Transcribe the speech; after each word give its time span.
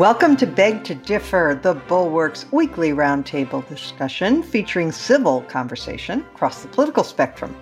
Welcome 0.00 0.34
to 0.38 0.46
Beg 0.46 0.82
to 0.84 0.94
Differ, 0.94 1.60
the 1.62 1.74
Bulwark's 1.74 2.50
weekly 2.52 2.92
roundtable 2.92 3.68
discussion 3.68 4.42
featuring 4.42 4.92
civil 4.92 5.42
conversation 5.42 6.20
across 6.34 6.62
the 6.62 6.68
political 6.68 7.04
spectrum. 7.04 7.54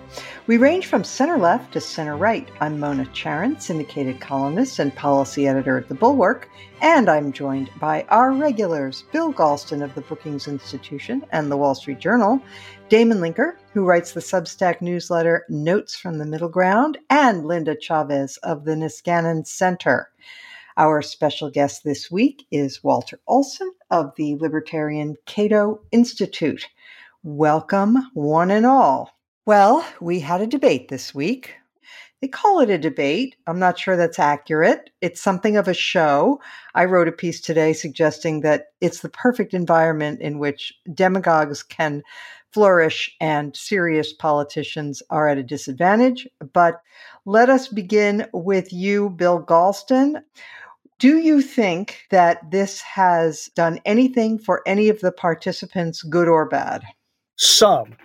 We 0.47 0.55
range 0.55 0.85
from 0.85 1.03
center 1.03 1.37
left 1.37 1.73
to 1.73 1.81
center 1.81 2.15
right. 2.15 2.47
I'm 2.61 2.79
Mona 2.79 3.03
Charen, 3.07 3.61
syndicated 3.61 4.21
columnist 4.21 4.79
and 4.79 4.95
policy 4.95 5.49
editor 5.49 5.77
at 5.77 5.89
the 5.89 5.95
Bulwark, 5.95 6.47
and 6.79 7.09
I'm 7.09 7.33
joined 7.33 7.71
by 7.77 8.03
our 8.07 8.31
regulars 8.31 9.03
Bill 9.11 9.33
Galston 9.33 9.83
of 9.83 9.93
the 9.93 10.01
Brookings 10.01 10.47
Institution 10.47 11.25
and 11.33 11.51
the 11.51 11.57
Wall 11.57 11.75
Street 11.75 11.99
Journal, 11.99 12.41
Damon 12.87 13.17
Linker, 13.17 13.55
who 13.73 13.83
writes 13.83 14.13
the 14.13 14.21
Substack 14.21 14.79
newsletter 14.79 15.43
Notes 15.49 15.97
from 15.97 16.17
the 16.17 16.25
Middle 16.25 16.47
Ground, 16.47 16.99
and 17.09 17.45
Linda 17.45 17.75
Chavez 17.75 18.37
of 18.43 18.63
the 18.63 18.75
Niskanen 18.75 19.45
Center. 19.45 20.09
Our 20.77 21.01
special 21.01 21.49
guest 21.49 21.83
this 21.83 22.11
week 22.11 22.45
is 22.51 22.83
Walter 22.83 23.19
Olson 23.27 23.71
of 23.89 24.13
the 24.15 24.35
Libertarian 24.35 25.15
Cato 25.25 25.81
Institute. 25.91 26.67
Welcome, 27.23 27.97
one 28.13 28.51
and 28.51 28.65
all. 28.65 29.11
Well, 29.45 29.85
we 29.99 30.19
had 30.19 30.41
a 30.41 30.47
debate 30.47 30.89
this 30.89 31.13
week. 31.13 31.55
They 32.21 32.27
call 32.27 32.59
it 32.59 32.69
a 32.69 32.77
debate. 32.77 33.35
I'm 33.47 33.59
not 33.59 33.79
sure 33.79 33.95
that's 33.95 34.19
accurate. 34.19 34.89
It's 35.01 35.21
something 35.21 35.57
of 35.57 35.67
a 35.67 35.73
show. 35.73 36.39
I 36.75 36.85
wrote 36.85 37.07
a 37.07 37.13
piece 37.13 37.39
today 37.39 37.73
suggesting 37.73 38.41
that 38.41 38.67
it's 38.81 38.99
the 38.99 39.09
perfect 39.09 39.53
environment 39.53 40.21
in 40.21 40.37
which 40.37 40.73
demagogues 40.93 41.63
can 41.63 42.03
flourish 42.51 43.15
and 43.19 43.55
serious 43.55 44.13
politicians 44.13 45.03
are 45.09 45.27
at 45.27 45.37
a 45.37 45.43
disadvantage. 45.43 46.27
But 46.53 46.81
let 47.25 47.49
us 47.49 47.67
begin 47.67 48.27
with 48.33 48.73
you, 48.73 49.09
Bill 49.11 49.43
Galston. 49.43 50.21
Do 50.99 51.17
you 51.17 51.41
think 51.41 52.05
that 52.09 52.51
this 52.51 52.81
has 52.81 53.49
done 53.55 53.79
anything 53.85 54.37
for 54.37 54.61
any 54.65 54.89
of 54.89 54.99
the 54.99 55.11
participants, 55.11 56.03
good 56.03 56.27
or 56.27 56.45
bad? 56.45 56.83
Some, 57.37 57.95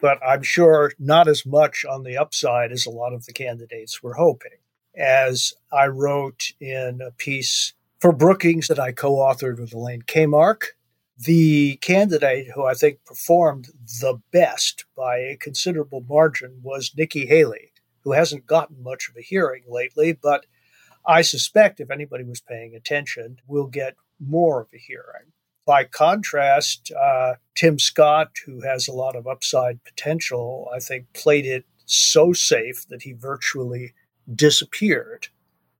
but 0.00 0.18
I'm 0.24 0.42
sure 0.42 0.92
not 1.00 1.26
as 1.26 1.44
much 1.44 1.84
on 1.84 2.04
the 2.04 2.16
upside 2.16 2.70
as 2.70 2.86
a 2.86 2.90
lot 2.90 3.12
of 3.12 3.26
the 3.26 3.32
candidates 3.32 4.02
were 4.02 4.14
hoping. 4.14 4.52
As 4.96 5.54
I 5.72 5.86
wrote 5.86 6.52
in 6.60 7.00
a 7.00 7.10
piece 7.10 7.72
for 7.98 8.12
Brookings 8.12 8.68
that 8.68 8.78
I 8.78 8.92
co 8.92 9.14
authored 9.14 9.58
with 9.58 9.74
Elaine 9.74 10.02
Kamarck, 10.02 10.74
the 11.24 11.76
candidate 11.76 12.48
who 12.54 12.64
I 12.64 12.74
think 12.74 13.04
performed 13.04 13.68
the 14.00 14.20
best 14.32 14.84
by 14.96 15.18
a 15.18 15.36
considerable 15.36 16.04
margin 16.08 16.60
was 16.62 16.92
Nikki 16.96 17.26
Haley, 17.26 17.72
who 18.00 18.12
hasn't 18.12 18.46
gotten 18.46 18.82
much 18.82 19.08
of 19.08 19.16
a 19.16 19.22
hearing 19.22 19.62
lately, 19.68 20.12
but 20.12 20.46
I 21.06 21.22
suspect 21.22 21.80
if 21.80 21.90
anybody 21.90 22.24
was 22.24 22.40
paying 22.40 22.74
attention, 22.74 23.38
we'll 23.46 23.66
get 23.66 23.96
more 24.20 24.60
of 24.60 24.68
a 24.74 24.78
hearing. 24.78 25.32
By 25.64 25.84
contrast, 25.84 26.90
uh, 26.92 27.34
Tim 27.54 27.78
Scott, 27.78 28.30
who 28.44 28.62
has 28.62 28.88
a 28.88 28.92
lot 28.92 29.14
of 29.14 29.26
upside 29.26 29.84
potential, 29.84 30.68
I 30.74 30.80
think 30.80 31.12
played 31.12 31.46
it 31.46 31.64
so 31.86 32.32
safe 32.32 32.86
that 32.88 33.02
he 33.02 33.12
virtually 33.12 33.94
disappeared. 34.32 35.28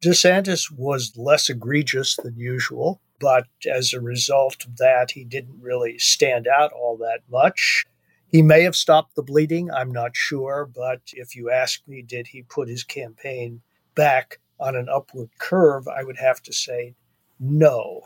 DeSantis 0.02 0.70
was 0.70 1.16
less 1.16 1.48
egregious 1.48 2.16
than 2.16 2.36
usual, 2.36 3.00
but 3.22 3.46
as 3.72 3.92
a 3.92 4.00
result 4.00 4.64
of 4.64 4.78
that, 4.78 5.12
he 5.12 5.22
didn't 5.22 5.60
really 5.60 5.96
stand 5.96 6.48
out 6.48 6.72
all 6.72 6.96
that 6.96 7.20
much. 7.30 7.86
He 8.26 8.42
may 8.42 8.62
have 8.62 8.74
stopped 8.74 9.14
the 9.14 9.22
bleeding, 9.22 9.70
I'm 9.70 9.92
not 9.92 10.16
sure, 10.16 10.68
but 10.74 11.02
if 11.12 11.36
you 11.36 11.48
ask 11.48 11.86
me, 11.86 12.02
did 12.02 12.26
he 12.26 12.42
put 12.42 12.68
his 12.68 12.82
campaign 12.82 13.62
back 13.94 14.40
on 14.58 14.74
an 14.74 14.88
upward 14.88 15.30
curve, 15.38 15.86
I 15.86 16.02
would 16.02 16.18
have 16.18 16.42
to 16.42 16.52
say 16.52 16.96
no. 17.38 18.02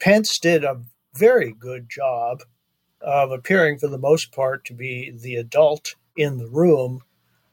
Pence 0.00 0.40
did 0.40 0.64
a 0.64 0.82
very 1.14 1.52
good 1.52 1.88
job 1.88 2.42
of 3.00 3.30
appearing, 3.30 3.78
for 3.78 3.86
the 3.86 3.98
most 3.98 4.32
part, 4.32 4.64
to 4.64 4.74
be 4.74 5.12
the 5.22 5.36
adult 5.36 5.94
in 6.16 6.38
the 6.38 6.48
room. 6.48 7.02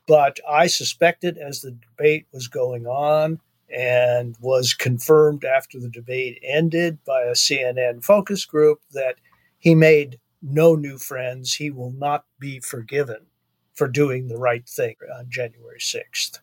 But 0.07 0.39
I 0.49 0.65
suspected 0.65 1.37
as 1.37 1.61
the 1.61 1.71
debate 1.71 2.25
was 2.33 2.47
going 2.47 2.87
on 2.87 3.41
and 3.75 4.35
was 4.39 4.73
confirmed 4.73 5.45
after 5.45 5.79
the 5.79 5.89
debate 5.89 6.41
ended 6.43 7.03
by 7.05 7.21
a 7.23 7.33
CNN 7.33 8.03
focus 8.03 8.45
group 8.45 8.81
that 8.91 9.15
he 9.57 9.75
made 9.75 10.19
no 10.41 10.75
new 10.75 10.97
friends. 10.97 11.55
He 11.55 11.69
will 11.69 11.91
not 11.91 12.25
be 12.39 12.59
forgiven 12.59 13.27
for 13.73 13.87
doing 13.87 14.27
the 14.27 14.37
right 14.37 14.67
thing 14.67 14.95
on 15.17 15.29
January 15.29 15.79
6th. 15.79 16.39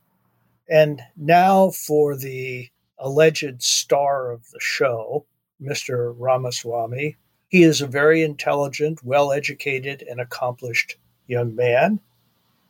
And 0.69 1.03
now 1.17 1.71
for 1.71 2.17
the 2.17 2.71
alleged 2.99 3.63
star 3.63 4.31
of 4.31 4.49
the 4.51 4.61
show, 4.61 5.27
Mr. 5.63 6.15
Ramaswamy. 6.17 7.17
He 7.49 7.63
is 7.63 7.81
a 7.81 7.87
very 7.87 8.23
intelligent, 8.23 9.03
well 9.05 9.33
educated, 9.33 10.03
and 10.09 10.21
accomplished 10.21 10.97
young 11.27 11.55
man. 11.55 12.01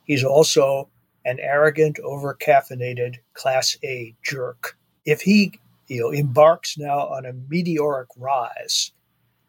He's 0.05 0.25
also 0.25 0.89
an 1.27 1.39
arrogant, 1.41 1.99
over-caffeinated 1.99 3.17
Class 3.35 3.77
A 3.85 4.15
jerk. 4.23 4.79
If 5.05 5.21
he 5.21 5.59
you 5.89 6.01
know, 6.01 6.11
embarks 6.11 6.79
now 6.79 7.01
on 7.01 7.27
a 7.27 7.33
meteoric 7.49 8.09
rise 8.17 8.93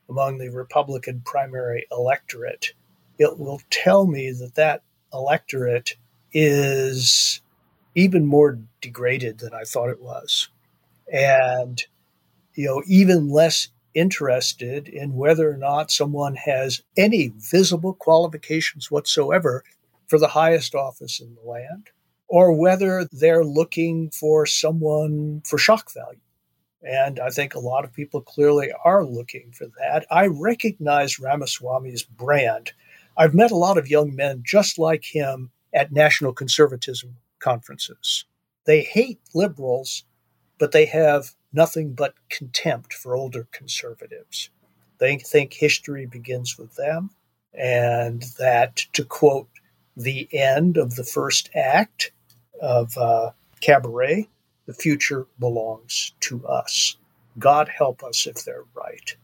among 0.09 0.37
the 0.37 0.49
Republican 0.49 1.21
primary 1.25 1.85
electorate, 1.91 2.73
it 3.19 3.39
will 3.39 3.61
tell 3.69 4.05
me 4.07 4.31
that 4.31 4.55
that 4.55 4.83
electorate 5.13 5.95
is 6.33 7.41
even 7.95 8.25
more 8.25 8.59
degraded 8.81 9.39
than 9.39 9.53
I 9.53 9.63
thought 9.63 9.89
it 9.89 10.01
was. 10.01 10.49
And, 11.11 11.81
you 12.53 12.65
know, 12.65 12.83
even 12.87 13.29
less 13.29 13.69
interested 13.93 14.87
in 14.87 15.15
whether 15.15 15.51
or 15.51 15.57
not 15.57 15.89
someone 15.89 16.35
has 16.35 16.81
any 16.95 17.33
visible 17.37 17.93
qualifications 17.93 18.91
whatsoever 18.91 19.63
for 20.07 20.19
the 20.19 20.27
highest 20.27 20.75
office 20.75 21.19
in 21.19 21.35
the 21.35 21.49
land, 21.49 21.89
or 22.27 22.53
whether 22.53 23.07
they're 23.11 23.45
looking 23.45 24.09
for 24.11 24.45
someone 24.45 25.41
for 25.45 25.57
shock 25.57 25.93
value. 25.93 26.19
And 26.83 27.19
I 27.19 27.29
think 27.29 27.53
a 27.55 27.59
lot 27.59 27.83
of 27.83 27.93
people 27.93 28.21
clearly 28.21 28.71
are 28.85 29.03
looking 29.03 29.51
for 29.51 29.67
that. 29.79 30.05
I 30.11 30.27
recognize 30.27 31.19
Ramaswamy's 31.19 32.03
brand. 32.03 32.71
I've 33.17 33.33
met 33.33 33.51
a 33.51 33.57
lot 33.57 33.77
of 33.77 33.89
young 33.89 34.15
men 34.15 34.43
just 34.45 34.77
like 34.77 35.03
him 35.03 35.51
at 35.73 35.91
National 35.91 36.33
Conservatism 36.33 37.17
conferences. 37.39 38.25
They 38.65 38.83
hate 38.83 39.19
liberals, 39.33 40.03
but 40.59 40.71
they 40.71 40.85
have 40.85 41.31
nothing 41.51 41.93
but 41.93 42.13
contempt 42.29 42.93
for 42.93 43.15
older 43.15 43.47
conservatives. 43.51 44.49
They 44.99 45.17
think 45.17 45.53
history 45.53 46.05
begins 46.05 46.57
with 46.57 46.75
them, 46.75 47.11
and 47.53 48.23
that, 48.39 48.77
to 48.93 49.03
quote 49.03 49.49
the 49.97 50.29
end 50.31 50.77
of 50.77 50.95
the 50.95 51.03
first 51.03 51.49
act 51.55 52.11
of 52.61 52.95
uh, 52.97 53.31
Cabaret, 53.61 54.29
the 54.67 54.73
future 54.73 55.25
belongs 55.39 56.13
to 56.21 56.45
us. 56.47 56.95
God 57.39 57.67
help 57.67 58.03
us 58.03 58.27
if 58.27 58.45
they're 58.45 58.65
right. 58.75 59.15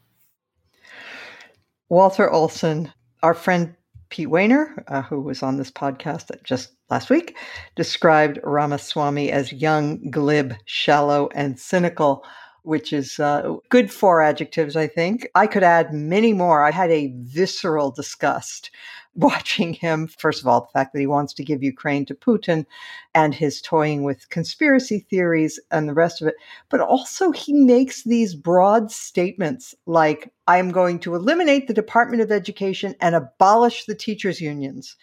Walter 1.89 2.29
Olson, 2.29 2.91
our 3.21 3.33
friend 3.33 3.75
Pete 4.09 4.27
Wehner, 4.27 4.83
uh, 4.87 5.03
who 5.03 5.21
was 5.21 5.43
on 5.43 5.57
this 5.57 5.71
podcast 5.71 6.31
just 6.43 6.71
last 6.89 7.09
week, 7.09 7.37
described 7.75 8.39
Ramaswamy 8.43 9.31
as 9.31 9.53
young, 9.53 10.09
glib, 10.09 10.55
shallow, 10.65 11.29
and 11.33 11.59
cynical, 11.59 12.23
which 12.63 12.93
is 12.93 13.19
uh, 13.19 13.55
good 13.69 13.91
four 13.91 14.21
adjectives, 14.21 14.75
I 14.75 14.87
think. 14.87 15.27
I 15.35 15.47
could 15.47 15.63
add 15.63 15.93
many 15.93 16.33
more. 16.33 16.63
I 16.63 16.71
had 16.71 16.91
a 16.91 17.13
visceral 17.17 17.91
disgust 17.91 18.71
watching 19.15 19.73
him. 19.73 20.07
First 20.07 20.41
of 20.41 20.47
all, 20.47 20.61
the 20.61 20.79
fact 20.79 20.93
that 20.93 20.99
he 20.99 21.07
wants 21.07 21.33
to 21.33 21.43
give 21.43 21.63
Ukraine 21.63 22.05
to 22.05 22.15
Putin 22.15 22.65
and 23.13 23.33
his 23.33 23.61
toying 23.61 24.03
with 24.03 24.29
conspiracy 24.29 24.99
theories 24.99 25.59
and 25.71 25.87
the 25.87 25.93
rest 25.93 26.21
of 26.21 26.27
it. 26.27 26.35
But 26.69 26.81
also, 26.81 27.31
he 27.31 27.53
makes 27.53 28.03
these 28.03 28.35
broad 28.35 28.91
statements 28.91 29.75
like, 29.85 30.31
I 30.47 30.57
am 30.57 30.71
going 30.71 30.99
to 30.99 31.15
eliminate 31.15 31.67
the 31.67 31.73
Department 31.73 32.21
of 32.21 32.31
Education 32.31 32.95
and 32.99 33.15
abolish 33.15 33.85
the 33.85 33.95
teachers' 33.95 34.41
unions. 34.41 34.95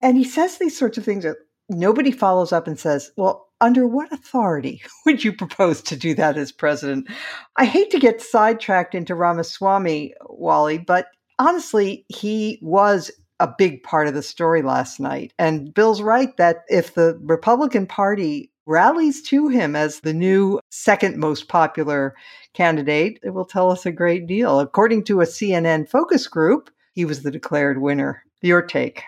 And 0.00 0.16
he 0.16 0.24
says 0.24 0.58
these 0.58 0.78
sorts 0.78 0.98
of 0.98 1.04
things 1.04 1.24
that 1.24 1.36
nobody 1.68 2.10
follows 2.10 2.52
up 2.52 2.66
and 2.66 2.78
says, 2.78 3.10
well, 3.16 3.48
under 3.60 3.86
what 3.86 4.12
authority 4.12 4.80
would 5.06 5.24
you 5.24 5.32
propose 5.32 5.82
to 5.82 5.96
do 5.96 6.14
that 6.14 6.36
as 6.36 6.52
president? 6.52 7.08
I 7.56 7.64
hate 7.64 7.90
to 7.90 7.98
get 7.98 8.22
sidetracked 8.22 8.94
into 8.94 9.14
Ramaswamy, 9.14 10.14
Wally, 10.28 10.78
but 10.78 11.08
honestly, 11.38 12.04
he 12.08 12.58
was 12.62 13.10
a 13.40 13.48
big 13.58 13.82
part 13.82 14.08
of 14.08 14.14
the 14.14 14.22
story 14.22 14.62
last 14.62 15.00
night. 15.00 15.32
And 15.38 15.72
Bill's 15.72 16.02
right 16.02 16.36
that 16.36 16.64
if 16.68 16.94
the 16.94 17.18
Republican 17.22 17.86
Party 17.86 18.50
rallies 18.66 19.22
to 19.22 19.48
him 19.48 19.74
as 19.74 20.00
the 20.00 20.12
new 20.12 20.60
second 20.70 21.16
most 21.16 21.48
popular 21.48 22.14
candidate, 22.52 23.18
it 23.22 23.30
will 23.30 23.46
tell 23.46 23.70
us 23.70 23.86
a 23.86 23.92
great 23.92 24.26
deal. 24.26 24.60
According 24.60 25.04
to 25.04 25.20
a 25.20 25.26
CNN 25.26 25.88
focus 25.88 26.26
group, 26.26 26.70
he 26.92 27.04
was 27.04 27.22
the 27.22 27.30
declared 27.30 27.80
winner. 27.80 28.22
Your 28.42 28.62
take. 28.62 29.02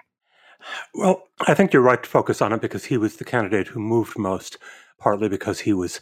Well, 0.95 1.23
I 1.47 1.55
think 1.55 1.73
you're 1.73 1.83
right 1.83 2.03
to 2.03 2.09
focus 2.09 2.43
on 2.43 2.53
it 2.53 2.61
because 2.61 2.85
he 2.85 2.97
was 2.97 3.17
the 3.17 3.25
candidate 3.25 3.69
who 3.69 3.81
moved 3.81 4.19
most, 4.19 4.59
partly 4.99 5.29
because 5.29 5.61
he 5.61 5.73
was 5.73 6.01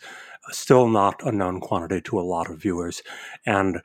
still 0.50 0.88
not 0.88 1.22
a 1.24 1.32
known 1.32 1.60
quantity 1.60 2.00
to 2.02 2.18
a 2.18 2.22
lot 2.22 2.50
of 2.50 2.60
viewers. 2.60 3.02
And 3.44 3.80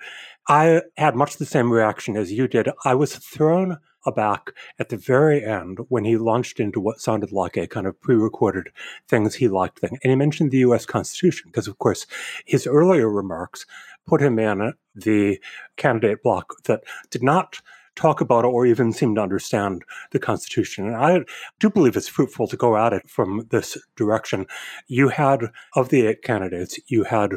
I 0.47 0.81
had 0.97 1.15
much 1.15 1.37
the 1.37 1.45
same 1.45 1.71
reaction 1.71 2.15
as 2.15 2.31
you 2.31 2.47
did. 2.47 2.69
I 2.85 2.95
was 2.95 3.15
thrown 3.15 3.77
aback 4.05 4.51
at 4.79 4.89
the 4.89 4.97
very 4.97 5.43
end 5.43 5.79
when 5.89 6.05
he 6.05 6.17
launched 6.17 6.59
into 6.59 6.79
what 6.79 6.99
sounded 6.99 7.31
like 7.31 7.57
a 7.57 7.67
kind 7.67 7.87
of 7.87 7.99
pre-recorded 8.01 8.69
things 9.07 9.35
he 9.35 9.47
liked 9.47 9.79
thing. 9.79 9.97
And 10.03 10.11
he 10.11 10.15
mentioned 10.15 10.51
the 10.51 10.57
US 10.59 10.85
Constitution, 10.85 11.49
because 11.49 11.67
of 11.67 11.77
course 11.79 12.05
his 12.45 12.67
earlier 12.67 13.09
remarks 13.09 13.65
put 14.05 14.21
him 14.21 14.37
in 14.39 14.73
the 14.95 15.39
candidate 15.77 16.21
block 16.23 16.55
that 16.65 16.83
did 17.09 17.23
not 17.23 17.61
talk 17.95 18.21
about 18.21 18.43
or 18.43 18.65
even 18.65 18.91
seem 18.91 19.15
to 19.15 19.21
understand 19.21 19.83
the 20.11 20.19
Constitution. 20.19 20.87
And 20.87 20.95
I 20.95 21.19
do 21.59 21.69
believe 21.69 21.95
it's 21.95 22.07
fruitful 22.07 22.47
to 22.47 22.57
go 22.57 22.75
at 22.75 22.91
it 22.91 23.07
from 23.07 23.47
this 23.51 23.77
direction. 23.95 24.47
You 24.87 25.09
had, 25.09 25.51
of 25.75 25.89
the 25.89 26.07
eight 26.07 26.23
candidates, 26.23 26.79
you 26.87 27.03
had 27.03 27.33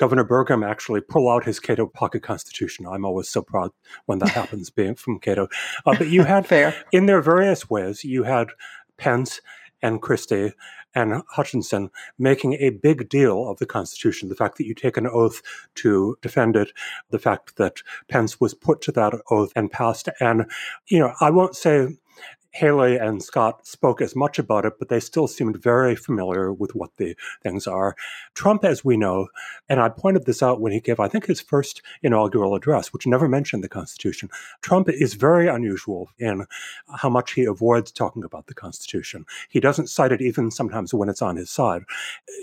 Governor 0.00 0.24
Burgum 0.24 0.66
actually 0.66 1.02
pull 1.02 1.28
out 1.28 1.44
his 1.44 1.60
Cato 1.60 1.86
pocket 1.86 2.22
constitution. 2.22 2.86
I'm 2.86 3.04
always 3.04 3.28
so 3.28 3.42
proud 3.42 3.70
when 4.06 4.18
that 4.20 4.30
happens, 4.40 4.70
being 4.70 4.94
from 4.94 5.20
Cato. 5.20 5.48
Uh, 5.84 5.94
but 5.98 6.08
you 6.08 6.24
had, 6.24 6.46
Fair. 6.46 6.74
in 6.90 7.04
their 7.04 7.20
various 7.20 7.68
ways, 7.68 8.02
you 8.02 8.22
had 8.22 8.48
Pence 8.96 9.42
and 9.82 10.00
Christie 10.00 10.54
and 10.94 11.22
Hutchinson 11.28 11.90
making 12.18 12.54
a 12.54 12.70
big 12.70 13.10
deal 13.10 13.46
of 13.46 13.58
the 13.58 13.66
Constitution, 13.66 14.30
the 14.30 14.34
fact 14.34 14.56
that 14.56 14.66
you 14.66 14.74
take 14.74 14.96
an 14.96 15.06
oath 15.06 15.42
to 15.74 16.16
defend 16.22 16.56
it, 16.56 16.72
the 17.10 17.18
fact 17.18 17.56
that 17.56 17.82
Pence 18.08 18.40
was 18.40 18.54
put 18.54 18.80
to 18.82 18.92
that 18.92 19.12
oath 19.30 19.52
and 19.54 19.70
passed. 19.70 20.08
And, 20.18 20.46
you 20.88 20.98
know, 20.98 21.12
I 21.20 21.28
won't 21.28 21.54
say 21.54 21.88
Haley 22.52 22.96
and 22.96 23.22
Scott 23.22 23.66
spoke 23.66 24.00
as 24.00 24.16
much 24.16 24.38
about 24.38 24.64
it, 24.64 24.74
but 24.78 24.88
they 24.88 25.00
still 25.00 25.28
seemed 25.28 25.62
very 25.62 25.94
familiar 25.94 26.52
with 26.52 26.74
what 26.74 26.96
the 26.96 27.16
things 27.42 27.66
are. 27.66 27.94
Trump, 28.34 28.64
as 28.64 28.84
we 28.84 28.96
know, 28.96 29.28
and 29.68 29.80
I 29.80 29.88
pointed 29.88 30.26
this 30.26 30.42
out 30.42 30.60
when 30.60 30.72
he 30.72 30.80
gave, 30.80 30.98
I 30.98 31.08
think, 31.08 31.26
his 31.26 31.40
first 31.40 31.80
inaugural 32.02 32.54
address, 32.54 32.92
which 32.92 33.06
never 33.06 33.28
mentioned 33.28 33.62
the 33.62 33.68
Constitution. 33.68 34.30
Trump 34.62 34.88
is 34.88 35.14
very 35.14 35.46
unusual 35.46 36.10
in 36.18 36.46
how 36.96 37.08
much 37.08 37.32
he 37.32 37.44
avoids 37.44 37.92
talking 37.92 38.24
about 38.24 38.46
the 38.46 38.54
Constitution. 38.54 39.24
He 39.48 39.60
doesn't 39.60 39.88
cite 39.88 40.12
it 40.12 40.20
even 40.20 40.50
sometimes 40.50 40.92
when 40.92 41.08
it's 41.08 41.22
on 41.22 41.36
his 41.36 41.50
side. 41.50 41.82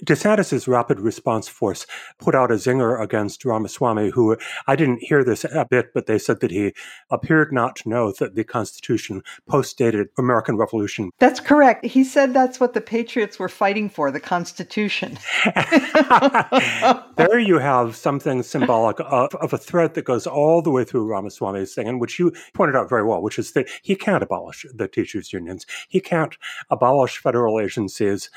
DeSantis's 0.05 0.67
rapid 0.67 0.99
response 0.99 1.47
force 1.47 1.85
put 2.17 2.35
out 2.35 2.51
a 2.51 2.55
zinger 2.55 3.01
against 3.01 3.43
Ramaswamy, 3.43 4.11
who 4.11 4.37
I 4.67 4.75
didn't 4.75 5.03
hear 5.03 5.23
this 5.23 5.43
a 5.43 5.65
bit, 5.69 5.93
but 5.93 6.05
they 6.05 6.17
said 6.17 6.39
that 6.39 6.51
he 6.51 6.73
appeared 7.09 7.51
not 7.51 7.75
to 7.77 7.89
know 7.89 8.13
that 8.13 8.35
the 8.35 8.43
Constitution 8.43 9.23
postdated 9.49 9.96
American 10.17 10.57
Revolution. 10.57 11.11
That's 11.19 11.39
correct. 11.39 11.85
He 11.85 12.03
said 12.03 12.33
that's 12.33 12.59
what 12.59 12.73
the 12.73 12.81
Patriots 12.81 13.39
were 13.39 13.49
fighting 13.49 13.89
for, 13.89 14.11
the 14.11 14.19
Constitution. 14.19 15.17
there 17.15 17.39
you 17.39 17.59
have 17.59 17.95
something 17.95 18.43
symbolic 18.43 18.99
of, 18.99 19.33
of, 19.35 19.53
a 19.53 19.57
thread 19.57 19.93
that 19.93 20.05
goes 20.05 20.27
all 20.27 20.61
the 20.61 20.71
way 20.71 20.83
through 20.83 21.05
Ramaswamy's 21.05 21.73
thing, 21.73 21.87
and 21.87 22.01
which 22.01 22.19
you 22.19 22.33
pointed 22.53 22.75
out 22.75 22.89
very 22.89 23.03
well, 23.03 23.21
which 23.21 23.39
is 23.39 23.53
that 23.53 23.67
he 23.81 23.95
can't 23.95 24.23
abolish 24.23 24.65
the 24.73 24.87
teachers' 24.87 25.33
unions. 25.33 25.65
He 25.87 25.99
can't 25.99 26.37
abolish 26.69 27.17
federal 27.17 27.59
agencies 27.59 28.29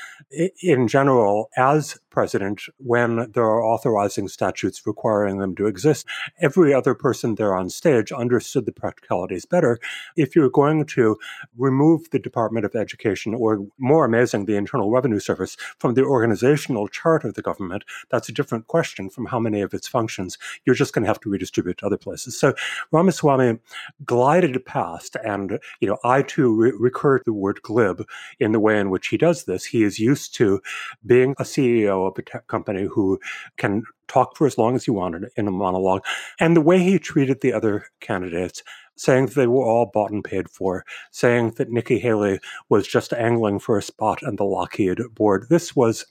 in 0.61 0.87
general 0.87 1.49
as 1.57 1.99
president 2.11 2.61
when 2.77 3.31
there 3.31 3.45
are 3.45 3.63
authorizing 3.63 4.27
statutes 4.27 4.85
requiring 4.85 5.39
them 5.39 5.55
to 5.55 5.65
exist. 5.65 6.05
Every 6.39 6.73
other 6.73 6.93
person 6.93 7.35
there 7.35 7.55
on 7.55 7.69
stage 7.69 8.11
understood 8.11 8.65
the 8.65 8.71
practicalities 8.71 9.45
better. 9.45 9.79
If 10.15 10.35
you're 10.35 10.49
going 10.49 10.85
to 10.87 11.17
remove 11.57 12.09
the 12.11 12.19
Department 12.19 12.65
of 12.65 12.75
Education, 12.75 13.33
or 13.33 13.65
more 13.77 14.05
amazing, 14.05 14.45
the 14.45 14.55
Internal 14.55 14.91
Revenue 14.91 15.19
Service, 15.19 15.57
from 15.79 15.93
the 15.95 16.03
organizational 16.03 16.87
chart 16.87 17.23
of 17.23 17.33
the 17.33 17.41
government, 17.41 17.83
that's 18.09 18.29
a 18.29 18.33
different 18.33 18.67
question 18.67 19.09
from 19.09 19.25
how 19.25 19.39
many 19.39 19.61
of 19.61 19.73
its 19.73 19.87
functions 19.87 20.37
you're 20.65 20.75
just 20.75 20.93
going 20.93 21.03
to 21.03 21.07
have 21.07 21.19
to 21.21 21.29
redistribute 21.29 21.77
to 21.79 21.85
other 21.85 21.97
places. 21.97 22.37
So 22.37 22.53
Ramaswamy 22.91 23.59
glided 24.05 24.63
past, 24.65 25.15
and 25.23 25.59
you 25.79 25.87
know, 25.87 25.97
I 26.03 26.21
too 26.21 26.53
re- 26.53 26.73
recur 26.77 27.19
to 27.19 27.23
the 27.25 27.33
word 27.33 27.61
glib 27.61 28.05
in 28.39 28.51
the 28.51 28.59
way 28.59 28.79
in 28.79 28.89
which 28.89 29.07
he 29.07 29.17
does 29.17 29.45
this. 29.45 29.65
He 29.65 29.83
is 29.83 29.99
used 29.99 30.35
to 30.35 30.61
being 31.05 31.31
a 31.39 31.43
CEO 31.43 32.00
of 32.07 32.17
a 32.17 32.39
company 32.41 32.83
who 32.83 33.19
can 33.57 33.83
talk 34.07 34.35
for 34.35 34.45
as 34.47 34.57
long 34.57 34.75
as 34.75 34.85
he 34.85 34.91
wanted 34.91 35.29
in 35.35 35.47
a 35.47 35.51
monologue. 35.51 36.03
And 36.39 36.55
the 36.55 36.61
way 36.61 36.79
he 36.79 36.99
treated 36.99 37.41
the 37.41 37.53
other 37.53 37.85
candidates 37.99 38.63
saying 38.95 39.27
that 39.27 39.35
they 39.35 39.47
were 39.47 39.65
all 39.65 39.89
bought 39.91 40.11
and 40.11 40.23
paid 40.23 40.49
for, 40.49 40.85
saying 41.11 41.51
that 41.57 41.71
Nikki 41.71 41.97
Haley 41.97 42.39
was 42.69 42.87
just 42.87 43.13
angling 43.13 43.59
for 43.59 43.77
a 43.77 43.81
spot 43.81 44.23
on 44.23 44.35
the 44.35 44.43
Lockheed 44.43 44.99
board. 45.15 45.47
This 45.49 45.75
was 45.75 46.05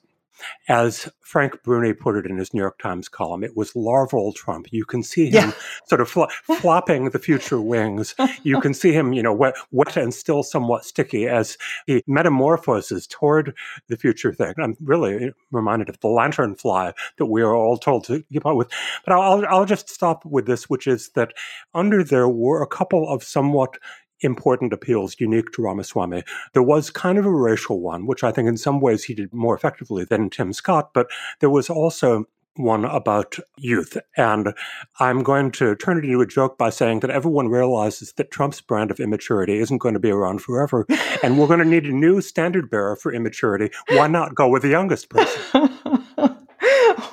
as 0.69 1.09
Frank 1.21 1.63
Bruni 1.63 1.93
put 1.93 2.17
it 2.17 2.27
in 2.27 2.39
his 2.39 2.53
New 2.53 2.61
York 2.61 2.79
Times 2.79 3.09
column, 3.09 3.45
it 3.45 3.57
was 3.57 3.77
larval 3.77 4.33
Trump. 4.33 4.67
You 4.73 4.85
can 4.85 5.03
see 5.03 5.27
him 5.27 5.51
yeah. 5.51 5.53
sort 5.87 6.01
of 6.01 6.09
fl- 6.09 6.25
flopping 6.43 7.11
the 7.11 7.19
future 7.19 7.61
wings. 7.61 8.15
You 8.43 8.61
can 8.61 8.75
see 8.75 8.93
him, 8.93 9.13
you 9.13 9.23
know, 9.23 9.33
wet, 9.33 9.55
wet 9.71 9.97
and 9.97 10.13
still 10.13 10.43
somewhat 10.43 10.85
sticky 10.85 11.29
as 11.29 11.57
he 11.87 12.03
metamorphoses 12.07 13.07
toward 13.07 13.55
the 13.89 13.97
future 13.97 14.33
thing. 14.33 14.55
I'm 14.59 14.77
really 14.83 15.33
reminded 15.51 15.89
of 15.89 16.01
the 16.01 16.09
lantern 16.09 16.55
fly 16.57 16.93
that 17.19 17.27
we 17.27 17.43
are 17.43 17.55
all 17.55 17.77
told 17.77 18.05
to 18.05 18.23
keep 18.33 18.47
up 18.47 18.57
with. 18.57 18.71
But 19.05 19.15
I'll, 19.15 19.45
I'll 19.47 19.67
just 19.67 19.89
stop 19.89 20.25
with 20.25 20.47
this, 20.47 20.69
which 20.69 20.87
is 20.87 21.11
that 21.11 21.33
under 21.75 22.03
there 22.03 22.29
were 22.29 22.63
a 22.63 22.67
couple 22.67 23.09
of 23.09 23.23
somewhat 23.23 23.77
important 24.21 24.73
appeals 24.73 25.17
unique 25.19 25.53
to 25.53 25.63
Ramaswamy. 25.63 26.23
There 26.53 26.63
was 26.63 26.91
kind 26.91 27.19
of 27.19 27.27
a 27.27 27.31
racial 27.31 27.81
one, 27.81 28.07
which 28.07 28.25
I 28.25 28.33
think 28.33 28.49
in 28.49 28.57
some 28.57 28.81
ways 28.81 29.05
he 29.05 29.15
did 29.15 29.33
more 29.33 29.55
effectively 29.55 30.05
than 30.05 30.31
Tim 30.31 30.53
Scott, 30.53 30.91
but 30.93 31.09
there 31.41 31.51
was 31.51 31.71
also 31.71 32.27
one 32.57 32.85
about 32.85 33.37
youth. 33.57 33.97
And 34.17 34.55
I'm 34.99 35.23
going 35.23 35.51
to 35.53 35.77
turn 35.77 35.99
it 35.99 36.05
into 36.05 36.21
a 36.21 36.27
joke 36.27 36.59
by 36.59 36.71
saying 36.71 37.01
that 37.01 37.11
everyone 37.11 37.49
realizes 37.49 38.13
that 38.15 38.31
Trump's 38.31 38.61
brand 38.61 38.91
of 38.91 39.01
immaturity 39.01 39.59
isn't 39.59 39.79
going 39.79 39.95
to 39.95 40.01
be 40.01 40.11
around 40.11 40.43
forever. 40.43 40.87
and 41.23 41.39
we're 41.39 41.47
going 41.47 41.61
to 41.61 41.65
need 41.65 41.87
a 41.87 41.93
new 41.93 42.21
standard 42.21 42.71
bearer 42.71 42.97
for 42.97 43.13
immaturity. 43.13 43.71
Why 43.91 44.09
not 44.09 44.35
go 44.35 44.49
with 44.49 44.63
the 44.63 44.69
youngest 44.69 45.11
person? 45.11 45.79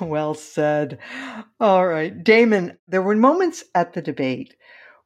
well 0.00 0.34
said. 0.34 0.98
All 1.60 1.86
right. 1.86 2.22
Damon, 2.22 2.78
there 2.86 3.02
were 3.02 3.16
moments 3.16 3.64
at 3.74 3.92
the 3.92 4.02
debate 4.02 4.54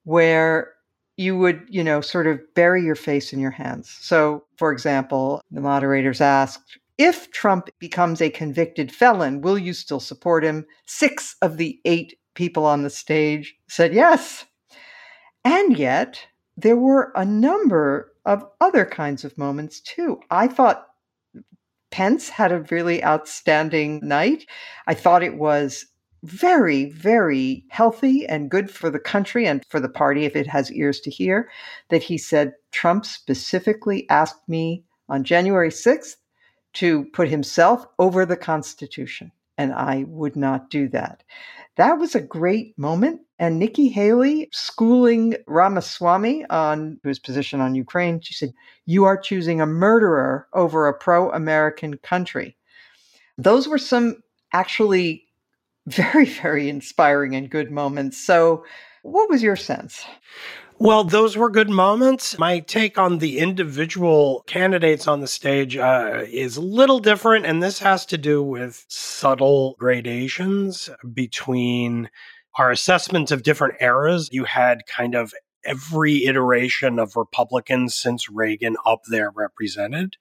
where 0.04 0.72
you 1.16 1.36
would, 1.36 1.62
you 1.68 1.84
know, 1.84 2.00
sort 2.00 2.26
of 2.26 2.40
bury 2.54 2.82
your 2.82 2.94
face 2.94 3.32
in 3.32 3.38
your 3.38 3.50
hands. 3.50 3.90
So, 4.00 4.44
for 4.56 4.72
example, 4.72 5.42
the 5.50 5.60
moderators 5.60 6.20
asked, 6.20 6.78
if 6.98 7.30
Trump 7.32 7.68
becomes 7.78 8.20
a 8.20 8.30
convicted 8.30 8.92
felon, 8.92 9.40
will 9.40 9.58
you 9.58 9.72
still 9.72 10.00
support 10.00 10.44
him? 10.44 10.66
Six 10.86 11.36
of 11.42 11.56
the 11.56 11.80
eight 11.84 12.18
people 12.34 12.64
on 12.64 12.82
the 12.82 12.90
stage 12.90 13.54
said 13.68 13.94
yes. 13.94 14.44
And 15.44 15.76
yet, 15.76 16.24
there 16.56 16.76
were 16.76 17.12
a 17.14 17.24
number 17.24 18.12
of 18.24 18.44
other 18.60 18.84
kinds 18.84 19.24
of 19.24 19.36
moments 19.36 19.80
too. 19.80 20.20
I 20.30 20.46
thought 20.48 20.86
Pence 21.90 22.28
had 22.28 22.52
a 22.52 22.64
really 22.70 23.04
outstanding 23.04 24.00
night. 24.02 24.46
I 24.86 24.94
thought 24.94 25.22
it 25.22 25.36
was 25.36 25.86
very, 26.24 26.90
very 26.90 27.64
healthy 27.68 28.26
and 28.26 28.50
good 28.50 28.70
for 28.70 28.90
the 28.90 28.98
country 28.98 29.46
and 29.46 29.64
for 29.68 29.80
the 29.80 29.88
party 29.88 30.24
if 30.24 30.36
it 30.36 30.46
has 30.46 30.72
ears 30.72 31.00
to 31.00 31.10
hear 31.10 31.50
that 31.88 32.02
he 32.02 32.16
said 32.16 32.54
Trump 32.70 33.04
specifically 33.04 34.08
asked 34.08 34.48
me 34.48 34.84
on 35.08 35.24
January 35.24 35.70
6th 35.70 36.16
to 36.74 37.04
put 37.12 37.28
himself 37.28 37.84
over 37.98 38.24
the 38.24 38.36
Constitution, 38.36 39.30
and 39.58 39.72
I 39.72 40.04
would 40.08 40.36
not 40.36 40.70
do 40.70 40.88
that. 40.88 41.22
That 41.76 41.98
was 41.98 42.14
a 42.14 42.20
great 42.20 42.78
moment. 42.78 43.20
And 43.38 43.58
Nikki 43.58 43.88
Haley 43.88 44.48
schooling 44.52 45.34
Ramaswamy 45.46 46.44
on 46.48 47.00
his 47.02 47.18
position 47.18 47.60
on 47.60 47.74
Ukraine, 47.74 48.20
she 48.20 48.34
said, 48.34 48.52
You 48.86 49.04
are 49.04 49.16
choosing 49.16 49.60
a 49.60 49.66
murderer 49.66 50.48
over 50.52 50.86
a 50.86 50.94
pro 50.94 51.30
American 51.32 51.96
country. 51.98 52.56
Those 53.36 53.66
were 53.66 53.78
some 53.78 54.22
actually 54.52 55.21
very, 55.86 56.26
very 56.26 56.68
inspiring 56.68 57.34
and 57.34 57.50
good 57.50 57.70
moments. 57.70 58.18
So, 58.18 58.64
what 59.02 59.28
was 59.28 59.42
your 59.42 59.56
sense? 59.56 60.04
Well, 60.78 61.04
those 61.04 61.36
were 61.36 61.50
good 61.50 61.70
moments. 61.70 62.38
My 62.38 62.58
take 62.60 62.98
on 62.98 63.18
the 63.18 63.38
individual 63.38 64.42
candidates 64.46 65.06
on 65.06 65.20
the 65.20 65.28
stage 65.28 65.76
uh, 65.76 66.24
is 66.26 66.56
a 66.56 66.60
little 66.60 66.98
different, 66.98 67.46
and 67.46 67.62
this 67.62 67.78
has 67.78 68.04
to 68.06 68.18
do 68.18 68.42
with 68.42 68.84
subtle 68.88 69.76
gradations 69.78 70.90
between 71.12 72.10
our 72.58 72.70
assessments 72.70 73.30
of 73.30 73.44
different 73.44 73.74
eras. 73.80 74.28
You 74.32 74.44
had 74.44 74.86
kind 74.86 75.14
of 75.14 75.32
every 75.64 76.24
iteration 76.24 76.98
of 76.98 77.16
Republicans 77.16 77.94
since 77.94 78.28
Reagan 78.30 78.76
up 78.86 79.02
there 79.08 79.30
represented. 79.34 80.16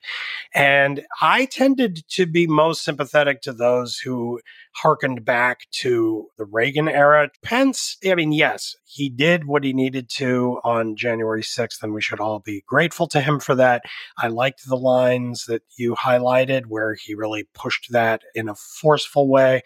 And 0.53 1.05
I 1.21 1.45
tended 1.45 2.07
to 2.10 2.25
be 2.25 2.48
most 2.48 2.83
sympathetic 2.83 3.41
to 3.41 3.53
those 3.53 3.98
who 3.98 4.39
harkened 4.74 5.25
back 5.25 5.67
to 5.71 6.27
the 6.38 6.45
Reagan 6.45 6.88
era. 6.88 7.29
Pence, 7.43 7.98
I 8.05 8.15
mean, 8.15 8.31
yes, 8.31 8.75
he 8.86 9.10
did 9.10 9.45
what 9.45 9.63
he 9.63 9.74
needed 9.74 10.10
to 10.10 10.60
on 10.63 10.95
January 10.95 11.41
6th, 11.41 11.81
and 11.81 11.93
we 11.93 12.01
should 12.01 12.19
all 12.19 12.39
be 12.39 12.63
grateful 12.67 13.07
to 13.07 13.21
him 13.21 13.39
for 13.39 13.55
that. 13.55 13.83
I 14.17 14.27
liked 14.27 14.67
the 14.67 14.77
lines 14.77 15.45
that 15.45 15.63
you 15.77 15.95
highlighted 15.95 16.63
where 16.67 16.95
he 16.95 17.15
really 17.15 17.48
pushed 17.53 17.91
that 17.91 18.21
in 18.36 18.50
a 18.50 18.55
forceful 18.55 19.29
way 19.29 19.62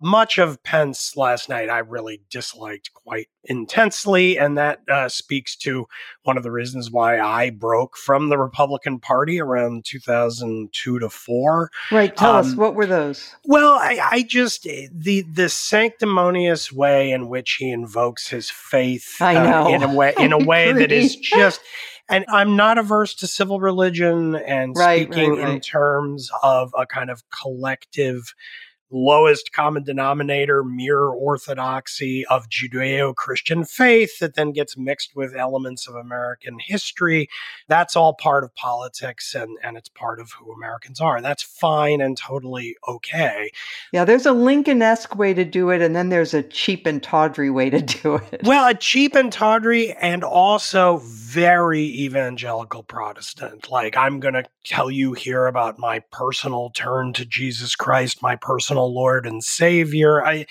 much 0.00 0.38
of 0.38 0.62
Pence 0.62 1.16
last 1.16 1.48
night 1.48 1.70
I 1.70 1.78
really 1.78 2.20
disliked 2.30 2.92
quite 2.92 3.28
intensely. 3.44 4.38
And 4.38 4.58
that 4.58 4.80
uh, 4.90 5.08
speaks 5.08 5.56
to 5.56 5.86
one 6.24 6.36
of 6.36 6.42
the 6.42 6.50
reasons 6.50 6.90
why 6.90 7.20
I 7.20 7.50
broke 7.50 7.96
from 7.96 8.28
the 8.28 8.38
Republican 8.38 8.98
Party 8.98 9.40
around 9.40 9.84
2002 9.84 10.98
to 10.98 11.08
four. 11.08 11.70
Right. 11.90 12.14
Tell 12.16 12.36
um, 12.36 12.46
us, 12.46 12.54
what 12.54 12.74
were 12.74 12.86
those? 12.86 13.34
Well, 13.44 13.74
I, 13.74 13.98
I, 14.10 14.22
just, 14.22 14.66
eh, 14.66 14.88
the, 14.92 15.22
the 15.22 15.48
sanctimonious 15.48 16.72
way 16.72 17.10
in 17.10 17.28
which 17.28 17.56
he 17.58 17.70
invokes 17.70 18.28
his 18.28 18.50
faith 18.50 19.16
I 19.20 19.34
know. 19.34 19.66
Uh, 19.66 19.68
in 19.70 19.82
a 19.82 19.94
way, 19.94 20.14
in 20.18 20.32
a 20.32 20.38
way 20.44 20.72
that 20.72 20.92
is 20.92 21.16
just, 21.16 21.60
and 22.08 22.24
I'm 22.28 22.56
not 22.56 22.78
averse 22.78 23.14
to 23.16 23.26
civil 23.26 23.60
religion 23.60 24.36
and 24.36 24.74
right, 24.76 25.06
speaking 25.06 25.30
right, 25.30 25.42
right. 25.44 25.54
in 25.54 25.60
terms 25.60 26.30
of 26.42 26.72
a 26.78 26.86
kind 26.86 27.10
of 27.10 27.22
collective 27.30 28.34
lowest 28.90 29.52
common 29.52 29.82
denominator 29.82 30.62
mirror 30.62 31.14
orthodoxy 31.14 32.24
of 32.26 32.48
judeo-christian 32.48 33.64
faith 33.64 34.18
that 34.20 34.34
then 34.34 34.52
gets 34.52 34.76
mixed 34.76 35.16
with 35.16 35.34
elements 35.34 35.88
of 35.88 35.94
american 35.94 36.58
history. 36.60 37.28
That's 37.68 37.96
all 37.96 38.14
part 38.14 38.44
of 38.44 38.54
politics 38.54 39.34
and, 39.34 39.58
and 39.62 39.76
it's 39.76 39.88
part 39.88 40.20
of 40.20 40.30
who 40.32 40.52
americans 40.52 41.00
are. 41.00 41.20
That's 41.20 41.42
fine 41.42 42.00
and 42.00 42.16
totally 42.16 42.76
okay. 42.86 43.50
Yeah 43.92 44.04
there's 44.04 44.26
a 44.26 44.32
lincoln-esque 44.32 45.16
way 45.16 45.34
to 45.34 45.44
do 45.44 45.70
it 45.70 45.82
and 45.82 45.96
then 45.96 46.08
there's 46.08 46.34
a 46.34 46.42
cheap 46.42 46.86
and 46.86 47.02
tawdry 47.02 47.50
way 47.50 47.70
to 47.70 47.82
do 48.02 48.16
it. 48.16 48.42
Well 48.44 48.68
a 48.68 48.74
cheap 48.74 49.16
and 49.16 49.32
tawdry 49.32 49.92
and 49.94 50.22
also 50.22 50.98
very 51.02 51.82
evangelical 51.82 52.84
protestant. 52.84 53.70
Like 53.70 53.96
i'm 53.96 54.20
going 54.20 54.34
to 54.34 54.44
tell 54.64 54.90
you 54.90 55.12
here 55.12 55.46
about 55.46 55.78
my 55.78 56.00
personal 56.12 56.70
turn 56.70 57.12
to 57.12 57.24
jesus 57.24 57.76
christ 57.76 58.20
my 58.22 58.36
personal 58.36 58.75
personal 58.76 58.94
Lord 58.94 59.26
and 59.26 59.42
Savior. 59.42 60.24
I 60.24 60.46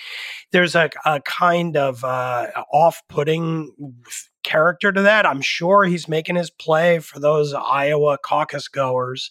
there's 0.52 0.74
a, 0.74 0.90
a 1.04 1.20
kind 1.20 1.76
of 1.76 2.04
uh, 2.04 2.48
off-putting 2.72 3.70
character 4.42 4.92
to 4.92 5.02
that. 5.02 5.26
I'm 5.26 5.40
sure 5.40 5.84
he's 5.84 6.08
making 6.08 6.36
his 6.36 6.50
play 6.50 6.98
for 6.98 7.20
those 7.20 7.52
Iowa 7.52 8.18
caucus 8.18 8.68
goers. 8.68 9.30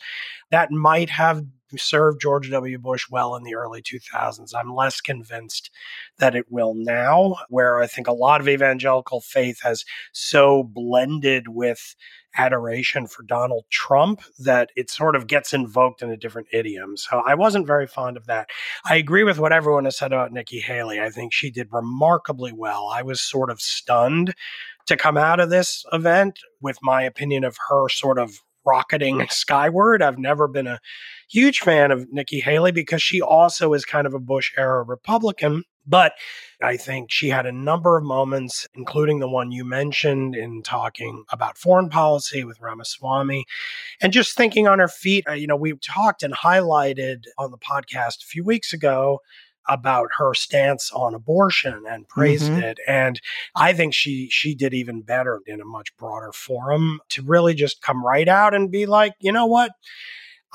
That 0.52 0.72
might 0.72 1.10
have 1.10 1.44
served 1.78 2.22
George 2.22 2.50
W. 2.52 2.78
Bush 2.78 3.08
well 3.10 3.36
in 3.36 3.44
the 3.44 3.56
early 3.56 3.82
2000s. 3.82 4.52
I'm 4.56 4.74
less 4.74 5.02
convinced 5.02 5.72
that 6.20 6.36
it 6.36 6.46
will 6.50 6.74
now, 6.75 7.36
where 7.50 7.82
I 7.82 7.88
think 7.88 8.08
a 8.08 8.14
lot 8.14 8.40
of 8.40 8.48
evangelical 8.48 9.20
faith 9.20 9.62
has 9.64 9.84
so 10.14 10.64
blended 10.64 11.50
with 11.50 11.96
adoration 12.38 13.08
for 13.08 13.24
Donald 13.24 13.65
Trump 13.70 14.22
that 14.39 14.72
it 14.75 14.89
sort 14.89 15.15
of 15.15 15.27
gets 15.27 15.54
invoked 15.54 16.01
in 16.01 16.10
a 16.10 16.18
different 16.18 16.48
idiom. 16.51 16.98
So 16.98 17.22
I 17.25 17.36
wasn't 17.36 17.68
very 17.68 17.88
fond 17.88 18.18
of 18.18 18.25
that. 18.27 18.50
I 18.86 18.96
agree 18.96 19.24
with 19.24 19.39
what 19.39 19.54
everyone 19.54 19.86
has 19.86 19.98
said 19.98 20.13
about 20.13 20.32
Nikki 20.32 20.60
Haley. 20.60 21.00
I 21.00 21.10
think 21.10 21.34
she 21.34 21.51
did 21.51 21.70
remarkably 21.72 22.51
well. 22.51 22.89
I 22.94 23.01
was 23.01 23.22
sort 23.22 23.50
of 23.50 23.62
stunned 23.62 24.34
to 24.88 24.98
come 24.98 25.18
out 25.18 25.39
of 25.39 25.50
this 25.50 25.84
event 25.92 26.39
with 26.62 26.77
my 26.82 27.04
opinion 27.04 27.44
of 27.44 27.58
her 27.70 27.89
sort 27.89 28.20
of 28.20 28.39
rocketing 28.65 29.25
skyward. 29.30 30.01
I've 30.01 30.18
never 30.18 30.48
been 30.48 30.68
a 30.68 30.80
huge 31.30 31.60
fan 31.60 31.92
of 31.92 32.12
Nikki 32.12 32.39
Haley 32.39 32.72
because 32.72 33.01
she 33.01 33.22
also 33.22 33.74
is 33.74 33.86
kind 33.86 34.08
of 34.08 34.13
a 34.13 34.20
Bush 34.20 34.51
era 34.58 34.84
Republican. 34.84 35.63
But 35.88 36.13
I 36.62 36.77
think 36.77 37.12
she 37.12 37.30
had 37.30 37.46
a 37.46 37.51
number 37.51 37.98
of 37.98 38.04
moments, 38.04 38.68
including 38.74 39.20
the 39.20 39.30
one 39.30 39.51
you 39.51 39.63
mentioned 39.63 40.36
in 40.36 40.63
talking 40.63 41.25
about 41.32 41.58
foreign 41.58 41.89
policy 41.89 42.44
with 42.44 42.60
Ramaswamy 42.60 43.46
and 44.01 44.12
just 44.13 44.36
thinking 44.36 44.68
on 44.68 44.80
her 44.80 44.88
feet. 44.88 45.25
Uh, 45.27 45.34
you 45.34 45.48
know, 45.48 45.56
we 45.56 45.74
talked 45.77 46.24
and 46.24 46.34
highlighted 46.34 47.25
on 47.38 47.51
the 47.51 47.58
podcast 47.58 48.24
a 48.24 48.27
few 48.27 48.44
weeks 48.44 48.74
ago 48.74 49.20
about 49.68 50.10
her 50.18 50.34
stance 50.34 50.92
on 50.92 51.13
abortion 51.15 51.84
and 51.89 52.08
praised 52.08 52.51
mm-hmm. 52.51 52.62
it 52.62 52.77
and 52.88 53.20
i 53.56 53.74
think 53.74 53.94
she 53.94 54.30
she 54.30 54.54
did 54.54 54.75
even 54.75 55.01
better 55.01 55.42
in 55.48 55.60
a 55.60 55.65
much 55.65 55.96
broader 55.98 56.32
forum 56.32 57.00
to 57.10 57.24
really 57.24 57.56
just 57.56 57.82
come 57.82 58.06
right 58.06 58.27
out 58.27 58.54
and 58.54 58.70
be 58.70 58.86
like 58.86 59.13
you 59.20 59.32
know 59.32 59.48
what 59.48 59.72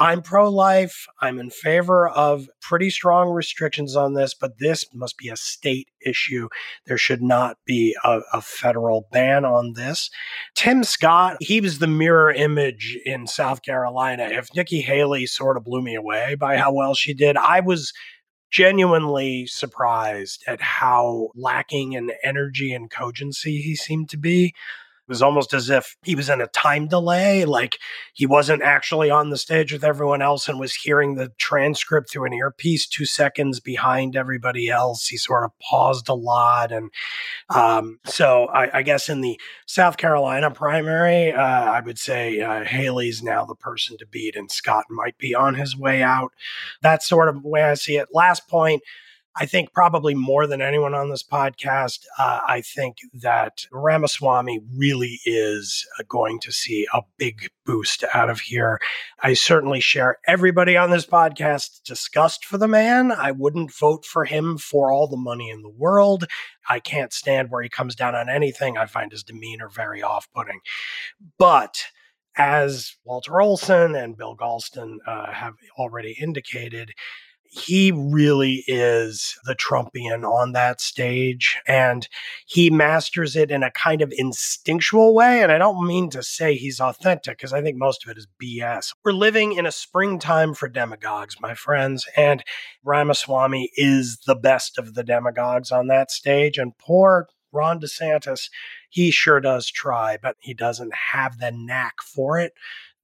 I'm 0.00 0.22
pro 0.22 0.48
life. 0.48 1.06
I'm 1.20 1.38
in 1.38 1.50
favor 1.50 2.08
of 2.08 2.48
pretty 2.62 2.88
strong 2.88 3.28
restrictions 3.28 3.96
on 3.96 4.14
this, 4.14 4.32
but 4.32 4.58
this 4.58 4.86
must 4.94 5.18
be 5.18 5.28
a 5.28 5.36
state 5.36 5.88
issue. 6.04 6.48
There 6.86 6.96
should 6.96 7.20
not 7.20 7.58
be 7.66 7.94
a, 8.02 8.20
a, 8.32 8.40
federal 8.40 9.08
ban 9.12 9.44
on 9.44 9.74
this. 9.74 10.08
Tim 10.54 10.84
Scott, 10.84 11.36
he 11.40 11.60
was 11.60 11.80
the 11.80 11.86
mirror 11.86 12.32
image 12.32 12.98
in 13.04 13.26
South 13.26 13.60
Carolina. 13.60 14.24
If 14.24 14.48
Nikki 14.56 14.80
Haley 14.80 15.26
sort 15.26 15.58
of 15.58 15.64
blew 15.64 15.82
me 15.82 15.94
away 15.94 16.34
by 16.34 16.56
how 16.56 16.72
well 16.72 16.94
she 16.94 17.12
did, 17.12 17.36
I 17.36 17.60
was 17.60 17.92
genuinely 18.50 19.46
surprised 19.46 20.42
at 20.46 20.62
how 20.62 21.28
lacking 21.34 21.92
in 21.92 22.10
energy 22.24 22.72
and 22.72 22.90
cogency 22.90 23.60
he 23.60 23.76
seemed 23.76 24.08
to 24.08 24.16
be 24.16 24.54
was 25.10 25.20
almost 25.20 25.52
as 25.52 25.68
if 25.68 25.96
he 26.04 26.14
was 26.14 26.30
in 26.30 26.40
a 26.40 26.46
time 26.46 26.86
delay, 26.86 27.44
like 27.44 27.76
he 28.14 28.24
wasn't 28.24 28.62
actually 28.62 29.10
on 29.10 29.28
the 29.28 29.36
stage 29.36 29.72
with 29.72 29.84
everyone 29.84 30.22
else 30.22 30.48
and 30.48 30.58
was 30.58 30.74
hearing 30.74 31.16
the 31.16 31.30
transcript 31.36 32.08
through 32.08 32.24
an 32.24 32.32
earpiece 32.32 32.86
two 32.86 33.04
seconds 33.04 33.60
behind 33.60 34.16
everybody 34.16 34.68
else. 34.68 35.08
He 35.08 35.16
sort 35.16 35.44
of 35.44 35.50
paused 35.58 36.08
a 36.08 36.14
lot. 36.14 36.70
And 36.70 36.90
um, 37.50 37.98
so 38.04 38.46
I, 38.46 38.78
I, 38.78 38.82
guess 38.82 39.08
in 39.08 39.20
the 39.20 39.38
South 39.66 39.96
Carolina 39.96 40.50
primary, 40.50 41.32
uh, 41.32 41.42
I 41.42 41.80
would 41.80 41.98
say 41.98 42.40
uh, 42.40 42.64
Haley's 42.64 43.22
now 43.22 43.44
the 43.44 43.56
person 43.56 43.98
to 43.98 44.06
beat, 44.06 44.36
and 44.36 44.50
Scott 44.50 44.84
might 44.88 45.18
be 45.18 45.34
on 45.34 45.56
his 45.56 45.76
way 45.76 46.02
out. 46.02 46.32
That's 46.82 47.08
sort 47.08 47.28
of 47.28 47.42
the 47.42 47.48
way 47.48 47.64
I 47.64 47.74
see 47.74 47.96
it. 47.96 48.08
Last 48.12 48.48
point. 48.48 48.82
I 49.36 49.46
think 49.46 49.72
probably 49.72 50.14
more 50.14 50.46
than 50.46 50.60
anyone 50.60 50.92
on 50.92 51.08
this 51.08 51.22
podcast, 51.22 52.00
uh, 52.18 52.40
I 52.46 52.62
think 52.62 52.96
that 53.14 53.64
Ramaswamy 53.70 54.60
really 54.76 55.20
is 55.24 55.86
uh, 55.98 56.02
going 56.08 56.40
to 56.40 56.52
see 56.52 56.86
a 56.92 57.02
big 57.16 57.48
boost 57.64 58.04
out 58.12 58.28
of 58.28 58.40
here. 58.40 58.80
I 59.22 59.34
certainly 59.34 59.80
share 59.80 60.18
everybody 60.26 60.76
on 60.76 60.90
this 60.90 61.06
podcast 61.06 61.82
disgust 61.84 62.44
for 62.44 62.58
the 62.58 62.66
man. 62.66 63.12
I 63.12 63.30
wouldn't 63.30 63.72
vote 63.72 64.04
for 64.04 64.24
him 64.24 64.58
for 64.58 64.90
all 64.90 65.06
the 65.06 65.16
money 65.16 65.48
in 65.48 65.62
the 65.62 65.70
world. 65.70 66.24
I 66.68 66.80
can't 66.80 67.12
stand 67.12 67.50
where 67.50 67.62
he 67.62 67.68
comes 67.68 67.94
down 67.94 68.16
on 68.16 68.28
anything. 68.28 68.76
I 68.76 68.86
find 68.86 69.12
his 69.12 69.22
demeanor 69.22 69.68
very 69.68 70.02
off 70.02 70.28
putting. 70.34 70.58
But 71.38 71.84
as 72.36 72.96
Walter 73.04 73.40
Olson 73.40 73.94
and 73.94 74.16
Bill 74.16 74.36
Galston 74.36 74.96
uh, 75.06 75.32
have 75.32 75.54
already 75.78 76.16
indicated, 76.20 76.92
he 77.52 77.90
really 77.90 78.62
is 78.68 79.36
the 79.44 79.56
Trumpian 79.56 80.24
on 80.24 80.52
that 80.52 80.80
stage 80.80 81.58
and 81.66 82.08
he 82.46 82.70
masters 82.70 83.34
it 83.34 83.50
in 83.50 83.64
a 83.64 83.72
kind 83.72 84.02
of 84.02 84.12
instinctual 84.16 85.14
way. 85.14 85.42
And 85.42 85.50
I 85.50 85.58
don't 85.58 85.84
mean 85.84 86.10
to 86.10 86.22
say 86.22 86.54
he's 86.54 86.80
authentic 86.80 87.38
because 87.38 87.52
I 87.52 87.60
think 87.60 87.76
most 87.76 88.04
of 88.04 88.10
it 88.10 88.18
is 88.18 88.28
BS. 88.40 88.94
We're 89.04 89.12
living 89.12 89.54
in 89.54 89.66
a 89.66 89.72
springtime 89.72 90.54
for 90.54 90.68
demagogues, 90.68 91.40
my 91.40 91.54
friends, 91.54 92.06
and 92.16 92.44
Ramaswamy 92.84 93.70
is 93.76 94.18
the 94.28 94.36
best 94.36 94.78
of 94.78 94.94
the 94.94 95.02
demagogues 95.02 95.72
on 95.72 95.88
that 95.88 96.12
stage. 96.12 96.56
And 96.56 96.78
poor 96.78 97.26
Ron 97.52 97.80
DeSantis, 97.80 98.48
he 98.90 99.10
sure 99.10 99.40
does 99.40 99.68
try, 99.68 100.16
but 100.22 100.36
he 100.38 100.54
doesn't 100.54 100.94
have 101.12 101.38
the 101.38 101.50
knack 101.50 102.00
for 102.00 102.38
it 102.38 102.52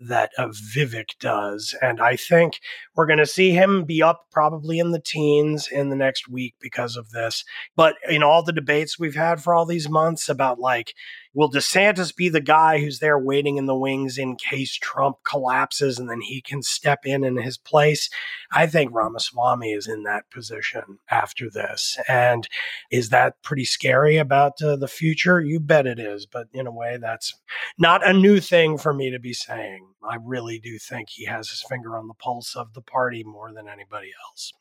that 0.01 0.31
Vivek 0.39 1.19
does. 1.21 1.75
And 1.81 2.01
I 2.01 2.17
think 2.17 2.61
we're 2.95 3.07
going 3.07 3.19
to 3.19 3.27
see 3.27 3.53
him 3.53 3.85
be 3.85 4.03
up 4.03 4.27
probably 4.31 4.79
in 4.79 4.91
the 4.91 5.01
teens 5.01 5.69
in 5.69 5.89
the 5.89 5.97
next 5.97 6.29
week 6.29 6.55
because 6.61 6.97
of 6.97 7.11
this. 7.11 7.45
But 7.77 7.97
in 8.09 8.23
all 8.23 8.43
the 8.43 8.53
debates 8.53 8.99
we've 8.99 9.15
had 9.15 9.43
for 9.43 9.55
all 9.55 9.67
these 9.67 9.89
months 9.89 10.29
about 10.29 10.59
like, 10.59 10.95
Will 11.37 11.51
DeSantis 11.51 12.17
be 12.17 12.31
the 12.31 12.41
guy 12.41 12.81
who's 12.81 12.99
there 12.99 13.19
waiting 13.19 13.59
in 13.59 13.67
the 13.67 13.77
wings 13.77 14.17
in 14.17 14.37
case 14.37 14.75
Trump 14.75 15.19
collapses 15.23 15.99
and 15.99 16.09
then 16.09 16.23
he 16.23 16.41
can 16.41 16.63
step 16.63 17.05
in 17.05 17.25
in 17.25 17.37
his 17.37 17.59
place? 17.59 18.09
I 18.53 18.67
think 18.67 18.91
Ramaswamy 18.95 19.73
is 19.73 19.87
in 19.87 20.05
that 20.05 20.31
position 20.31 20.99
after 21.11 21.51
this. 21.51 21.99
And 22.09 22.49
is 22.91 23.11
that 23.11 23.43
pretty 23.43 23.67
scary 23.67 24.17
about 24.17 24.63
uh, 24.63 24.77
the 24.77 24.89
future? 24.89 25.39
You 25.39 25.61
bet 25.61 25.87
it 25.87 25.99
is. 25.99 26.25
But 26.25 26.47
in 26.55 26.67
a 26.67 26.73
way, 26.73 26.97
that's 26.99 27.35
not 27.77 28.07
a 28.07 28.15
new 28.15 28.41
thing 28.41 28.79
for 28.79 28.95
me 28.95 29.11
to 29.11 29.19
be 29.19 29.35
saying. 29.35 29.87
I 30.03 30.17
really 30.19 30.59
do 30.59 30.79
think 30.79 31.11
he 31.11 31.27
has 31.27 31.51
his 31.51 31.63
finger 31.69 31.99
on 31.99 32.09
the 32.09 32.15
pulse 32.15 32.57
of 32.57 32.73
the 32.73 32.81
party 32.81 33.25
more 33.25 33.53
than 33.53 33.69
anybody 33.69 34.09
else. 34.27 34.55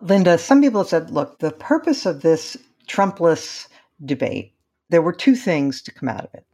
Linda, 0.00 0.38
some 0.38 0.62
people 0.62 0.82
have 0.82 0.88
said, 0.88 1.10
look, 1.10 1.40
the 1.40 1.50
purpose 1.50 2.06
of 2.06 2.22
this 2.22 2.56
Trumpless 2.86 3.68
debate 4.04 4.54
there 4.90 5.02
were 5.02 5.12
two 5.12 5.34
things 5.34 5.82
to 5.82 5.92
come 5.92 6.08
out 6.08 6.24
of 6.24 6.30
it. 6.34 6.44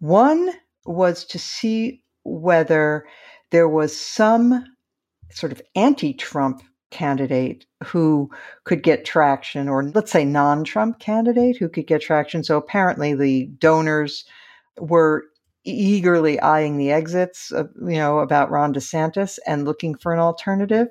One 0.00 0.50
was 0.84 1.24
to 1.26 1.38
see 1.38 2.02
whether 2.24 3.06
there 3.50 3.68
was 3.68 3.98
some 3.98 4.64
sort 5.30 5.52
of 5.52 5.62
anti 5.74 6.12
Trump 6.12 6.62
candidate 6.90 7.66
who 7.84 8.30
could 8.64 8.82
get 8.82 9.04
traction, 9.04 9.68
or 9.68 9.84
let's 9.84 10.10
say 10.10 10.24
non 10.24 10.64
Trump 10.64 10.98
candidate 10.98 11.56
who 11.56 11.68
could 11.68 11.86
get 11.86 12.02
traction. 12.02 12.44
So 12.44 12.56
apparently 12.56 13.14
the 13.14 13.46
donors 13.58 14.24
were 14.78 15.24
eagerly 15.64 16.40
eyeing 16.40 16.78
the 16.78 16.90
exits, 16.90 17.50
of, 17.50 17.68
you 17.76 17.96
know, 17.96 18.20
about 18.20 18.50
Ron 18.50 18.72
DeSantis 18.72 19.38
and 19.46 19.64
looking 19.64 19.94
for 19.94 20.12
an 20.12 20.20
alternative. 20.20 20.88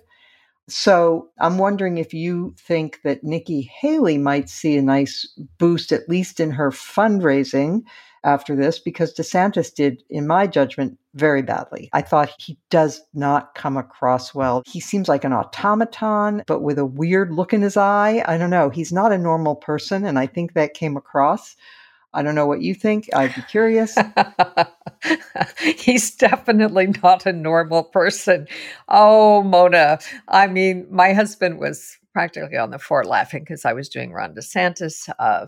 So 0.69 1.29
I'm 1.39 1.57
wondering 1.57 1.97
if 1.97 2.13
you 2.13 2.53
think 2.57 2.99
that 3.03 3.23
Nikki 3.23 3.71
Haley 3.79 4.17
might 4.17 4.49
see 4.49 4.77
a 4.77 4.81
nice 4.81 5.25
boost, 5.57 5.93
at 5.93 6.09
least 6.09 6.39
in 6.39 6.51
her 6.51 6.71
fundraising 6.71 7.83
after 8.25 8.55
this, 8.55 8.77
because 8.77 9.13
DeSantis 9.13 9.73
did, 9.73 10.03
in 10.09 10.27
my 10.27 10.45
judgment, 10.45 10.97
very 11.13 11.41
badly. 11.41 11.89
I 11.93 12.01
thought 12.01 12.35
he 12.37 12.57
does 12.69 13.01
not 13.13 13.55
come 13.55 13.77
across 13.77 14.35
well. 14.35 14.63
He 14.65 14.81
seems 14.81 15.07
like 15.07 15.23
an 15.23 15.31
automaton, 15.31 16.43
but 16.47 16.61
with 16.61 16.77
a 16.77 16.85
weird 16.85 17.31
look 17.31 17.53
in 17.53 17.61
his 17.61 17.77
eye. 17.77 18.23
I 18.27 18.37
don't 18.37 18.49
know. 18.49 18.69
He's 18.69 18.91
not 18.91 19.13
a 19.13 19.17
normal 19.17 19.55
person, 19.55 20.03
and 20.03 20.19
I 20.19 20.25
think 20.27 20.53
that 20.53 20.73
came 20.73 20.97
across. 20.97 21.55
I 22.17 22.23
don't 22.23 22.33
know 22.33 22.47
what 22.47 22.63
you 22.63 22.73
think. 22.73 23.09
I'd 23.13 23.35
be 23.35 23.43
curious. 23.43 23.95
He's 25.77 26.15
definitely 26.15 26.87
not 27.03 27.27
a 27.27 27.31
normal 27.31 27.83
person. 27.83 28.47
Oh, 28.87 29.43
Mona. 29.43 29.99
I 30.27 30.47
mean, 30.47 30.87
my 30.89 31.13
husband 31.13 31.59
was 31.59 31.95
practically 32.13 32.57
on 32.57 32.71
the 32.71 32.79
floor 32.79 33.05
laughing 33.05 33.43
because 33.43 33.65
I 33.65 33.73
was 33.73 33.87
doing 33.87 34.13
Ron 34.13 34.33
DeSantis 34.33 35.07
uh, 35.19 35.45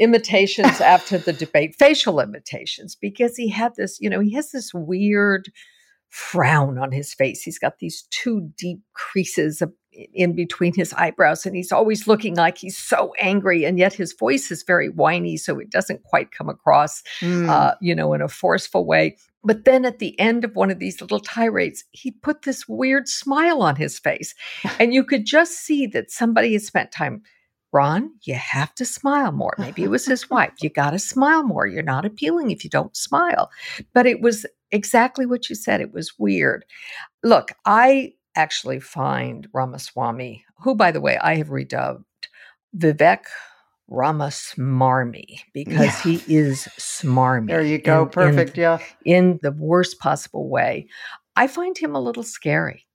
imitations 0.00 0.80
after 0.80 1.18
the 1.18 1.34
debate, 1.34 1.76
facial 1.78 2.18
imitations, 2.18 2.94
because 2.94 3.36
he 3.36 3.48
had 3.50 3.74
this, 3.76 3.98
you 4.00 4.08
know, 4.08 4.20
he 4.20 4.32
has 4.32 4.52
this 4.52 4.72
weird 4.72 5.52
frown 6.16 6.78
on 6.78 6.92
his 6.92 7.12
face. 7.12 7.42
He's 7.42 7.58
got 7.58 7.78
these 7.78 8.04
two 8.10 8.50
deep 8.56 8.80
creases 8.94 9.62
in 10.14 10.34
between 10.34 10.72
his 10.74 10.94
eyebrows, 10.94 11.44
and 11.44 11.54
he's 11.54 11.72
always 11.72 12.06
looking 12.06 12.34
like 12.36 12.56
he's 12.56 12.78
so 12.78 13.12
angry, 13.20 13.64
and 13.64 13.78
yet 13.78 13.92
his 13.92 14.14
voice 14.14 14.50
is 14.50 14.62
very 14.62 14.88
whiny, 14.88 15.36
so 15.36 15.58
it 15.58 15.68
doesn't 15.68 16.04
quite 16.04 16.32
come 16.32 16.48
across, 16.48 17.02
mm. 17.20 17.46
uh, 17.50 17.74
you 17.82 17.94
know, 17.94 18.14
in 18.14 18.22
a 18.22 18.28
forceful 18.28 18.86
way. 18.86 19.18
But 19.44 19.66
then 19.66 19.84
at 19.84 19.98
the 19.98 20.18
end 20.18 20.42
of 20.42 20.56
one 20.56 20.70
of 20.70 20.78
these 20.78 21.02
little 21.02 21.20
tirades, 21.20 21.84
he 21.90 22.12
put 22.12 22.42
this 22.42 22.66
weird 22.66 23.08
smile 23.08 23.60
on 23.60 23.76
his 23.76 23.98
face, 23.98 24.34
and 24.80 24.94
you 24.94 25.04
could 25.04 25.26
just 25.26 25.52
see 25.52 25.86
that 25.88 26.10
somebody 26.10 26.54
had 26.54 26.62
spent 26.62 26.92
time. 26.92 27.22
Ron, 27.72 28.10
you 28.22 28.34
have 28.34 28.74
to 28.76 28.86
smile 28.86 29.32
more. 29.32 29.54
Maybe 29.58 29.82
it 29.82 29.90
was 29.90 30.06
his 30.06 30.30
wife. 30.30 30.52
You 30.62 30.70
got 30.70 30.92
to 30.92 30.98
smile 30.98 31.42
more. 31.42 31.66
You're 31.66 31.82
not 31.82 32.06
appealing 32.06 32.50
if 32.50 32.64
you 32.64 32.70
don't 32.70 32.96
smile. 32.96 33.50
But 33.92 34.06
it 34.06 34.22
was 34.22 34.46
exactly 34.70 35.26
what 35.26 35.48
you 35.48 35.54
said. 35.54 35.80
It 35.80 35.92
was 35.92 36.18
weird. 36.18 36.64
Look, 37.22 37.52
I 37.64 38.12
actually 38.34 38.80
find 38.80 39.48
Ramaswamy, 39.52 40.44
who, 40.58 40.74
by 40.74 40.90
the 40.90 41.00
way, 41.00 41.18
I 41.18 41.36
have 41.36 41.48
redubbed 41.48 42.04
Vivek 42.76 43.24
Ramasmarmy 43.90 45.40
because 45.52 45.80
yeah. 45.80 45.90
he 46.02 46.34
is 46.34 46.68
smarmy. 46.78 47.48
There 47.48 47.62
you 47.62 47.78
go. 47.78 48.02
In, 48.02 48.08
Perfect. 48.08 48.58
In, 48.58 48.62
yeah. 48.62 48.78
In 49.04 49.38
the 49.42 49.52
worst 49.52 49.98
possible 50.00 50.48
way. 50.48 50.88
I 51.36 51.46
find 51.46 51.76
him 51.76 51.94
a 51.94 52.00
little 52.00 52.22
scary. 52.22 52.86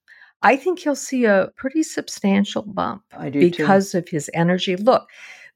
I 0.44 0.56
think 0.56 0.80
he'll 0.80 0.96
see 0.96 1.26
a 1.26 1.50
pretty 1.56 1.84
substantial 1.84 2.64
bump 2.64 3.04
because 3.32 3.92
too. 3.92 4.00
of 4.00 4.10
his 4.10 4.30
energy. 4.34 4.76
Look, 4.76 5.08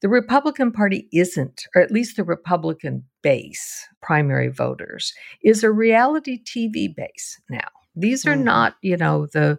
the 0.02 0.08
Republican 0.08 0.72
Party 0.72 1.08
isn't, 1.12 1.64
or 1.74 1.82
at 1.82 1.90
least 1.90 2.16
the 2.16 2.24
Republican 2.24 3.04
base, 3.22 3.86
primary 4.02 4.48
voters, 4.48 5.12
is 5.42 5.64
a 5.64 5.70
reality 5.70 6.42
TV 6.42 6.94
base 6.94 7.40
now. 7.48 7.68
These 7.94 8.26
are 8.26 8.34
mm-hmm. 8.34 8.44
not, 8.44 8.76
you 8.82 8.96
know, 8.96 9.26
the 9.32 9.58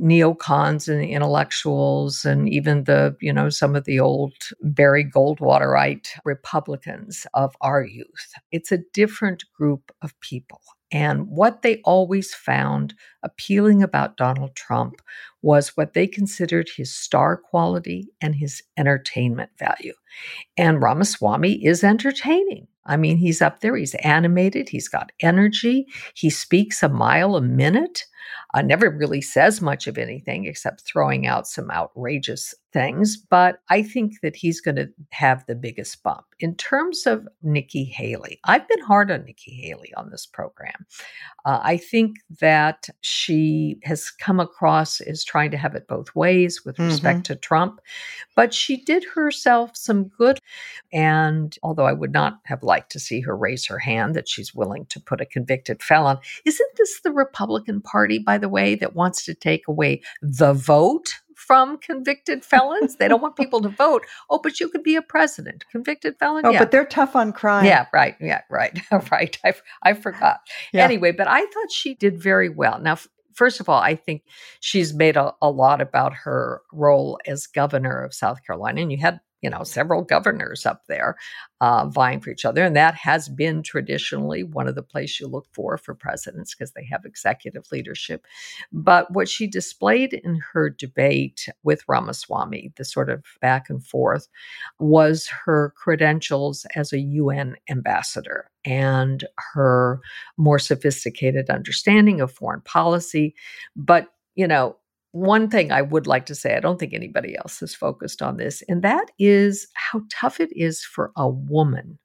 neocons 0.00 0.88
and 0.88 1.02
the 1.02 1.12
intellectuals 1.12 2.24
and 2.24 2.48
even 2.48 2.84
the, 2.84 3.14
you 3.20 3.32
know, 3.32 3.50
some 3.50 3.76
of 3.76 3.84
the 3.84 4.00
old 4.00 4.32
Barry 4.62 5.04
Goldwaterite 5.04 6.08
Republicans 6.24 7.26
of 7.34 7.54
our 7.60 7.84
youth. 7.84 8.32
It's 8.52 8.72
a 8.72 8.78
different 8.94 9.44
group 9.56 9.92
of 10.00 10.18
people. 10.20 10.60
And 10.92 11.26
what 11.28 11.62
they 11.62 11.80
always 11.84 12.34
found 12.34 12.94
appealing 13.22 13.82
about 13.82 14.16
Donald 14.16 14.54
Trump 14.54 15.00
was 15.40 15.76
what 15.76 15.94
they 15.94 16.06
considered 16.06 16.68
his 16.76 16.94
star 16.94 17.36
quality 17.36 18.08
and 18.20 18.34
his 18.34 18.62
entertainment 18.76 19.50
value. 19.58 19.94
And 20.56 20.82
Ramaswamy 20.82 21.64
is 21.64 21.82
entertaining. 21.82 22.68
I 22.84 22.96
mean, 22.96 23.16
he's 23.16 23.40
up 23.40 23.60
there, 23.60 23.76
he's 23.76 23.94
animated, 23.96 24.68
he's 24.68 24.88
got 24.88 25.12
energy, 25.20 25.86
he 26.14 26.30
speaks 26.30 26.82
a 26.82 26.88
mile 26.88 27.36
a 27.36 27.40
minute 27.40 28.04
uh, 28.54 28.62
never 28.62 28.90
really 28.90 29.20
says 29.20 29.60
much 29.60 29.86
of 29.86 29.98
anything 29.98 30.44
except 30.44 30.82
throwing 30.82 31.26
out 31.26 31.46
some 31.46 31.70
outrageous 31.70 32.54
things. 32.72 33.16
But 33.16 33.60
I 33.68 33.82
think 33.82 34.20
that 34.22 34.36
he's 34.36 34.60
going 34.60 34.76
to 34.76 34.88
have 35.10 35.44
the 35.46 35.54
biggest 35.54 36.02
bump. 36.02 36.24
In 36.42 36.56
terms 36.56 37.06
of 37.06 37.28
Nikki 37.44 37.84
Haley, 37.84 38.40
I've 38.44 38.66
been 38.66 38.80
hard 38.80 39.12
on 39.12 39.24
Nikki 39.24 39.52
Haley 39.52 39.94
on 39.96 40.10
this 40.10 40.26
program. 40.26 40.86
Uh, 41.44 41.60
I 41.62 41.76
think 41.76 42.16
that 42.40 42.88
she 43.00 43.78
has 43.84 44.10
come 44.10 44.40
across 44.40 45.00
as 45.00 45.22
trying 45.22 45.52
to 45.52 45.56
have 45.56 45.76
it 45.76 45.86
both 45.86 46.12
ways 46.16 46.64
with 46.64 46.80
respect 46.80 47.18
mm-hmm. 47.20 47.34
to 47.34 47.36
Trump, 47.36 47.80
but 48.34 48.52
she 48.52 48.76
did 48.76 49.04
herself 49.04 49.76
some 49.76 50.08
good. 50.08 50.40
And 50.92 51.56
although 51.62 51.86
I 51.86 51.92
would 51.92 52.12
not 52.12 52.40
have 52.46 52.64
liked 52.64 52.90
to 52.92 53.00
see 53.00 53.20
her 53.20 53.36
raise 53.36 53.64
her 53.66 53.78
hand 53.78 54.16
that 54.16 54.28
she's 54.28 54.52
willing 54.52 54.86
to 54.86 54.98
put 54.98 55.20
a 55.20 55.26
convicted 55.26 55.80
felon, 55.80 56.18
isn't 56.44 56.70
this 56.76 57.02
the 57.02 57.12
Republican 57.12 57.80
Party, 57.80 58.18
by 58.18 58.36
the 58.36 58.48
way, 58.48 58.74
that 58.74 58.96
wants 58.96 59.24
to 59.26 59.34
take 59.34 59.68
away 59.68 60.02
the 60.20 60.54
vote 60.54 61.14
from 61.52 61.76
convicted 61.76 62.46
felons. 62.46 62.96
they 62.96 63.06
don't 63.06 63.20
want 63.20 63.36
people 63.36 63.60
to 63.60 63.68
vote. 63.68 64.06
Oh, 64.30 64.40
but 64.42 64.58
you 64.58 64.70
could 64.70 64.82
be 64.82 64.96
a 64.96 65.02
president, 65.02 65.66
convicted 65.70 66.18
felon. 66.18 66.46
Oh, 66.46 66.50
yeah. 66.50 66.58
but 66.58 66.70
they're 66.70 66.86
tough 66.86 67.14
on 67.14 67.30
crime. 67.30 67.66
Yeah, 67.66 67.84
right. 67.92 68.16
Yeah, 68.18 68.40
right. 68.48 68.80
right. 69.12 69.38
I, 69.44 69.52
I 69.82 69.92
forgot. 69.92 70.40
Yeah. 70.72 70.82
Anyway, 70.82 71.12
but 71.12 71.28
I 71.28 71.40
thought 71.40 71.70
she 71.70 71.92
did 71.94 72.22
very 72.22 72.48
well. 72.48 72.80
Now, 72.80 72.96
first 73.34 73.60
of 73.60 73.68
all, 73.68 73.78
I 73.78 73.96
think 73.96 74.22
she's 74.60 74.94
made 74.94 75.18
a, 75.18 75.34
a 75.42 75.50
lot 75.50 75.82
about 75.82 76.14
her 76.24 76.62
role 76.72 77.18
as 77.26 77.46
governor 77.46 78.02
of 78.02 78.14
South 78.14 78.38
Carolina. 78.46 78.80
And 78.80 78.90
you 78.90 78.96
had 78.96 79.20
you 79.42 79.50
know, 79.50 79.64
several 79.64 80.02
governors 80.02 80.64
up 80.64 80.82
there 80.88 81.16
uh, 81.60 81.86
vying 81.88 82.20
for 82.20 82.30
each 82.30 82.44
other. 82.44 82.64
And 82.64 82.76
that 82.76 82.94
has 82.94 83.28
been 83.28 83.62
traditionally 83.62 84.44
one 84.44 84.68
of 84.68 84.76
the 84.76 84.82
places 84.82 85.20
you 85.20 85.26
look 85.26 85.46
for 85.52 85.76
for 85.76 85.94
presidents 85.94 86.54
because 86.54 86.72
they 86.72 86.84
have 86.84 87.04
executive 87.04 87.64
leadership. 87.72 88.24
But 88.72 89.12
what 89.12 89.28
she 89.28 89.46
displayed 89.48 90.14
in 90.14 90.40
her 90.52 90.70
debate 90.70 91.48
with 91.64 91.82
Ramaswamy, 91.88 92.72
the 92.76 92.84
sort 92.84 93.10
of 93.10 93.24
back 93.40 93.68
and 93.68 93.84
forth, 93.84 94.28
was 94.78 95.28
her 95.44 95.74
credentials 95.76 96.64
as 96.76 96.92
a 96.92 97.00
UN 97.00 97.56
ambassador 97.68 98.48
and 98.64 99.24
her 99.54 100.00
more 100.36 100.60
sophisticated 100.60 101.50
understanding 101.50 102.20
of 102.20 102.30
foreign 102.32 102.60
policy. 102.60 103.34
But 103.74 104.06
you 104.34 104.46
know, 104.46 104.76
one 105.12 105.48
thing 105.48 105.70
I 105.70 105.82
would 105.82 106.06
like 106.06 106.26
to 106.26 106.34
say, 106.34 106.56
I 106.56 106.60
don't 106.60 106.78
think 106.78 106.94
anybody 106.94 107.36
else 107.36 107.60
has 107.60 107.74
focused 107.74 108.22
on 108.22 108.38
this, 108.38 108.62
and 108.68 108.82
that 108.82 109.10
is 109.18 109.68
how 109.74 110.02
tough 110.10 110.40
it 110.40 110.50
is 110.56 110.82
for 110.82 111.12
a 111.16 111.28
woman 111.28 111.98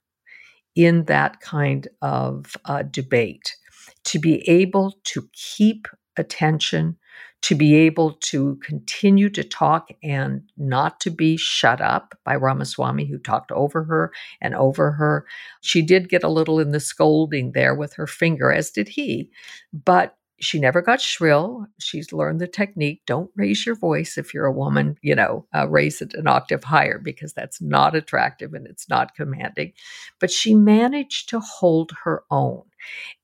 in 0.75 1.05
that 1.05 1.39
kind 1.39 1.87
of 2.01 2.55
uh, 2.65 2.83
debate 2.83 3.55
to 4.03 4.19
be 4.19 4.47
able 4.47 4.95
to 5.05 5.27
keep 5.33 5.87
attention, 6.17 6.97
to 7.41 7.55
be 7.55 7.75
able 7.75 8.13
to 8.13 8.57
continue 8.63 9.29
to 9.29 9.43
talk 9.43 9.89
and 10.03 10.41
not 10.57 10.99
to 10.99 11.09
be 11.09 11.37
shut 11.37 11.79
up 11.79 12.13
by 12.25 12.35
Ramaswamy, 12.35 13.05
who 13.05 13.17
talked 13.17 13.51
over 13.51 13.83
her 13.85 14.11
and 14.41 14.53
over 14.55 14.91
her. 14.91 15.25
She 15.61 15.81
did 15.81 16.09
get 16.09 16.23
a 16.23 16.29
little 16.29 16.59
in 16.59 16.71
the 16.71 16.79
scolding 16.79 17.53
there 17.53 17.73
with 17.73 17.93
her 17.93 18.07
finger, 18.07 18.51
as 18.51 18.69
did 18.69 18.89
he, 18.89 19.29
but 19.71 20.16
she 20.39 20.59
never 20.59 20.81
got 20.81 21.01
shrill. 21.01 21.65
She's 21.79 22.13
learned 22.13 22.39
the 22.39 22.47
technique. 22.47 23.01
Don't 23.05 23.31
raise 23.35 23.65
your 23.65 23.75
voice 23.75 24.17
if 24.17 24.33
you're 24.33 24.45
a 24.45 24.51
woman, 24.51 24.97
you 25.01 25.15
know, 25.15 25.45
uh, 25.55 25.67
raise 25.67 26.01
it 26.01 26.13
an 26.13 26.27
octave 26.27 26.63
higher 26.63 26.99
because 26.99 27.33
that's 27.33 27.61
not 27.61 27.95
attractive 27.95 28.53
and 28.53 28.67
it's 28.67 28.87
not 28.87 29.15
commanding. 29.15 29.73
But 30.19 30.31
she 30.31 30.53
managed 30.53 31.29
to 31.29 31.39
hold 31.39 31.91
her 32.03 32.23
own. 32.29 32.63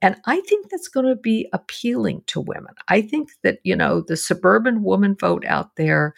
And 0.01 0.15
I 0.25 0.41
think 0.41 0.69
that's 0.69 0.87
going 0.87 1.05
to 1.05 1.15
be 1.15 1.47
appealing 1.53 2.23
to 2.27 2.41
women. 2.41 2.73
I 2.87 3.01
think 3.01 3.29
that, 3.43 3.59
you 3.63 3.75
know, 3.75 4.01
the 4.01 4.17
suburban 4.17 4.83
woman 4.83 5.15
vote 5.15 5.45
out 5.45 5.75
there 5.75 6.15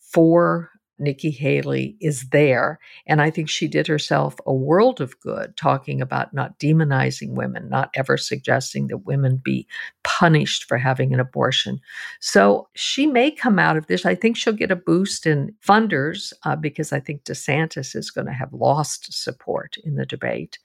for 0.00 0.70
Nikki 0.98 1.30
Haley 1.30 1.96
is 2.00 2.28
there. 2.30 2.78
And 3.06 3.20
I 3.20 3.30
think 3.30 3.48
she 3.48 3.68
did 3.68 3.86
herself 3.86 4.36
a 4.46 4.54
world 4.54 5.00
of 5.00 5.18
good 5.20 5.56
talking 5.56 6.00
about 6.00 6.32
not 6.32 6.58
demonizing 6.58 7.34
women, 7.34 7.68
not 7.68 7.90
ever 7.94 8.16
suggesting 8.16 8.86
that 8.88 9.06
women 9.06 9.40
be 9.42 9.66
punished 10.04 10.64
for 10.64 10.78
having 10.78 11.12
an 11.12 11.20
abortion. 11.20 11.80
So 12.20 12.68
she 12.74 13.06
may 13.06 13.30
come 13.30 13.58
out 13.58 13.76
of 13.76 13.86
this. 13.86 14.06
I 14.06 14.14
think 14.14 14.36
she'll 14.36 14.52
get 14.52 14.70
a 14.70 14.76
boost 14.76 15.26
in 15.26 15.54
funders 15.66 16.32
uh, 16.44 16.56
because 16.56 16.92
I 16.92 17.00
think 17.00 17.24
DeSantis 17.24 17.94
is 17.94 18.10
going 18.10 18.26
to 18.26 18.32
have 18.32 18.52
lost 18.52 19.12
support 19.12 19.76
in 19.84 19.96
the 19.96 20.06
debate. 20.06 20.58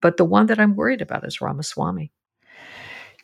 But 0.00 0.16
the 0.16 0.24
one 0.24 0.46
that 0.46 0.60
I'm 0.60 0.76
worried 0.76 1.02
about 1.02 1.26
is 1.26 1.40
Ramaswamy. 1.40 2.12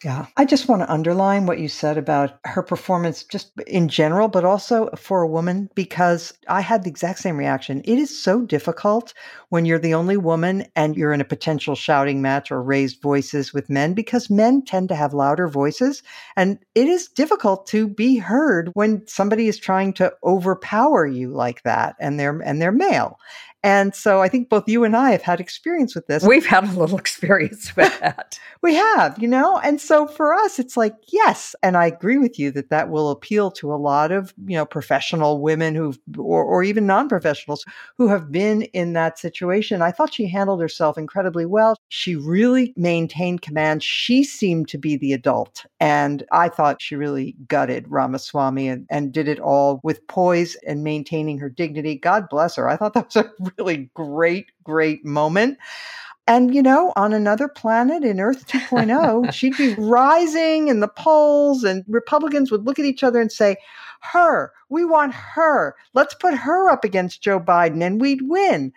Yeah. 0.04 0.26
I 0.36 0.44
just 0.44 0.68
want 0.68 0.82
to 0.82 0.92
underline 0.92 1.46
what 1.46 1.58
you 1.58 1.68
said 1.68 1.96
about 1.96 2.38
her 2.44 2.62
performance 2.62 3.24
just 3.24 3.52
in 3.66 3.88
general, 3.88 4.28
but 4.28 4.44
also 4.44 4.90
for 4.96 5.22
a 5.22 5.28
woman, 5.28 5.70
because 5.74 6.34
I 6.46 6.60
had 6.60 6.84
the 6.84 6.90
exact 6.90 7.20
same 7.20 7.38
reaction. 7.38 7.80
It 7.86 7.98
is 7.98 8.22
so 8.22 8.42
difficult 8.42 9.14
when 9.48 9.64
you're 9.64 9.78
the 9.78 9.94
only 9.94 10.18
woman 10.18 10.66
and 10.76 10.94
you're 10.94 11.14
in 11.14 11.22
a 11.22 11.24
potential 11.24 11.74
shouting 11.74 12.20
match 12.20 12.50
or 12.50 12.62
raised 12.62 13.00
voices 13.00 13.54
with 13.54 13.70
men, 13.70 13.94
because 13.94 14.28
men 14.28 14.62
tend 14.62 14.90
to 14.90 14.94
have 14.94 15.14
louder 15.14 15.48
voices. 15.48 16.02
And 16.36 16.58
it 16.74 16.86
is 16.86 17.08
difficult 17.08 17.66
to 17.68 17.88
be 17.88 18.18
heard 18.18 18.70
when 18.74 19.06
somebody 19.06 19.48
is 19.48 19.58
trying 19.58 19.94
to 19.94 20.12
overpower 20.22 21.06
you 21.06 21.30
like 21.30 21.62
that 21.62 21.96
and 21.98 22.20
they're 22.20 22.38
and 22.40 22.60
they're 22.60 22.72
male. 22.72 23.18
And 23.64 23.94
so 23.94 24.20
I 24.20 24.28
think 24.28 24.50
both 24.50 24.68
you 24.68 24.84
and 24.84 24.94
I 24.94 25.10
have 25.12 25.22
had 25.22 25.40
experience 25.40 25.94
with 25.94 26.06
this. 26.06 26.22
We've 26.22 26.44
had 26.44 26.64
a 26.64 26.78
little 26.78 26.98
experience 27.04 27.74
with 27.74 27.98
that. 28.00 28.38
we 28.60 28.74
have, 28.74 29.18
you 29.18 29.26
know? 29.26 29.58
And 29.60 29.80
so 29.80 30.06
for 30.06 30.34
us, 30.34 30.58
it's 30.58 30.76
like, 30.76 30.94
yes. 31.08 31.56
And 31.62 31.74
I 31.74 31.86
agree 31.86 32.18
with 32.18 32.38
you 32.38 32.50
that 32.50 32.68
that 32.68 32.90
will 32.90 33.10
appeal 33.10 33.50
to 33.52 33.72
a 33.72 33.76
lot 33.76 34.12
of, 34.12 34.34
you 34.46 34.54
know, 34.54 34.66
professional 34.66 35.40
women 35.40 35.74
who've, 35.74 35.98
or, 36.18 36.44
or 36.44 36.62
even 36.62 36.86
non 36.86 37.08
professionals 37.08 37.64
who 37.96 38.06
have 38.08 38.30
been 38.30 38.62
in 38.74 38.92
that 38.92 39.18
situation. 39.18 39.80
I 39.80 39.92
thought 39.92 40.12
she 40.12 40.26
handled 40.26 40.60
herself 40.60 40.98
incredibly 40.98 41.46
well. 41.46 41.78
She 41.88 42.16
really 42.16 42.74
maintained 42.76 43.40
command. 43.40 43.82
She 43.82 44.24
seemed 44.24 44.68
to 44.68 44.78
be 44.78 44.98
the 44.98 45.14
adult. 45.14 45.64
And 45.80 46.22
I 46.32 46.50
thought 46.50 46.82
she 46.82 46.96
really 46.96 47.34
gutted 47.48 47.86
Ramaswamy 47.88 48.68
and, 48.68 48.86
and 48.90 49.10
did 49.10 49.26
it 49.26 49.40
all 49.40 49.80
with 49.82 50.06
poise 50.06 50.54
and 50.66 50.84
maintaining 50.84 51.38
her 51.38 51.48
dignity. 51.48 51.94
God 51.94 52.28
bless 52.28 52.56
her. 52.56 52.68
I 52.68 52.76
thought 52.76 52.92
that 52.92 53.06
was 53.06 53.16
a 53.16 53.30
really 53.58 53.90
great, 53.94 54.50
great 54.62 55.04
moment. 55.04 55.58
And, 56.26 56.54
you 56.54 56.62
know, 56.62 56.92
on 56.96 57.12
another 57.12 57.48
planet 57.48 58.02
in 58.02 58.18
Earth 58.18 58.46
2.0, 58.48 59.32
she'd 59.32 59.56
be 59.56 59.74
rising 59.74 60.68
in 60.68 60.80
the 60.80 60.88
polls, 60.88 61.64
and 61.64 61.84
Republicans 61.86 62.50
would 62.50 62.64
look 62.64 62.78
at 62.78 62.86
each 62.86 63.04
other 63.04 63.20
and 63.20 63.30
say, 63.30 63.56
Her, 64.00 64.52
we 64.68 64.84
want 64.84 65.14
her. 65.14 65.76
Let's 65.92 66.14
put 66.14 66.34
her 66.34 66.70
up 66.70 66.84
against 66.84 67.22
Joe 67.22 67.40
Biden 67.40 67.82
and 67.82 68.00
we'd 68.00 68.22
win. 68.22 68.72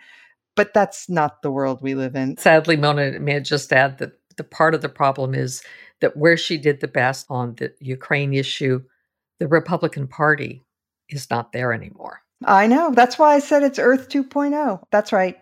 But 0.56 0.74
that's 0.74 1.08
not 1.08 1.42
the 1.42 1.52
world 1.52 1.80
we 1.80 1.94
live 1.94 2.16
in. 2.16 2.36
Sadly, 2.36 2.76
Mona, 2.76 3.18
may 3.20 3.36
I 3.36 3.40
just 3.40 3.72
add 3.72 3.98
that 3.98 4.18
the 4.36 4.44
part 4.44 4.74
of 4.74 4.82
the 4.82 4.88
problem 4.88 5.34
is 5.34 5.62
that 6.00 6.16
where 6.16 6.36
she 6.36 6.58
did 6.58 6.80
the 6.80 6.88
best 6.88 7.26
on 7.30 7.54
the 7.56 7.72
Ukraine 7.80 8.34
issue, 8.34 8.82
the 9.38 9.48
Republican 9.48 10.08
Party 10.08 10.64
is 11.08 11.30
not 11.30 11.52
there 11.52 11.72
anymore. 11.72 12.22
I 12.44 12.66
know. 12.66 12.92
That's 12.94 13.18
why 13.18 13.34
I 13.34 13.38
said 13.40 13.62
it's 13.62 13.78
Earth 13.78 14.08
2.0. 14.08 14.82
That's 14.90 15.12
right. 15.12 15.36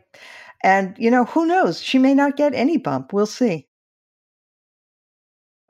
And, 0.63 0.97
you 0.99 1.11
know, 1.11 1.25
who 1.27 1.47
knows? 1.47 1.83
She 1.83 1.99
may 1.99 2.15
not 2.15 2.37
get 2.37 2.55
any 2.55 2.79
bump. 2.79 3.13
We'll 3.13 3.27
see. 3.27 3.67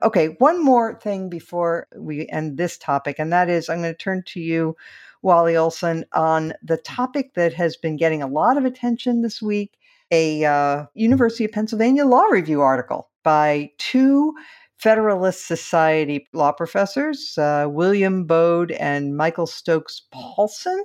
Okay, 0.03 0.35
one 0.39 0.63
more 0.63 0.99
thing 0.99 1.27
before 1.27 1.87
we 1.97 2.27
end 2.29 2.57
this 2.57 2.77
topic, 2.77 3.15
and 3.17 3.33
that 3.33 3.49
is 3.49 3.67
I'm 3.67 3.81
going 3.81 3.93
to 3.93 3.97
turn 3.97 4.23
to 4.27 4.39
you, 4.39 4.75
Wally 5.23 5.57
Olson, 5.57 6.05
on 6.13 6.53
the 6.61 6.77
topic 6.77 7.33
that 7.33 7.53
has 7.55 7.75
been 7.77 7.97
getting 7.97 8.21
a 8.21 8.27
lot 8.27 8.57
of 8.57 8.65
attention 8.65 9.23
this 9.23 9.41
week 9.41 9.77
a 10.11 10.45
uh, 10.45 10.85
University 10.93 11.45
of 11.45 11.51
Pennsylvania 11.51 12.05
Law 12.05 12.23
Review 12.25 12.61
article 12.61 13.09
by 13.23 13.71
two 13.77 14.33
Federalist 14.77 15.47
Society 15.47 16.27
law 16.33 16.51
professors, 16.51 17.37
uh, 17.37 17.67
William 17.69 18.25
Baude 18.25 18.71
and 18.71 19.17
Michael 19.17 19.47
Stokes 19.47 20.03
Paulsen 20.13 20.79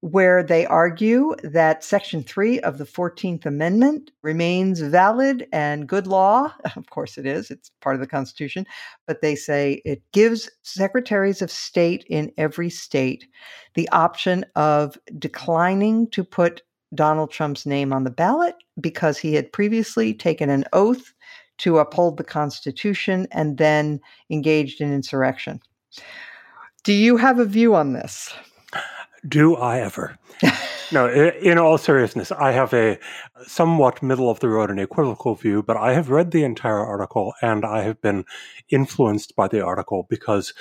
where 0.00 0.44
they 0.44 0.64
argue 0.66 1.34
that 1.42 1.82
Section 1.82 2.22
3 2.22 2.60
of 2.60 2.78
the 2.78 2.84
14th 2.84 3.44
Amendment 3.46 4.12
remains 4.22 4.80
valid 4.80 5.46
and 5.52 5.88
good 5.88 6.06
law. 6.06 6.52
Of 6.76 6.90
course, 6.90 7.18
it 7.18 7.26
is, 7.26 7.50
it's 7.50 7.70
part 7.80 7.96
of 7.96 8.00
the 8.00 8.06
Constitution. 8.06 8.64
But 9.06 9.20
they 9.20 9.34
say 9.34 9.82
it 9.84 10.02
gives 10.12 10.48
secretaries 10.62 11.42
of 11.42 11.50
state 11.50 12.04
in 12.08 12.30
every 12.36 12.70
state 12.70 13.26
the 13.74 13.88
option 13.88 14.44
of 14.54 14.96
declining 15.18 16.08
to 16.10 16.22
put 16.22 16.62
Donald 16.94 17.30
Trump's 17.30 17.66
name 17.66 17.92
on 17.92 18.04
the 18.04 18.10
ballot 18.10 18.54
because 18.80 19.18
he 19.18 19.34
had 19.34 19.52
previously 19.52 20.14
taken 20.14 20.48
an 20.48 20.64
oath 20.72 21.12
to 21.58 21.78
uphold 21.78 22.16
the 22.16 22.24
Constitution 22.24 23.26
and 23.32 23.58
then 23.58 24.00
engaged 24.30 24.80
in 24.80 24.92
insurrection. 24.92 25.60
Do 26.84 26.92
you 26.92 27.16
have 27.16 27.38
a 27.38 27.44
view 27.44 27.74
on 27.74 27.92
this? 27.92 28.32
Do 29.26 29.56
I 29.56 29.80
ever? 29.80 30.16
no, 30.92 31.08
in 31.08 31.58
all 31.58 31.76
seriousness, 31.76 32.30
I 32.30 32.52
have 32.52 32.72
a 32.72 32.98
somewhat 33.46 34.02
middle 34.02 34.30
of 34.30 34.40
the 34.40 34.48
road 34.48 34.70
and 34.70 34.78
equivocal 34.78 35.34
view, 35.34 35.62
but 35.62 35.76
I 35.76 35.92
have 35.92 36.10
read 36.10 36.30
the 36.30 36.44
entire 36.44 36.78
article 36.78 37.34
and 37.42 37.64
I 37.64 37.82
have 37.82 38.00
been 38.00 38.24
influenced 38.68 39.34
by 39.34 39.48
the 39.48 39.64
article 39.64 40.06
because 40.08 40.54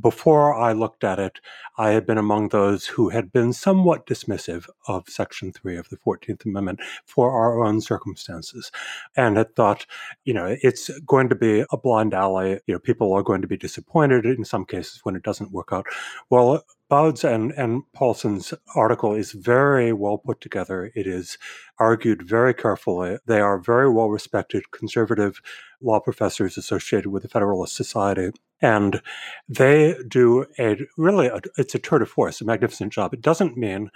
before 0.00 0.54
I 0.54 0.72
looked 0.72 1.04
at 1.04 1.18
it, 1.18 1.40
I 1.78 1.90
had 1.90 2.06
been 2.06 2.18
among 2.18 2.48
those 2.48 2.86
who 2.86 3.08
had 3.08 3.32
been 3.32 3.52
somewhat 3.52 4.06
dismissive 4.06 4.68
of 4.86 5.08
Section 5.08 5.52
3 5.52 5.76
of 5.76 5.88
the 5.88 5.96
14th 5.96 6.44
Amendment 6.44 6.80
for 7.04 7.30
our 7.30 7.64
own 7.64 7.80
circumstances 7.80 8.70
and 9.16 9.36
had 9.36 9.54
thought, 9.56 9.86
you 10.24 10.34
know, 10.34 10.56
it's 10.62 10.90
going 11.00 11.28
to 11.28 11.34
be 11.34 11.64
a 11.70 11.76
blind 11.76 12.14
alley. 12.14 12.60
You 12.66 12.74
know, 12.74 12.78
people 12.78 13.12
are 13.12 13.22
going 13.22 13.42
to 13.42 13.48
be 13.48 13.56
disappointed 13.56 14.26
in 14.26 14.44
some 14.44 14.64
cases 14.64 15.00
when 15.04 15.16
it 15.16 15.22
doesn't 15.22 15.52
work 15.52 15.68
out. 15.72 15.86
Well, 16.30 16.64
Baude's 16.88 17.24
and, 17.24 17.52
and 17.52 17.82
Paulsen's 17.92 18.52
article 18.76 19.14
is 19.14 19.32
very 19.32 19.92
well 19.92 20.18
put 20.18 20.40
together. 20.40 20.92
It 20.94 21.06
is 21.06 21.38
argued 21.78 22.22
very 22.22 22.52
carefully. 22.52 23.18
They 23.26 23.40
are 23.40 23.58
very 23.58 23.90
well 23.90 24.10
respected 24.10 24.70
conservative 24.70 25.40
law 25.80 26.00
professors 26.00 26.58
associated 26.58 27.10
with 27.10 27.22
the 27.22 27.28
Federalist 27.28 27.74
Society. 27.74 28.30
And 28.64 29.02
they 29.46 29.94
do 30.08 30.46
a 30.58 30.78
really, 30.96 31.26
a, 31.26 31.38
it's 31.58 31.74
a 31.74 31.78
tour 31.78 31.98
de 31.98 32.06
force, 32.06 32.40
a 32.40 32.46
magnificent 32.46 32.94
job. 32.94 33.12
It 33.12 33.20
doesn't 33.20 33.58
mean 33.58 33.90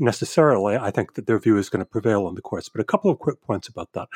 necessarily, 0.00 0.76
I 0.76 0.90
think, 0.90 1.14
that 1.14 1.28
their 1.28 1.38
view 1.38 1.56
is 1.56 1.68
going 1.68 1.78
to 1.78 1.88
prevail 1.88 2.26
in 2.28 2.34
the 2.34 2.42
courts. 2.42 2.68
But 2.68 2.80
a 2.80 2.84
couple 2.84 3.08
of 3.08 3.20
quick 3.20 3.40
points 3.40 3.68
about 3.68 3.92
that. 3.92 4.08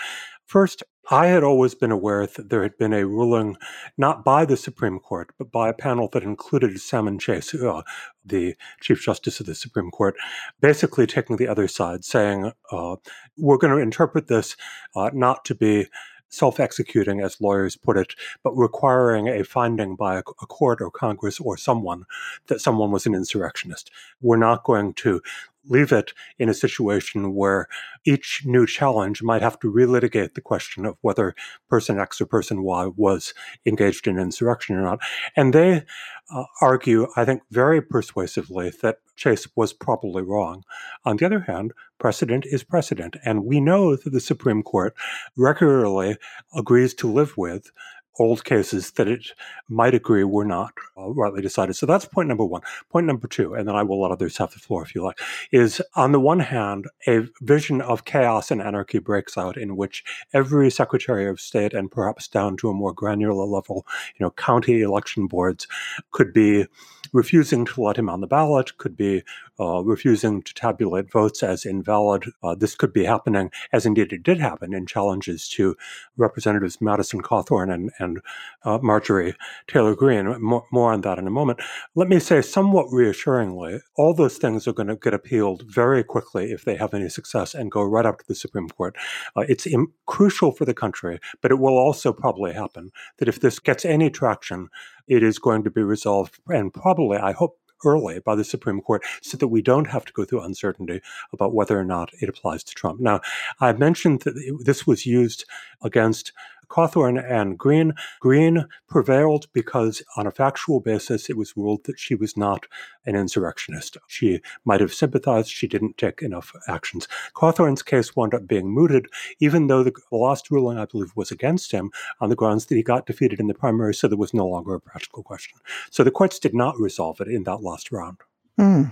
First, 0.47 0.83
I 1.13 1.29
had 1.29 1.45
always 1.45 1.77
been 1.77 1.93
aware 1.93 2.27
that 2.27 2.51
there 2.51 2.65
had 2.65 2.77
been 2.77 2.93
a 2.93 3.07
ruling, 3.07 3.57
not 3.97 4.25
by 4.25 4.45
the 4.45 4.57
Supreme 4.57 4.99
Court, 4.99 5.31
but 5.39 5.53
by 5.53 5.69
a 5.69 5.75
panel 5.75 6.09
that 6.13 6.25
included 6.25 6.81
Salmon 6.81 7.21
Chase, 7.21 7.55
uh, 7.55 7.83
the 8.25 8.57
Chief 8.81 9.01
Justice 9.01 9.39
of 9.39 9.47
the 9.47 9.55
Supreme 9.55 9.93
Court, 9.93 10.17
basically 10.61 11.07
taking 11.07 11.37
the 11.37 11.47
other 11.47 11.69
side, 11.69 12.05
saying, 12.05 12.51
uh, 12.73 12.97
we're 13.39 13.59
going 13.59 13.73
to 13.73 13.81
interpret 13.81 14.27
this 14.27 14.57
uh, 14.97 15.11
not 15.15 15.45
to 15.45 15.55
be 15.55 15.87
self 16.35 16.61
executing, 16.61 17.21
as 17.21 17.41
lawyers 17.41 17.77
put 17.77 17.97
it, 17.97 18.15
but 18.43 18.53
requiring 18.53 19.29
a 19.29 19.45
finding 19.45 19.97
by 19.97 20.17
a, 20.17 20.21
a, 20.21 20.47
court 20.47 20.81
or 20.81 20.91
Congress 20.91 21.41
or 21.41 21.57
someone 21.57 22.05
that 22.47 22.61
someone 22.61 22.91
was 22.91 23.07
an 23.07 23.15
insurrectionist. 23.15 23.91
We're 24.21 24.37
not 24.37 24.65
going 24.65 24.95
to 24.95 25.21
leave 25.69 25.93
it 25.93 26.13
in 26.39 26.49
a 26.49 26.55
situation 26.55 27.35
where 27.35 27.69
each 28.05 28.43
new 28.45 28.67
challenge 28.67 29.23
might 29.23 29.43
have 29.43 29.59
to 29.61 29.73
relitigate 29.73 30.35
the 30.35 30.41
question 30.41 30.85
of 30.85 30.97
whether 31.01 31.35
person 31.69 31.99
X 31.99 32.21
or 32.21 32.27
person 32.27 32.63
Y 32.63 32.91
was 32.97 33.33
engaged 33.65 34.07
in 34.07 34.19
insurrection 34.19 34.77
or 34.77 34.83
not. 34.83 35.01
And 35.37 35.53
they 35.53 35.85
uh, 36.31 36.45
argue, 36.61 37.09
I 37.17 37.25
think, 37.25 37.43
very 37.51 37.81
persuasively 37.81 38.73
that 38.83 38.99
Chase 39.17 39.47
was 39.57 39.73
probably 39.73 40.23
wrong. 40.23 40.65
On 41.05 41.17
the 41.17 41.27
other 41.27 41.41
hand, 41.41 41.73
precedent 42.05 42.45
is 42.45 42.63
precedent. 42.63 43.17
And 43.25 43.47
we 43.47 43.61
know 43.61 43.97
that 43.97 44.11
the 44.11 44.21
Supreme 44.21 44.63
Court 44.63 44.95
regularly 45.39 46.19
agrees 46.55 46.93
to 46.97 47.11
live 47.11 47.39
with 47.39 47.71
old 48.19 48.45
cases 48.45 48.91
that 48.93 49.09
it 49.09 49.33
might 49.71 49.95
agree 49.95 50.23
were 50.23 50.45
not 50.45 50.75
uh, 50.99 51.09
rightly 51.09 51.41
decided. 51.41 51.77
So 51.77 51.87
that's 51.87 52.05
point 52.05 52.29
number 52.29 52.45
one. 52.45 52.61
Point 52.91 53.07
number 53.07 53.27
two, 53.27 53.55
and 53.55 53.67
then 53.67 53.75
I 53.75 53.83
will 53.83 54.03
let 54.03 54.11
others 54.11 54.37
have 54.37 54.53
the 54.53 54.59
floor 54.59 54.83
if 54.83 54.95
you 54.95 55.03
like, 55.03 55.19
is 55.51 55.81
on 55.95 56.13
the 56.13 56.21
one 56.21 56.41
hand, 56.41 56.89
a 57.09 57.27
vision 57.41 57.81
of 57.81 58.05
chaos 58.05 58.51
and 58.51 58.61
anarchy 58.61 58.99
breaks 58.99 59.39
out 59.39 59.57
in 59.57 59.75
which 59.75 60.05
every 60.35 60.71
Secretary 60.71 61.27
of 61.27 61.41
State 61.41 61.73
and 61.73 61.91
perhaps 61.91 62.29
down 62.29 62.59
to 62.59 62.69
a 62.69 62.75
more 62.75 62.93
granular 62.93 63.47
level, 63.47 63.87
you 64.19 64.25
know, 64.25 64.31
county 64.31 64.83
election 64.83 65.27
boards 65.27 65.67
could 66.11 66.35
be 66.35 66.67
refusing 67.15 67.65
to 67.65 67.81
let 67.81 67.97
him 67.97 68.11
on 68.11 68.21
the 68.21 68.27
ballot, 68.27 68.77
could 68.77 68.97
be 68.97 69.23
uh, 69.61 69.83
refusing 69.85 70.43
to 70.43 70.55
tabulate 70.55 71.11
votes 71.11 71.43
as 71.43 71.65
invalid. 71.65 72.25
Uh, 72.43 72.55
this 72.55 72.75
could 72.75 72.93
be 72.93 73.05
happening, 73.05 73.51
as 73.73 73.87
indeed 73.87 74.13
it 74.13 74.23
did 74.23 74.41
happen, 74.41 74.75
in 74.75 74.87
challenges 74.87 75.49
to 75.49 75.77
Representatives 76.17 76.81
Madison 76.81 77.23
Cawthorn 77.23 77.73
and, 77.73 77.91
and 77.99 78.21
uh, 78.65 78.79
Marjorie 78.83 79.35
Taylor 79.67 79.95
Greene. 79.95 80.41
More, 80.41 80.65
more 80.73 80.93
on 80.93 81.03
that 81.03 81.19
in 81.19 81.27
a 81.27 81.31
moment. 81.31 81.61
Let 81.95 82.09
me 82.09 82.19
say, 82.19 82.43
somewhat 82.43 82.87
reassuringly, 82.91 83.81
all 83.97 84.15
those 84.15 84.39
things 84.39 84.67
are 84.67 84.73
going 84.73 84.89
to 84.89 84.97
get 84.97 85.15
appealed 85.15 85.63
very 85.67 86.03
quickly 86.03 86.53
if 86.53 86.65
they 86.65 86.77
have 86.77 86.95
any 86.95 87.09
success 87.09 87.55
and 87.55 87.71
go 87.71 87.83
right 87.83 88.07
up 88.07 88.19
to 88.19 88.25
the 88.27 88.35
Supreme 88.35 88.69
Court. 88.69 88.97
Uh, 89.37 89.45
it's 89.49 89.67
Im- 89.67 89.93
crucial 90.07 90.53
for 90.53 90.65
the 90.65 90.75
country, 90.75 91.21
but 91.41 91.51
it 91.51 91.59
will 91.59 91.77
also 91.77 92.13
probably 92.13 92.53
happen 92.53 92.91
that 93.19 93.29
if 93.29 93.41
this 93.41 93.59
gets 93.59 93.85
any 93.85 94.11
traction, 94.11 94.69
it 95.07 95.23
is 95.23 95.39
going 95.39 95.63
to 95.65 95.71
be 95.71 95.83
resolved 95.83 96.39
and 96.49 96.73
probably, 96.73 97.19
I 97.19 97.33
hope, 97.33 97.59
early 97.85 98.21
by 98.21 98.35
the 98.35 98.45
Supreme 98.45 98.81
Court 98.81 99.03
so 99.23 99.37
that 99.37 99.49
we 99.49 99.63
don't 99.63 99.87
have 99.87 100.05
to 100.05 100.13
go 100.13 100.25
through 100.25 100.43
uncertainty 100.43 101.01
about 101.33 101.55
whether 101.55 101.79
or 101.79 101.85
not 101.85 102.11
it 102.21 102.29
applies 102.29 102.65
to 102.65 102.75
Trump. 102.75 103.01
Now, 103.01 103.21
I 103.61 103.73
mentioned 103.73 104.21
that 104.23 104.59
this 104.65 104.87
was 104.87 105.07
used 105.07 105.45
against 105.83 106.33
Cawthorn 106.75 107.25
and 107.25 107.57
Greene. 107.57 107.95
Greene 108.19 108.67
prevailed 108.89 109.47
because, 109.53 110.03
on 110.17 110.27
a 110.27 110.33
factual 110.33 110.81
basis, 110.81 111.31
it 111.31 111.37
was 111.37 111.57
ruled 111.57 111.85
that 111.85 112.01
she 112.01 112.17
was 112.17 112.37
not 112.37 112.67
an 113.07 113.15
insurrectionist. 113.15 113.97
She 114.09 114.41
might 114.65 114.81
have 114.81 114.93
sympathized, 114.93 115.51
she 115.51 115.69
didn't 115.69 115.99
take 115.99 116.21
enough 116.21 116.53
actions. 116.67 117.07
Cawthorn's 117.33 117.85
case 117.85 118.17
wound 118.17 118.35
up 118.35 118.49
being 118.49 118.75
mooted, 118.75 119.07
even 119.39 119.69
though 119.69 119.85
the 119.85 119.93
last 120.11 120.51
ruling, 120.51 120.77
I 120.77 120.87
believe, 120.87 121.13
was 121.15 121.31
against 121.31 121.71
him 121.71 121.93
on 122.21 122.29
the 122.29 122.35
grounds 122.35 122.67
that 122.67 122.75
he 122.75 122.83
got 122.83 123.07
defeated 123.07 123.39
in 123.39 123.47
the 123.47 123.55
primary, 123.55 123.95
so 123.95 124.09
there 124.09 124.19
was 124.19 124.35
no 124.35 124.49
longer 124.49 124.75
a 124.75 124.81
practical 124.81 125.23
question. 125.23 125.61
So 125.93 126.03
the 126.03 126.11
courts 126.11 126.41
did 126.41 126.55
not 126.55 126.77
resolve 126.81 127.21
it 127.21 127.29
in 127.29 127.45
that 127.45 127.63
last 127.63 127.93
round. 127.93 128.17
Hmm. 128.59 128.85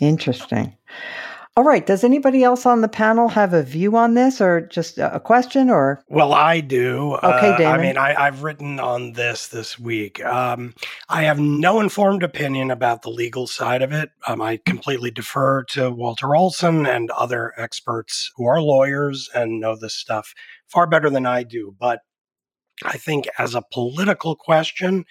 Interesting. 0.00 0.76
All 1.58 1.64
right. 1.64 1.84
Does 1.84 2.04
anybody 2.04 2.44
else 2.44 2.66
on 2.66 2.82
the 2.82 2.88
panel 2.88 3.26
have 3.30 3.52
a 3.52 3.64
view 3.64 3.96
on 3.96 4.14
this 4.14 4.40
or 4.40 4.60
just 4.60 4.96
a 4.96 5.18
question 5.18 5.70
or? 5.70 6.00
Well, 6.06 6.32
I 6.32 6.60
do. 6.60 7.16
Okay, 7.16 7.56
Damon. 7.58 7.66
Uh, 7.66 7.70
I 7.70 7.78
mean, 7.78 7.98
I, 7.98 8.26
have 8.26 8.44
written 8.44 8.78
on 8.78 9.14
this 9.14 9.48
this 9.48 9.76
week. 9.76 10.24
Um, 10.24 10.72
I 11.08 11.24
have 11.24 11.40
no 11.40 11.80
informed 11.80 12.22
opinion 12.22 12.70
about 12.70 13.02
the 13.02 13.10
legal 13.10 13.48
side 13.48 13.82
of 13.82 13.90
it. 13.90 14.10
Um, 14.28 14.40
I 14.40 14.60
completely 14.66 15.10
defer 15.10 15.64
to 15.70 15.90
Walter 15.90 16.36
Olson 16.36 16.86
and 16.86 17.10
other 17.10 17.52
experts 17.56 18.30
who 18.36 18.46
are 18.46 18.62
lawyers 18.62 19.28
and 19.34 19.58
know 19.58 19.74
this 19.74 19.94
stuff 19.94 20.34
far 20.68 20.86
better 20.86 21.10
than 21.10 21.26
I 21.26 21.42
do. 21.42 21.74
But 21.76 22.02
I 22.84 22.98
think 22.98 23.26
as 23.36 23.56
a 23.56 23.64
political 23.72 24.36
question, 24.36 25.06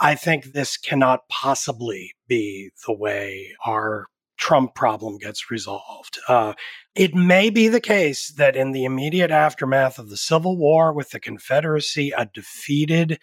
I 0.00 0.14
think 0.14 0.54
this 0.54 0.78
cannot 0.78 1.28
possibly 1.28 2.14
be 2.28 2.70
the 2.86 2.94
way 2.94 3.52
our 3.66 4.06
Trump 4.46 4.76
problem 4.76 5.18
gets 5.18 5.50
resolved. 5.50 6.20
Uh, 6.28 6.52
it 6.94 7.16
may 7.16 7.50
be 7.50 7.66
the 7.66 7.80
case 7.80 8.32
that 8.34 8.54
in 8.54 8.70
the 8.70 8.84
immediate 8.84 9.32
aftermath 9.32 9.98
of 9.98 10.08
the 10.08 10.16
Civil 10.16 10.56
War 10.56 10.92
with 10.92 11.10
the 11.10 11.18
Confederacy, 11.18 12.12
a 12.16 12.26
defeated 12.26 13.18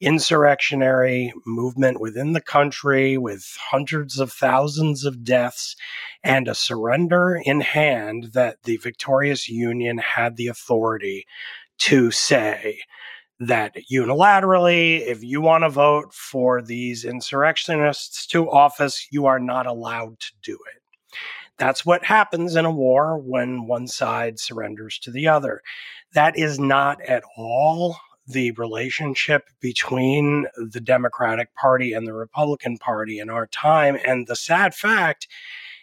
insurrectionary 0.00 1.32
movement 1.46 2.00
within 2.00 2.32
the 2.32 2.40
country 2.40 3.16
with 3.16 3.56
hundreds 3.70 4.18
of 4.18 4.32
thousands 4.32 5.04
of 5.04 5.22
deaths 5.22 5.76
and 6.24 6.48
a 6.48 6.56
surrender 6.56 7.40
in 7.44 7.60
hand 7.60 8.30
that 8.32 8.64
the 8.64 8.76
victorious 8.78 9.48
Union 9.48 9.98
had 9.98 10.36
the 10.36 10.48
authority 10.48 11.24
to 11.78 12.10
say, 12.10 12.80
that 13.40 13.76
unilaterally, 13.92 15.00
if 15.00 15.22
you 15.22 15.40
want 15.40 15.64
to 15.64 15.70
vote 15.70 16.14
for 16.14 16.62
these 16.62 17.04
insurrectionists 17.04 18.26
to 18.28 18.50
office, 18.50 19.08
you 19.10 19.26
are 19.26 19.40
not 19.40 19.66
allowed 19.66 20.20
to 20.20 20.32
do 20.42 20.54
it. 20.54 20.82
That's 21.56 21.86
what 21.86 22.04
happens 22.04 22.56
in 22.56 22.64
a 22.64 22.70
war 22.70 23.18
when 23.18 23.66
one 23.66 23.86
side 23.86 24.40
surrenders 24.40 24.98
to 25.00 25.10
the 25.10 25.28
other. 25.28 25.62
That 26.12 26.38
is 26.38 26.58
not 26.58 27.00
at 27.02 27.22
all 27.36 27.96
the 28.26 28.52
relationship 28.52 29.48
between 29.60 30.46
the 30.56 30.80
Democratic 30.80 31.54
Party 31.54 31.92
and 31.92 32.06
the 32.06 32.14
Republican 32.14 32.78
Party 32.78 33.18
in 33.18 33.30
our 33.30 33.46
time. 33.48 33.98
And 34.06 34.26
the 34.26 34.36
sad 34.36 34.74
fact 34.74 35.28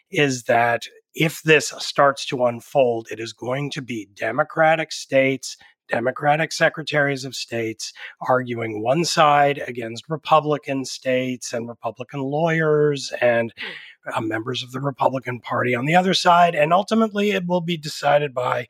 is 0.09 0.43
that 0.43 0.87
if 1.13 1.41
this 1.43 1.73
starts 1.77 2.25
to 2.27 2.45
unfold, 2.45 3.07
it 3.11 3.19
is 3.19 3.33
going 3.33 3.69
to 3.71 3.81
be 3.81 4.09
Democratic 4.15 4.91
states 4.91 5.57
Democratic 5.91 6.51
secretaries 6.51 7.25
of 7.25 7.35
states 7.35 7.93
arguing 8.27 8.81
one 8.81 9.05
side 9.05 9.61
against 9.67 10.09
Republican 10.09 10.85
states 10.85 11.53
and 11.53 11.67
Republican 11.67 12.21
lawyers 12.21 13.11
and 13.21 13.53
hmm. 13.57 14.09
uh, 14.15 14.21
members 14.21 14.63
of 14.63 14.71
the 14.71 14.79
Republican 14.79 15.39
Party 15.39 15.75
on 15.75 15.85
the 15.85 15.95
other 15.95 16.13
side. 16.13 16.55
And 16.55 16.73
ultimately, 16.73 17.31
it 17.31 17.45
will 17.45 17.61
be 17.61 17.77
decided 17.77 18.33
by 18.33 18.67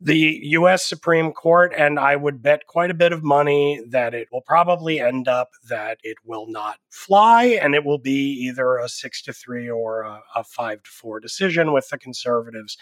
the 0.00 0.40
US 0.42 0.86
Supreme 0.86 1.32
Court. 1.32 1.72
And 1.76 1.98
I 1.98 2.16
would 2.16 2.42
bet 2.42 2.66
quite 2.66 2.90
a 2.90 2.94
bit 2.94 3.12
of 3.12 3.22
money 3.22 3.82
that 3.88 4.14
it 4.14 4.28
will 4.32 4.40
probably 4.40 4.98
end 4.98 5.28
up 5.28 5.50
that 5.68 5.98
it 6.02 6.16
will 6.24 6.46
not 6.48 6.78
fly 6.88 7.44
and 7.44 7.74
it 7.74 7.84
will 7.84 7.98
be 7.98 8.32
either 8.46 8.78
a 8.78 8.88
six 8.88 9.20
to 9.22 9.32
three 9.32 9.68
or 9.68 10.02
a, 10.02 10.22
a 10.34 10.44
five 10.44 10.82
to 10.82 10.90
four 10.90 11.20
decision 11.20 11.72
with 11.72 11.88
the 11.90 11.98
conservatives 11.98 12.78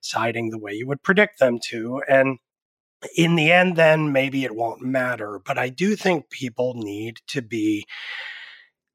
siding 0.00 0.50
the 0.50 0.58
way 0.58 0.72
you 0.72 0.86
would 0.86 1.02
predict 1.02 1.40
them 1.40 1.58
to. 1.70 2.02
And 2.08 2.38
in 3.16 3.34
the 3.34 3.50
end, 3.50 3.76
then 3.76 4.12
maybe 4.12 4.44
it 4.44 4.54
won't 4.54 4.82
matter. 4.82 5.40
But 5.44 5.58
I 5.58 5.68
do 5.68 5.96
think 5.96 6.30
people 6.30 6.74
need 6.74 7.20
to 7.28 7.42
be 7.42 7.86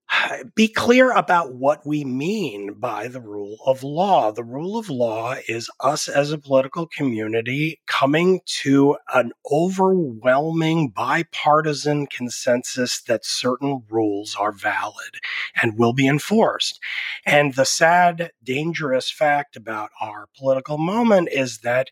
be 0.55 0.67
clear 0.67 1.11
about 1.11 1.53
what 1.53 1.85
we 1.85 2.03
mean 2.03 2.73
by 2.73 3.07
the 3.07 3.21
rule 3.21 3.57
of 3.65 3.83
law. 3.83 4.31
The 4.31 4.43
rule 4.43 4.77
of 4.77 4.89
law 4.89 5.35
is 5.47 5.69
us 5.79 6.07
as 6.07 6.31
a 6.31 6.37
political 6.37 6.87
community 6.87 7.81
coming 7.87 8.41
to 8.63 8.97
an 9.13 9.31
overwhelming 9.51 10.89
bipartisan 10.89 12.07
consensus 12.07 13.01
that 13.03 13.25
certain 13.25 13.83
rules 13.89 14.35
are 14.35 14.51
valid 14.51 15.19
and 15.61 15.77
will 15.77 15.93
be 15.93 16.07
enforced. 16.07 16.79
And 17.25 17.53
the 17.53 17.65
sad, 17.65 18.31
dangerous 18.43 19.11
fact 19.11 19.55
about 19.55 19.91
our 20.01 20.27
political 20.37 20.77
moment 20.77 21.29
is 21.31 21.59
that 21.59 21.89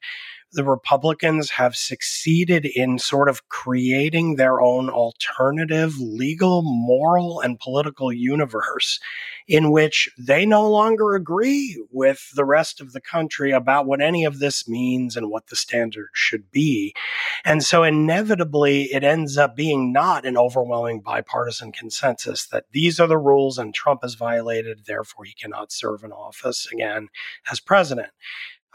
the 0.53 0.63
Republicans 0.63 1.49
have 1.51 1.75
succeeded 1.75 2.65
in 2.65 2.99
sort 2.99 3.27
of 3.27 3.47
creating 3.49 4.35
their 4.35 4.61
own 4.61 4.89
alternative 4.89 5.97
legal, 5.99 6.61
moral, 6.63 7.41
and 7.41 7.59
political 7.59 8.11
universe 8.11 8.99
in 9.47 9.71
which 9.71 10.09
they 10.17 10.45
no 10.45 10.69
longer 10.69 11.15
agree 11.15 11.83
with 11.91 12.29
the 12.35 12.45
rest 12.45 12.79
of 12.79 12.93
the 12.93 13.01
country 13.01 13.51
about 13.51 13.85
what 13.85 14.01
any 14.01 14.23
of 14.23 14.39
this 14.39 14.67
means 14.67 15.17
and 15.17 15.29
what 15.29 15.47
the 15.47 15.55
standards 15.55 16.09
should 16.13 16.49
be. 16.51 16.93
And 17.43 17.63
so 17.63 17.83
inevitably, 17.83 18.83
it 18.93 19.03
ends 19.03 19.37
up 19.37 19.55
being 19.55 19.91
not 19.91 20.25
an 20.25 20.37
overwhelming 20.37 21.01
bipartisan 21.01 21.71
consensus 21.71 22.47
that 22.47 22.65
these 22.71 22.99
are 22.99 23.07
the 23.07 23.17
rules 23.17 23.57
and 23.57 23.73
Trump 23.73 24.01
has 24.03 24.15
violated, 24.15 24.85
therefore 24.85 25.25
he 25.25 25.33
cannot 25.33 25.71
serve 25.71 26.03
in 26.03 26.11
office 26.11 26.67
again 26.71 27.09
as 27.51 27.59
president. 27.59 28.09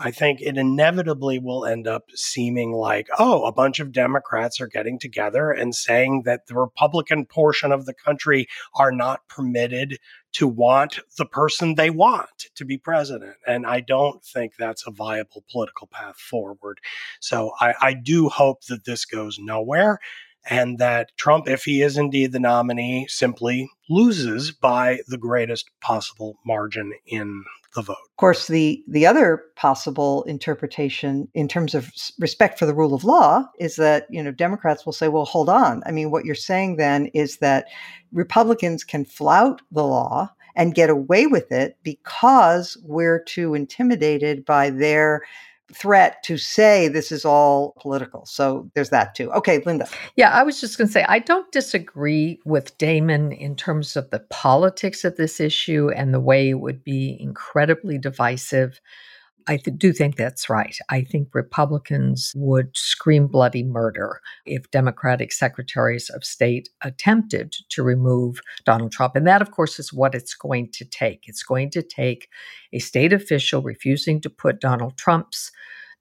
I 0.01 0.13
think 0.13 0.41
it 0.41 0.57
inevitably 0.57 1.41
will 1.41 1.67
end 1.67 1.89
up 1.89 2.05
seeming 2.15 2.73
like, 2.73 3.09
oh, 3.19 3.45
a 3.45 3.53
bunch 3.53 3.81
of 3.81 3.91
Democrats 3.91 4.61
are 4.61 4.69
getting 4.69 4.99
together 4.99 5.51
and 5.51 5.75
saying 5.75 6.23
that 6.25 6.47
the 6.47 6.55
Republican 6.55 7.27
portion 7.27 7.73
of 7.73 7.85
the 7.85 7.95
country 7.95 8.47
are 8.75 8.93
not 8.93 9.27
permitted 9.29 9.99
to 10.35 10.47
want 10.47 11.01
the 11.17 11.27
person 11.27 11.75
they 11.75 11.91
want 11.91 12.47
to 12.55 12.65
be 12.65 12.79
president. 12.79 13.35
And 13.47 13.67
I 13.67 13.81
don't 13.81 14.23
think 14.23 14.53
that's 14.57 14.87
a 14.87 14.93
viable 14.93 15.43
political 15.51 15.89
path 15.89 16.17
forward. 16.17 16.79
So 17.21 17.53
I, 17.61 17.75
I 17.81 17.95
do 17.95 18.29
hope 18.29 18.65
that 18.67 18.85
this 18.85 19.05
goes 19.05 19.39
nowhere 19.41 19.99
and 20.49 20.79
that 20.79 21.11
Trump, 21.17 21.49
if 21.49 21.65
he 21.65 21.83
is 21.83 21.97
indeed 21.97 22.33
the 22.33 22.41
nominee, 22.41 23.07
simply 23.09 23.71
loses 23.89 24.51
by 24.51 24.99
the 25.09 25.19
greatest 25.19 25.71
possible 25.81 26.39
margin 26.45 26.93
in 27.07 27.45
the 27.75 27.83
vote. 27.83 27.97
Of 28.11 28.17
course, 28.17 28.47
the 28.47 28.83
the 28.89 29.07
other 29.07 29.45
possible 29.57 30.23
interpretation 30.25 31.29
in 31.35 31.49
terms 31.49 31.75
of 31.75 31.91
respect 32.19 32.59
for 32.59 32.67
the 32.67 32.75
rule 32.75 32.95
of 32.95 33.05
law 33.05 33.45
is 33.59 33.77
that 33.77 34.07
you 34.11 34.23
know 34.23 34.33
Democrats 34.33 34.87
will 34.87 34.93
say, 34.93 35.09
"Well, 35.09 35.25
hold 35.25 35.49
on. 35.49 35.83
I 35.87 35.93
mean, 35.93 36.11
what 36.11 36.25
you're 36.25 36.35
saying 36.35 36.77
then 36.77 37.07
is 37.07 37.39
that 37.39 37.67
Republicans 38.13 38.85
can 38.85 39.05
flout 39.05 39.63
the 39.71 39.85
law." 39.85 40.31
And 40.57 40.75
get 40.75 40.91
away 40.91 41.29
with 41.29 41.53
it 41.53 41.77
because 41.85 42.77
we're 42.83 43.23
too 43.23 43.55
intimidated 43.55 44.45
by 44.45 44.71
their 44.71 45.23
threat 45.75 46.23
to 46.25 46.39
say 46.39 46.89
this 46.89 47.13
is 47.13 47.25
all 47.25 47.75
political. 47.79 48.25
So 48.27 48.71
there's 48.75 48.91
that 48.91 49.15
too. 49.15 49.31
Okay, 49.33 49.63
Linda. 49.65 49.89
Yeah, 50.17 50.31
I 50.31 50.43
was 50.43 50.61
just 50.61 50.79
going 50.79 50.89
to 50.89 50.93
say, 50.93 51.05
I 51.09 51.19
don't 51.19 51.51
disagree 51.53 52.41
with 52.45 52.77
Damon 52.79 53.33
in 53.33 53.55
terms 53.55 53.97
of 53.97 54.11
the 54.11 54.21
politics 54.31 55.05
of 55.05 55.17
this 55.17 55.41
issue 55.41 55.91
and 55.91 56.15
the 56.15 56.21
way 56.21 56.51
it 56.51 56.61
would 56.61 56.83
be 56.83 57.17
incredibly 57.21 57.99
divisive. 57.99 58.81
I 59.47 59.57
th- 59.57 59.79
do 59.79 59.93
think 59.93 60.17
that's 60.17 60.51
right. 60.51 60.77
I 60.91 61.03
think 61.03 61.29
Republicans 61.33 62.33
would 62.37 62.77
scream 62.77 63.27
bloody 63.27 63.63
murder 63.63 64.21
if 64.45 64.71
Democratic 64.71 65.33
secretaries 65.33 66.11
of 66.11 66.25
state 66.25 66.69
attempted 66.83 67.55
to 67.71 67.83
remove 67.83 68.41
Donald 68.65 68.93
Trump. 68.93 69.17
And 69.17 69.27
that, 69.27 69.41
of 69.41 69.51
course, 69.51 69.79
is 69.79 69.93
what 69.93 70.15
it's 70.15 70.35
going 70.35 70.71
to 70.73 70.85
take. 70.85 71.25
It's 71.27 71.43
going 71.43 71.71
to 71.71 71.83
take 71.83 72.29
a 72.73 72.79
state 72.79 73.13
official 73.13 73.63
refusing 73.63 74.21
to 74.21 74.31
put 74.31 74.61
Donald 74.61 74.97
Trump's 74.99 75.51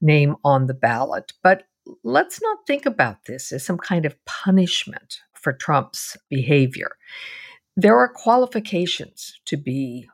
name 0.01 0.35
on 0.43 0.67
the 0.67 0.73
ballot. 0.73 1.31
But 1.41 1.63
let's 2.03 2.41
not 2.41 2.57
think 2.67 2.85
about 2.85 3.25
this 3.25 3.51
as 3.51 3.65
some 3.65 3.77
kind 3.77 4.05
of 4.05 4.15
punishment 4.25 5.19
for 5.33 5.53
Trump's 5.53 6.17
behavior. 6.29 6.97
There 7.75 7.97
are 7.97 8.09
qualifications 8.09 9.39
to 9.45 9.55
be 9.55 10.09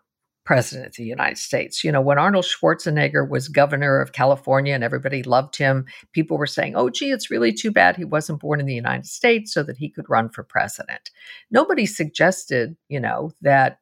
president 0.45 0.87
of 0.87 0.95
the 0.95 1.03
United 1.03 1.37
States. 1.37 1.83
You 1.83 1.91
know, 1.91 2.01
when 2.01 2.19
Arnold 2.19 2.45
Schwarzenegger 2.45 3.27
was 3.27 3.47
governor 3.47 3.99
of 3.99 4.11
California 4.11 4.73
and 4.73 4.83
everybody 4.83 5.23
loved 5.23 5.55
him, 5.55 5.85
people 6.11 6.37
were 6.37 6.47
saying, 6.47 6.75
oh, 6.75 6.89
gee, 6.89 7.11
it's 7.11 7.31
really 7.31 7.53
too 7.53 7.71
bad 7.71 7.95
he 7.95 8.05
wasn't 8.05 8.41
born 8.41 8.59
in 8.59 8.65
the 8.65 8.73
United 8.73 9.05
States 9.05 9.53
so 9.53 9.63
that 9.63 9.77
he 9.77 9.89
could 9.89 10.09
run 10.09 10.29
for 10.29 10.43
president. 10.43 11.11
Nobody 11.51 11.85
suggested, 11.85 12.75
you 12.89 12.99
know, 12.99 13.31
that 13.41 13.79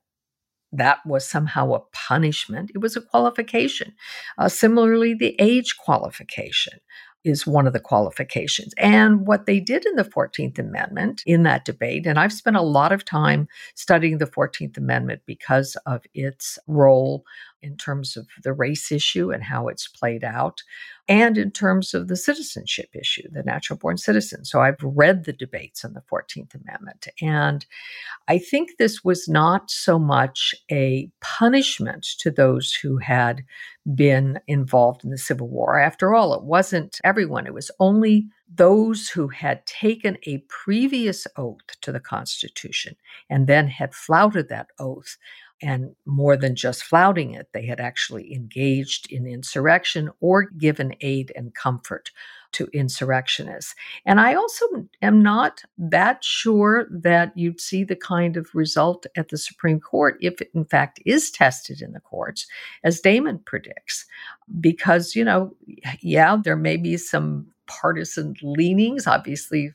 that 0.74 1.00
was 1.06 1.28
somehow 1.28 1.74
a 1.74 1.82
punishment. 1.92 2.72
It 2.74 2.80
was 2.80 2.96
a 2.96 3.02
qualification. 3.02 3.94
Uh, 4.38 4.48
similarly, 4.48 5.14
the 5.14 5.36
age 5.38 5.78
qualification 5.78 6.80
is 7.24 7.48
one 7.48 7.68
of 7.68 7.74
the 7.74 7.80
qualifications. 7.80 8.74
And 8.78 9.28
what 9.28 9.46
they 9.46 9.60
did 9.60 9.86
in 9.86 9.96
the 9.96 10.04
14th 10.04 10.60
Amendment 10.60 11.22
in 11.26 11.44
that 11.44 11.66
debate, 11.66 12.06
and 12.06 12.20
I've 12.20 12.34
spent 12.34 12.56
a 12.56 12.62
lot 12.62 12.92
of 12.92 13.06
time 13.06 13.48
studying 13.76 14.18
the 14.18 14.26
14th 14.26 14.78
Amendment 14.78 15.22
because 15.26 15.76
of 15.86 16.04
its 16.14 16.58
role 16.68 17.24
in 17.62 17.78
terms 17.78 18.18
of 18.18 18.28
the 18.44 18.54
race 18.54 18.92
issue 18.92 19.32
and 19.32 19.44
how 19.44 19.68
it's 19.68 19.88
played 19.88 20.24
out, 20.24 20.62
and 21.08 21.38
in 21.38 21.52
terms 21.52 21.94
of 21.94 22.08
the 22.08 22.16
citizenship 22.16 22.90
issue, 22.94 23.28
the 23.32 23.44
natural 23.44 23.78
born 23.78 23.98
citizen. 23.98 24.46
So 24.46 24.62
I've 24.62 24.82
read 24.82 25.26
the 25.26 25.34
debates 25.34 25.84
on 25.84 25.94
the 25.94 26.04
14th 26.12 26.56
Amendment. 26.56 27.08
And 27.22 27.66
I 28.28 28.38
think 28.38 28.78
this 28.78 29.04
was 29.04 29.28
not 29.28 29.70
so 29.70 30.00
much 30.00 30.56
a 30.72 31.12
punishment 31.20 32.08
to 32.20 32.32
those 32.32 32.74
who 32.74 32.98
had 32.98 33.44
been 33.96 34.40
involved 34.48 35.04
in 35.04 35.10
the 35.10 35.18
Civil 35.18 35.50
War. 35.50 35.80
After 35.80 36.14
all, 36.14 36.34
it 36.34 36.44
wasn't 36.44 37.00
everyone, 37.04 37.48
it 37.48 37.54
was 37.54 37.72
only 37.80 38.28
those 38.54 39.10
who 39.10 39.28
had 39.30 39.66
taken 39.66 40.18
a 40.26 40.44
previous 40.50 41.26
oath 41.38 41.80
to 41.82 41.92
the 41.92 42.00
Constitution 42.00 42.96
and 43.30 43.48
then 43.48 43.68
had 43.68 43.94
flouted 43.94 44.50
that 44.50 44.68
oath 44.78 45.18
and 45.62 45.96
more 46.06 46.36
than 46.36 46.56
just 46.56 46.84
flouting 46.84 47.34
it, 47.34 47.50
they 47.54 47.66
had 47.66 47.80
actually 47.80 48.34
engaged 48.34 49.12
in 49.12 49.28
insurrection 49.28 50.10
or 50.20 50.44
given 50.44 50.96
aid 51.02 51.32
and 51.36 51.54
comfort 51.54 52.12
to 52.54 52.68
insurrectionists. 52.74 53.76
And 54.06 54.20
I 54.20 54.34
also 54.34 54.66
am 55.02 55.24
not 55.24 55.64
that 55.78 56.24
sure 56.24 56.88
that 56.92 57.32
you'd 57.36 57.62
see 57.62 57.84
the 57.84 57.96
kind 57.96 58.36
of 58.36 58.54
result 58.54 59.06
at 59.16 59.30
the 59.30 59.38
Supreme 59.38 59.80
Court 59.80 60.18
if 60.20 60.42
it 60.42 60.50
in 60.54 60.66
fact 60.66 61.00
is 61.06 61.32
tested 61.32 61.82
in 61.82 61.94
the 61.94 62.02
courts, 62.02 62.48
as 62.84 63.00
Damon 63.00 63.40
predicts. 63.46 64.06
Because, 64.60 65.16
you 65.16 65.24
know, 65.24 65.56
yeah, 66.02 66.36
there 66.44 66.58
may 66.58 66.76
be 66.76 66.98
some 66.98 67.48
partisan 67.80 68.36
leanings. 68.42 69.08
Obviously, 69.08 69.74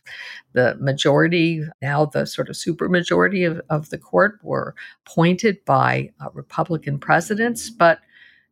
the 0.53 0.77
majority, 0.81 1.63
now 1.81 2.07
the 2.07 2.27
sort 2.27 2.49
of 2.49 2.57
supermajority 2.57 3.51
of, 3.51 3.61
of 3.71 3.91
the 3.91 3.99
court, 3.99 4.39
were 4.43 4.75
appointed 5.07 5.65
by 5.65 6.11
uh, 6.21 6.29
Republican 6.35 6.99
presidents. 6.99 7.71
But 7.71 7.99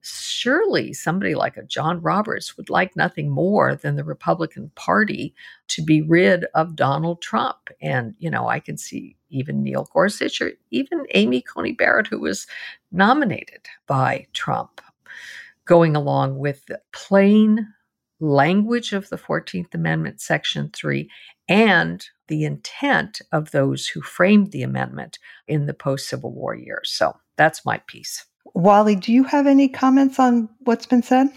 surely 0.07 0.92
somebody 0.92 1.35
like 1.35 1.57
a 1.57 1.62
John 1.62 2.00
Roberts 2.02 2.57
would 2.57 2.68
like 2.68 2.94
nothing 2.94 3.30
more 3.30 3.74
than 3.74 3.96
the 3.96 4.04
Republican 4.04 4.70
Party 4.74 5.35
to 5.68 5.83
be 5.83 6.02
rid 6.02 6.44
of 6.54 6.76
Donald 6.76 7.22
Trump. 7.22 7.70
And, 7.80 8.14
you 8.18 8.30
know, 8.30 8.46
I 8.46 8.61
can 8.61 8.76
see 8.76 9.16
even 9.30 9.62
Neil 9.62 9.88
Gorsuch 9.92 10.42
or 10.42 10.52
even 10.70 11.07
Amy 11.14 11.40
Coney 11.40 11.72
Barrett, 11.72 12.07
who 12.07 12.20
was 12.20 12.46
nominated 12.92 13.62
by 13.87 14.26
Trump, 14.35 14.83
going 15.64 15.96
along 15.96 16.38
with 16.38 16.66
the 16.66 16.80
plain 16.92 17.66
language 18.20 18.92
of 18.92 19.09
the 19.09 19.18
14th 19.18 19.74
Amendment, 19.74 20.20
Section 20.20 20.70
3, 20.74 21.09
and 21.48 22.07
the 22.29 22.44
intent 22.44 23.20
of 23.33 23.50
those 23.50 23.88
who 23.88 24.00
framed 24.00 24.53
the 24.53 24.62
amendment 24.62 25.18
in 25.46 25.66
the 25.66 25.74
post 25.74 26.09
Civil 26.09 26.33
War 26.33 26.55
years. 26.55 26.90
So 26.90 27.16
that's 27.37 27.64
my 27.64 27.81
piece. 27.87 28.24
Wally, 28.55 28.96
do 28.96 29.12
you 29.12 29.24
have 29.24 29.46
any 29.46 29.68
comments 29.68 30.18
on 30.18 30.48
what's 30.61 30.87
been 30.87 31.03
said? 31.03 31.29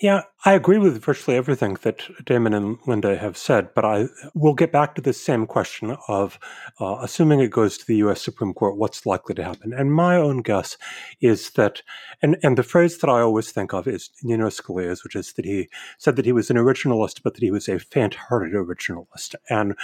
Yeah, 0.00 0.22
I 0.44 0.52
agree 0.52 0.78
with 0.78 1.02
virtually 1.02 1.36
everything 1.36 1.76
that 1.82 2.08
Damon 2.24 2.54
and 2.54 2.78
Linda 2.86 3.18
have 3.18 3.36
said, 3.36 3.74
but 3.74 3.84
I 3.84 4.06
will 4.32 4.54
get 4.54 4.70
back 4.70 4.94
to 4.94 5.00
the 5.00 5.12
same 5.12 5.44
question 5.44 5.96
of 6.06 6.38
uh, 6.80 6.98
assuming 7.02 7.40
it 7.40 7.50
goes 7.50 7.76
to 7.78 7.84
the 7.84 7.96
U.S. 7.96 8.22
Supreme 8.22 8.54
Court, 8.54 8.76
what's 8.76 9.06
likely 9.06 9.34
to 9.34 9.42
happen? 9.42 9.72
And 9.72 9.92
my 9.92 10.14
own 10.14 10.42
guess 10.42 10.76
is 11.20 11.50
that, 11.50 11.82
and, 12.22 12.36
and 12.44 12.56
the 12.56 12.62
phrase 12.62 12.98
that 12.98 13.10
I 13.10 13.20
always 13.20 13.50
think 13.50 13.74
of 13.74 13.88
is 13.88 14.10
Nino 14.22 14.50
Scalia's, 14.50 15.02
which 15.02 15.16
is 15.16 15.32
that 15.32 15.44
he 15.44 15.68
said 15.98 16.14
that 16.14 16.26
he 16.26 16.32
was 16.32 16.48
an 16.48 16.56
originalist, 16.56 17.24
but 17.24 17.34
that 17.34 17.42
he 17.42 17.50
was 17.50 17.68
a 17.68 17.80
faint-hearted 17.80 18.54
originalist. 18.54 19.34
And 19.50 19.74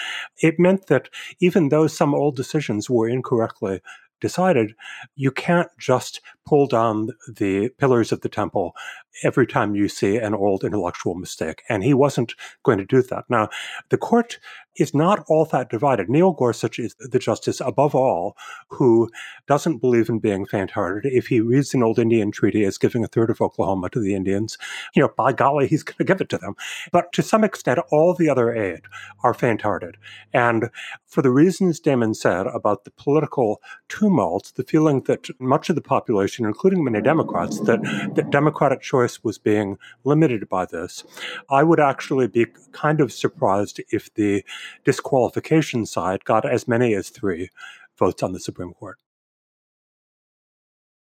it 0.40 0.61
meant 0.61 0.87
that 0.87 1.09
even 1.40 1.70
though 1.70 1.88
some 1.88 2.14
old 2.14 2.37
decisions 2.37 2.88
were 2.88 3.09
incorrectly 3.09 3.81
decided 4.20 4.74
you 5.16 5.31
can't 5.31 5.68
just 5.79 6.20
pull 6.46 6.66
down 6.66 7.09
the 7.29 7.68
pillars 7.79 8.11
of 8.11 8.22
the 8.22 8.29
temple 8.29 8.74
every 9.22 9.46
time 9.46 9.74
you 9.74 9.88
see 9.88 10.16
an 10.16 10.35
old 10.35 10.64
intellectual 10.64 11.14
mistake. 11.14 11.62
And 11.68 11.85
he 11.85 11.94
wasn't 11.94 12.35
going 12.62 12.79
to 12.79 12.85
do 12.85 13.03
that. 13.03 13.24
Now, 13.29 13.48
the 13.90 13.98
court 13.98 14.38
is 14.77 14.92
not 14.92 15.24
all 15.29 15.44
that 15.44 15.70
divided. 15.70 16.09
Neil 16.09 16.33
Gorsuch 16.33 16.81
is 16.81 16.96
the 16.98 17.20
justice 17.20 17.61
above 17.61 17.94
all 17.94 18.37
who 18.70 19.09
doesn't 19.46 19.79
believe 19.79 20.09
in 20.09 20.18
being 20.18 20.44
faint-hearted. 20.44 21.12
If 21.12 21.29
he 21.29 21.40
reads 21.40 21.74
an 21.74 21.85
old 21.85 21.98
Indian 21.98 22.33
treaty 22.33 22.64
as 22.64 22.77
giving 22.77 23.05
a 23.05 23.07
third 23.09 23.31
of 23.31 23.40
Oklahoma 23.40 23.88
to 23.90 24.00
the 24.00 24.16
Indians, 24.16 24.59
you 24.96 25.03
know, 25.03 25.12
by 25.16 25.33
golly, 25.33 25.68
he's 25.68 25.85
going 25.85 25.98
to 25.98 26.05
give 26.05 26.20
it 26.20 26.29
to 26.31 26.38
them. 26.38 26.55
But 26.90 27.12
to 27.12 27.22
some 27.22 27.44
extent, 27.44 27.79
all 27.92 28.14
the 28.14 28.29
other 28.29 28.53
aid 28.53 28.81
are 29.22 29.33
faint-hearted. 29.33 29.96
And 30.33 30.70
for 31.07 31.22
the 31.22 31.31
reasons 31.31 31.79
Damon 31.79 32.14
said 32.14 32.48
about 32.48 32.85
the 32.85 32.90
political 32.90 33.62
tumult, 33.88 34.53
the 34.57 34.64
feeling 34.64 35.03
that 35.03 35.29
much 35.38 35.68
of 35.68 35.77
the 35.77 35.83
population, 35.83 36.44
including 36.46 36.83
many 36.83 37.00
Democrats, 37.00 37.61
that, 37.61 37.81
that 38.16 38.31
Democratic 38.31 38.81
choice 38.81 39.04
choice 39.05 39.23
was 39.23 39.38
being 39.38 39.79
limited 40.05 40.49
by 40.49 40.67
this. 40.67 41.05
I 41.51 41.62
would 41.62 41.81
actually 41.81 42.29
be 42.29 42.47
kind 42.73 43.01
of 43.01 43.12
surprised 43.12 43.81
if 43.90 44.12
the 44.14 44.45
disqualification 44.85 45.87
side 45.87 46.25
got 46.25 46.49
as 46.51 46.69
many 46.69 46.95
as 46.95 47.11
three 47.11 47.51
votes 47.99 48.23
on 48.23 48.33
the 48.33 48.40
Supreme 48.40 48.73
Court. 48.73 48.99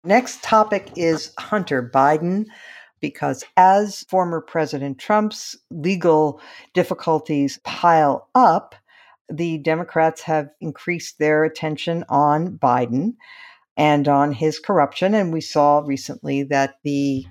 Next 0.04 0.44
topic 0.44 0.92
is 0.96 1.34
Hunter 1.38 1.90
Biden 1.94 2.46
because 3.02 3.44
as 3.58 4.04
former 4.10 4.42
President 4.42 4.98
Trump's 4.98 5.58
legal 5.72 6.42
difficulties 6.74 7.60
pile 7.64 8.30
up, 8.36 8.76
the 9.30 9.58
Democrats 9.60 10.22
have 10.22 10.50
increased 10.60 11.20
their 11.20 11.44
attention 11.44 12.04
on 12.10 12.58
Biden 12.58 13.14
and 13.78 14.08
on 14.08 14.32
his 14.34 14.60
corruption. 14.60 15.14
And 15.14 15.32
we 15.32 15.42
saw 15.42 15.80
recently 15.86 16.44
that 16.44 16.76
the 16.84 17.26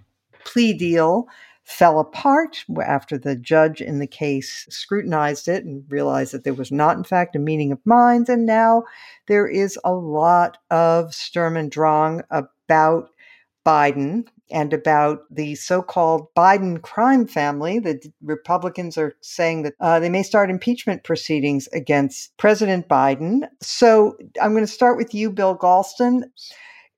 plea 0.48 0.72
deal 0.72 1.28
fell 1.68 2.00
apart 2.00 2.64
after 2.82 3.18
the 3.18 3.37
judge 3.37 3.82
in 3.82 3.98
the 3.98 4.06
case 4.06 4.66
scrutinized 4.70 5.48
it 5.48 5.66
and 5.66 5.84
realized 5.90 6.32
that 6.32 6.42
there 6.42 6.54
was 6.54 6.72
not, 6.72 6.96
in 6.96 7.04
fact, 7.04 7.37
a 7.37 7.38
meeting 7.38 7.70
of 7.72 7.84
minds. 7.84 8.30
And 8.30 8.46
now 8.46 8.84
there 9.26 9.46
is 9.46 9.78
a 9.84 9.92
lot 9.92 10.56
of 10.70 11.14
Sturm 11.14 11.58
and 11.58 11.70
Drang 11.70 12.22
about 12.30 13.11
Biden 13.66 14.26
and 14.50 14.72
about 14.72 15.24
the 15.30 15.56
so 15.56 15.82
called 15.82 16.28
Biden 16.34 16.80
crime 16.80 17.26
family. 17.26 17.78
The 17.78 18.00
Republicans 18.22 18.96
are 18.96 19.14
saying 19.20 19.64
that 19.64 19.74
uh, 19.78 20.00
they 20.00 20.08
may 20.08 20.22
start 20.22 20.48
impeachment 20.48 21.04
proceedings 21.04 21.68
against 21.74 22.34
President 22.38 22.88
Biden. 22.88 23.46
So 23.61 24.16
I'm 24.40 24.52
going 24.52 24.64
to 24.64 24.72
start 24.72 24.96
with 24.96 25.12
you, 25.12 25.30
Bill 25.30 25.54
Galston. 25.54 26.22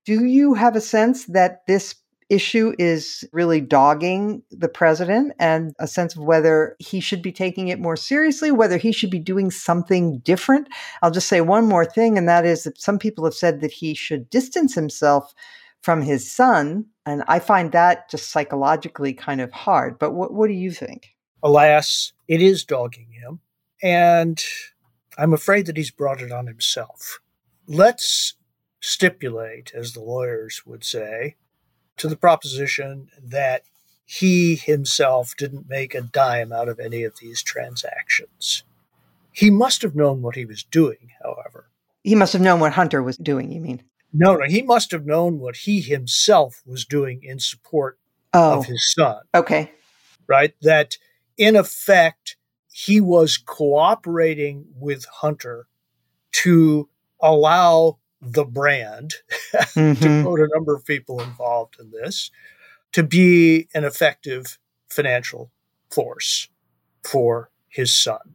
Do 0.05 0.25
you 0.25 0.55
have 0.55 0.77
a 0.77 0.81
sense 0.81 1.25
that 1.27 1.67
this 1.67 1.97
issue 2.31 2.75
is 2.79 3.25
really 3.33 3.61
dogging 3.61 4.43
the 4.51 4.69
president 4.69 5.33
and 5.39 5.75
a 5.79 5.87
sense 5.87 6.17
of 6.17 6.23
whether 6.23 6.77
he 6.79 7.01
should 7.01 7.21
be 7.21 7.33
taking 7.33 7.69
it 7.69 7.81
more 7.81 7.97
seriously, 7.97 8.51
whether 8.51 8.79
he 8.79 8.93
should 8.93 9.11
be 9.11 9.19
doing 9.19 9.51
something 9.51 10.21
different. 10.21 10.69
I'll 11.03 11.11
just 11.11 11.29
say 11.29 11.41
one 11.41 11.67
more 11.67 11.85
thing, 11.85 12.17
and 12.17 12.29
that 12.29 12.47
is 12.47 12.65
that 12.65 12.81
some 12.81 12.99
people 12.99 13.25
have 13.25 13.35
said 13.35 13.61
that 13.61 13.73
he 13.73 13.95
should 13.95 14.31
distance 14.31 14.75
himself 14.75 15.35
from 15.83 16.03
his 16.03 16.31
son. 16.31 16.87
And 17.05 17.25
I 17.27 17.39
find 17.39 17.73
that 17.73 18.09
just 18.09 18.31
psychologically 18.31 19.13
kind 19.13 19.41
of 19.41 19.53
hard. 19.53 19.99
But 19.99 20.13
what, 20.13 20.33
what 20.33 20.47
do 20.47 20.55
you 20.55 20.71
think? 20.71 21.15
Alas, 21.43 22.13
it 22.29 22.41
is 22.41 22.65
dogging 22.65 23.13
him. 23.13 23.41
And 23.83 24.43
I'm 25.19 25.33
afraid 25.33 25.67
that 25.67 25.77
he's 25.77 25.91
brought 25.91 26.21
it 26.21 26.31
on 26.31 26.47
himself. 26.47 27.21
Let's 27.67 28.35
stipulate, 28.81 29.73
as 29.75 29.93
the 29.93 30.03
lawyers 30.03 30.63
would 30.67 30.85
say, 30.85 31.37
to 32.01 32.09
the 32.09 32.17
proposition 32.17 33.09
that 33.23 33.63
he 34.07 34.57
himself 34.57 35.35
didn't 35.37 35.69
make 35.69 35.95
a 35.95 36.01
dime 36.01 36.53
out 36.53 36.69
of 36.69 36.81
any 36.81 37.05
of 37.05 37.19
these 37.21 37.43
transactions. 37.43 38.65
He 39.33 39.51
must 39.51 39.83
have 39.83 39.95
known 39.95 40.23
what 40.23 40.35
he 40.35 40.45
was 40.45 40.65
doing, 40.65 41.13
however. 41.23 41.69
He 42.03 42.15
must 42.15 42.33
have 42.33 42.43
known 42.43 42.59
what 42.59 42.73
Hunter 42.73 43.03
was 43.03 43.17
doing, 43.17 43.53
you 43.53 43.61
mean? 43.61 43.83
No, 44.13 44.35
no, 44.35 44.47
he 44.47 44.63
must 44.63 44.91
have 44.91 45.07
known 45.07 45.39
what 45.39 45.57
he 45.57 45.81
himself 45.81 46.63
was 46.67 46.85
doing 46.85 47.23
in 47.23 47.39
support 47.39 47.99
oh. 48.33 48.59
of 48.59 48.67
his 48.67 48.93
son. 48.93 49.21
Okay. 49.35 49.71
Right? 50.27 50.55
That 50.63 50.97
in 51.37 51.55
effect, 51.55 52.37
he 52.73 53.01
was 53.01 53.37
cooperating 53.37 54.67
with 54.75 55.05
Hunter 55.05 55.67
to 56.33 56.89
allow 57.21 57.99
the 58.21 58.45
brand, 58.45 59.15
mm-hmm. 59.55 60.03
to 60.03 60.23
quote 60.23 60.41
a 60.41 60.49
number 60.55 60.75
of 60.75 60.85
people 60.85 61.21
involved 61.21 61.77
in 61.81 61.91
this, 61.91 62.31
to 62.93 63.03
be 63.03 63.69
an 63.75 63.85
effective 63.85 64.59
financial 64.89 65.51
force 65.91 66.49
for 67.03 67.51
his 67.69 67.97
son. 67.97 68.35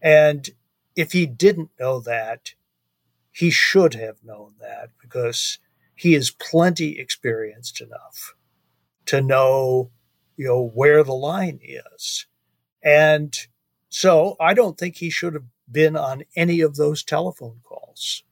And 0.00 0.48
if 0.96 1.12
he 1.12 1.26
didn't 1.26 1.70
know 1.78 2.00
that, 2.00 2.54
he 3.30 3.50
should 3.50 3.94
have 3.94 4.24
known 4.24 4.54
that 4.60 4.90
because 5.00 5.58
he 5.94 6.14
is 6.14 6.30
plenty 6.30 6.98
experienced 6.98 7.80
enough 7.80 8.34
to 9.06 9.20
know, 9.20 9.90
you 10.36 10.46
know, 10.46 10.70
where 10.74 11.02
the 11.02 11.14
line 11.14 11.60
is. 11.62 12.26
And 12.82 13.36
so 13.88 14.36
I 14.40 14.54
don't 14.54 14.78
think 14.78 14.96
he 14.96 15.10
should 15.10 15.34
have 15.34 15.46
been 15.70 15.96
on 15.96 16.24
any 16.36 16.60
of 16.60 16.76
those 16.76 17.02
telephone 17.02 17.60
calls. 17.62 18.24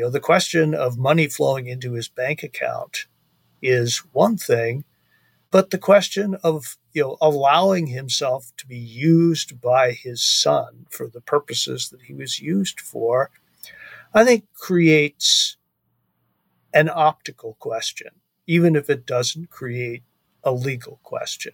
You 0.00 0.06
know, 0.06 0.12
the 0.12 0.18
question 0.18 0.74
of 0.74 0.96
money 0.96 1.28
flowing 1.28 1.66
into 1.66 1.92
his 1.92 2.08
bank 2.08 2.42
account 2.42 3.04
is 3.60 3.98
one 4.12 4.38
thing, 4.38 4.84
but 5.50 5.68
the 5.68 5.76
question 5.76 6.36
of 6.42 6.78
you 6.94 7.02
know 7.02 7.18
allowing 7.20 7.88
himself 7.88 8.50
to 8.56 8.66
be 8.66 8.78
used 8.78 9.60
by 9.60 9.92
his 9.92 10.22
son 10.22 10.86
for 10.88 11.06
the 11.06 11.20
purposes 11.20 11.90
that 11.90 12.00
he 12.00 12.14
was 12.14 12.40
used 12.40 12.80
for, 12.80 13.30
I 14.14 14.24
think 14.24 14.46
creates 14.54 15.58
an 16.72 16.88
optical 16.88 17.58
question, 17.60 18.22
even 18.46 18.76
if 18.76 18.88
it 18.88 19.04
doesn't 19.04 19.50
create 19.50 20.02
a 20.42 20.50
legal 20.50 20.98
question. 21.02 21.52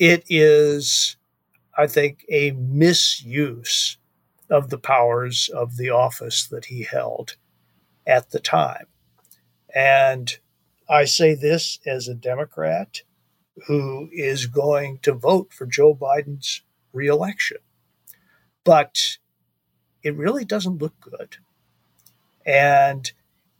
It 0.00 0.24
is, 0.28 1.16
I 1.76 1.86
think, 1.86 2.24
a 2.28 2.50
misuse 2.50 3.98
of 4.50 4.70
the 4.70 4.78
powers 4.78 5.48
of 5.48 5.76
the 5.76 5.90
office 5.90 6.44
that 6.48 6.64
he 6.64 6.82
held 6.82 7.36
at 8.08 8.30
the 8.30 8.40
time. 8.40 8.86
And 9.74 10.38
I 10.88 11.04
say 11.04 11.34
this 11.34 11.78
as 11.86 12.08
a 12.08 12.14
Democrat 12.14 13.02
who 13.66 14.08
is 14.12 14.46
going 14.46 14.98
to 15.02 15.12
vote 15.12 15.52
for 15.52 15.66
Joe 15.66 15.94
Biden's 15.94 16.62
reelection. 16.92 17.58
But 18.64 19.18
it 20.02 20.16
really 20.16 20.44
doesn't 20.44 20.80
look 20.80 20.98
good. 21.00 21.36
And 22.46 23.12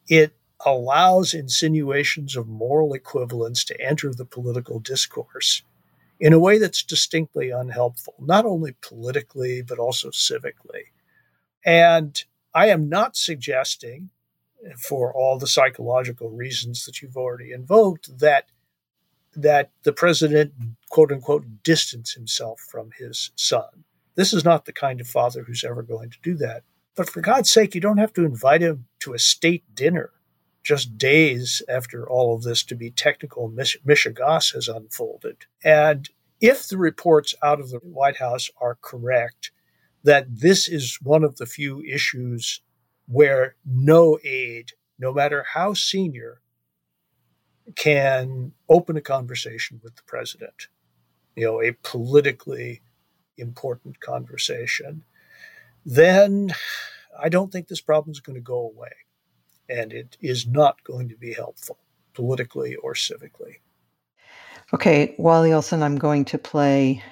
it 0.09 0.35
allows 0.65 1.35
insinuations 1.35 2.35
of 2.35 2.49
moral 2.49 2.95
equivalence 2.95 3.65
to 3.65 3.81
enter 3.81 4.13
the 4.13 4.25
political 4.25 4.81
discourse 4.81 5.63
in 6.19 6.33
a 6.33 6.39
way 6.39 6.59
that's 6.59 6.83
distinctly 6.83 7.51
unhelpful, 7.51 8.15
not 8.19 8.45
only 8.45 8.75
politically, 8.81 9.63
but 9.63 9.79
also 9.79 10.11
civically. 10.11 10.87
And 11.65 12.25
I 12.55 12.69
am 12.69 12.89
not 12.89 13.17
suggesting 13.17 14.11
for 14.77 15.13
all 15.15 15.39
the 15.39 15.47
psychological 15.47 16.31
reasons 16.31 16.85
that 16.85 17.01
you've 17.01 17.17
already 17.17 17.53
invoked, 17.53 18.19
that 18.19 18.47
that 19.37 19.71
the 19.85 19.93
president, 19.93 20.53
quote 20.91 21.13
unquote, 21.13 21.63
distance 21.63 22.13
himself 22.13 22.61
from 22.61 22.91
his 22.99 23.31
son. 23.37 23.85
This 24.17 24.33
is 24.33 24.45
not 24.45 24.65
the 24.65 24.73
kind 24.73 25.01
of 25.01 25.07
father 25.07 25.45
who's 25.45 25.63
ever 25.63 25.83
going 25.83 26.11
to 26.11 26.19
do 26.23 26.35
that. 26.37 26.65
But 26.97 27.09
for 27.09 27.21
God's 27.21 27.53
sake, 27.53 27.75
you 27.75 27.81
don't 27.81 27.99
have 27.99 28.13
to 28.15 28.25
invite 28.25 28.63
him 28.63 28.87
to 29.01 29.15
a 29.15 29.19
state 29.19 29.63
dinner 29.75 30.11
just 30.65 30.99
days 30.99 31.63
after 31.69 32.09
all 32.09 32.35
of 32.35 32.43
this 32.43 32.65
to 32.65 32.75
be 32.75 32.91
technical 32.91 33.49
mishegas 33.49 34.55
has 34.55 34.69
unfolded. 34.69 35.37
And 35.63 36.11
if 36.41 36.69
the 36.69 36.77
reports 36.77 37.35
out 37.43 37.61
of 37.61 37.71
the 37.71 37.79
White 37.79 38.17
House 38.17 38.51
are 38.61 38.77
correct, 38.81 39.53
that 40.05 40.27
this 40.29 40.69
is 40.69 40.99
one 41.03 41.25
of 41.25 41.37
the 41.37 41.47
few 41.47 41.83
issues 41.83 42.61
where 43.09 43.57
no 43.65 44.19
aide, 44.23 44.73
no 44.99 45.13
matter 45.13 45.45
how 45.55 45.73
senior, 45.75 46.41
can 47.77 48.53
open 48.69 48.97
a 48.97 49.01
conversation 49.01 49.81
with 49.83 49.97
the 49.97 50.03
president, 50.07 50.69
you 51.37 51.45
know, 51.45 51.63
a 51.63 51.73
politically 51.83 52.83
important 53.37 54.01
conversation, 54.01 55.05
then 55.85 56.51
I 57.19 57.29
don't 57.29 57.53
think 57.53 57.69
this 57.69 57.81
problem 57.81 58.13
is 58.13 58.21
going 58.21 58.37
to 58.37 58.43
go 58.43 58.59
away. 58.59 58.91
And 59.69 59.93
it 59.93 60.17
is 60.21 60.47
not 60.47 60.83
going 60.85 61.09
to 61.11 61.17
be 61.17 61.35
helpful 61.35 61.79
politically 62.15 62.75
or 62.77 62.95
civically. 62.95 63.57
Okay, 64.73 65.15
Wally 65.19 65.53
Olson, 65.53 65.83
I'm 65.83 65.97
going 65.97 66.25
to 66.27 66.39
play 66.39 67.03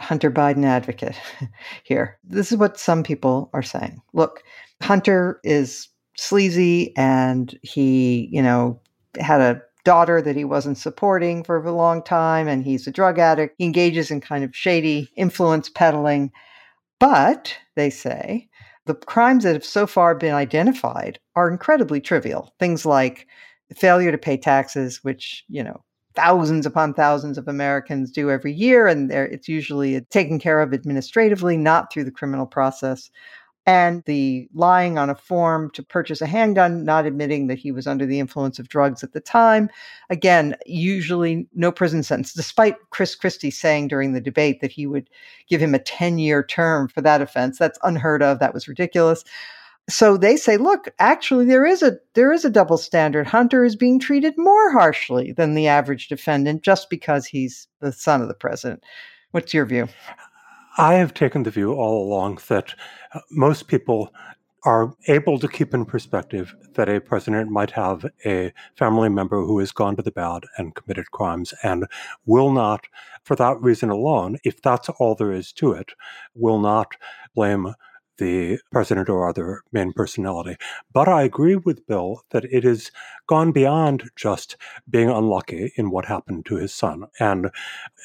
Hunter 0.00 0.30
Biden 0.30 0.64
advocate 0.64 1.16
here. 1.84 2.18
This 2.24 2.50
is 2.50 2.58
what 2.58 2.78
some 2.78 3.02
people 3.02 3.50
are 3.52 3.62
saying. 3.62 4.00
Look, 4.12 4.42
Hunter 4.82 5.40
is 5.42 5.88
sleazy 6.16 6.96
and 6.96 7.58
he, 7.62 8.28
you 8.32 8.42
know, 8.42 8.80
had 9.18 9.40
a 9.40 9.62
daughter 9.84 10.20
that 10.20 10.36
he 10.36 10.44
wasn't 10.44 10.78
supporting 10.78 11.44
for 11.44 11.56
a 11.56 11.72
long 11.72 12.02
time 12.02 12.48
and 12.48 12.64
he's 12.64 12.86
a 12.86 12.90
drug 12.90 13.18
addict. 13.18 13.54
He 13.58 13.64
engages 13.64 14.10
in 14.10 14.20
kind 14.20 14.44
of 14.44 14.54
shady 14.54 15.10
influence 15.16 15.68
peddling. 15.68 16.32
But 16.98 17.56
they 17.74 17.90
say 17.90 18.48
the 18.86 18.94
crimes 18.94 19.44
that 19.44 19.54
have 19.54 19.64
so 19.64 19.86
far 19.86 20.14
been 20.14 20.34
identified 20.34 21.18
are 21.34 21.50
incredibly 21.50 22.00
trivial. 22.00 22.54
Things 22.58 22.86
like 22.86 23.26
failure 23.76 24.12
to 24.12 24.18
pay 24.18 24.36
taxes, 24.36 25.02
which, 25.02 25.44
you 25.48 25.62
know, 25.62 25.82
thousands 26.14 26.64
upon 26.64 26.94
thousands 26.94 27.36
of 27.36 27.46
Americans 27.46 28.10
do 28.10 28.30
every 28.30 28.52
year, 28.52 28.86
and 28.86 29.12
it's 29.12 29.48
usually 29.48 30.00
taken 30.10 30.38
care 30.38 30.60
of 30.60 30.72
administratively, 30.72 31.58
not 31.58 31.92
through 31.92 32.04
the 32.04 32.10
criminal 32.10 32.46
process 32.46 33.10
and 33.66 34.04
the 34.04 34.48
lying 34.54 34.96
on 34.96 35.10
a 35.10 35.14
form 35.14 35.70
to 35.72 35.82
purchase 35.82 36.22
a 36.22 36.26
handgun, 36.26 36.84
not 36.84 37.04
admitting 37.04 37.48
that 37.48 37.58
he 37.58 37.72
was 37.72 37.86
under 37.86 38.06
the 38.06 38.20
influence 38.20 38.60
of 38.60 38.68
drugs 38.68 39.02
at 39.02 39.12
the 39.12 39.20
time. 39.20 39.68
Again, 40.08 40.54
usually 40.66 41.48
no 41.52 41.72
prison 41.72 42.04
sentence, 42.04 42.32
despite 42.32 42.76
Chris 42.90 43.16
Christie 43.16 43.50
saying 43.50 43.88
during 43.88 44.12
the 44.12 44.20
debate 44.20 44.60
that 44.60 44.70
he 44.70 44.86
would 44.86 45.10
give 45.48 45.60
him 45.60 45.74
a 45.74 45.80
10 45.80 46.18
year 46.18 46.44
term 46.44 46.86
for 46.86 47.00
that 47.00 47.20
offense. 47.20 47.58
That's 47.58 47.78
unheard 47.82 48.22
of. 48.22 48.38
That 48.38 48.54
was 48.54 48.68
ridiculous. 48.68 49.24
So 49.88 50.16
they 50.16 50.36
say, 50.36 50.56
look, 50.56 50.88
actually 50.98 51.44
there 51.44 51.64
is 51.64 51.82
a 51.82 51.98
there 52.14 52.32
is 52.32 52.44
a 52.44 52.50
double 52.50 52.76
standard. 52.76 53.26
Hunter 53.26 53.64
is 53.64 53.76
being 53.76 53.98
treated 54.00 54.34
more 54.36 54.72
harshly 54.72 55.32
than 55.32 55.54
the 55.54 55.68
average 55.68 56.08
defendant 56.08 56.62
just 56.62 56.90
because 56.90 57.26
he's 57.26 57.68
the 57.80 57.92
son 57.92 58.20
of 58.20 58.28
the 58.28 58.34
president. 58.34 58.82
What's 59.30 59.54
your 59.54 59.64
view? 59.64 59.88
I 60.78 60.94
have 60.94 61.14
taken 61.14 61.42
the 61.42 61.50
view 61.50 61.72
all 61.72 62.06
along 62.06 62.40
that 62.48 62.74
uh, 63.14 63.20
most 63.30 63.66
people 63.66 64.12
are 64.64 64.92
able 65.08 65.38
to 65.38 65.48
keep 65.48 65.72
in 65.72 65.86
perspective 65.86 66.54
that 66.74 66.88
a 66.88 67.00
president 67.00 67.50
might 67.50 67.70
have 67.70 68.04
a 68.26 68.52
family 68.74 69.08
member 69.08 69.42
who 69.42 69.58
has 69.60 69.72
gone 69.72 69.96
to 69.96 70.02
the 70.02 70.10
bad 70.10 70.42
and 70.58 70.74
committed 70.74 71.10
crimes 71.12 71.54
and 71.62 71.86
will 72.26 72.50
not, 72.50 72.86
for 73.24 73.36
that 73.36 73.60
reason 73.60 73.90
alone, 73.90 74.36
if 74.44 74.60
that's 74.60 74.88
all 74.88 75.14
there 75.14 75.32
is 75.32 75.52
to 75.52 75.72
it, 75.72 75.92
will 76.34 76.58
not 76.58 76.92
blame 77.34 77.74
the 78.18 78.58
president 78.72 79.08
or 79.08 79.28
other 79.28 79.62
main 79.72 79.92
personality. 79.92 80.56
But 80.92 81.08
I 81.08 81.22
agree 81.22 81.56
with 81.56 81.86
Bill 81.86 82.22
that 82.30 82.44
it 82.46 82.64
has 82.64 82.90
gone 83.26 83.52
beyond 83.52 84.10
just 84.16 84.56
being 84.88 85.10
unlucky 85.10 85.72
in 85.76 85.90
what 85.90 86.06
happened 86.06 86.46
to 86.46 86.56
his 86.56 86.72
son. 86.72 87.04
And 87.20 87.50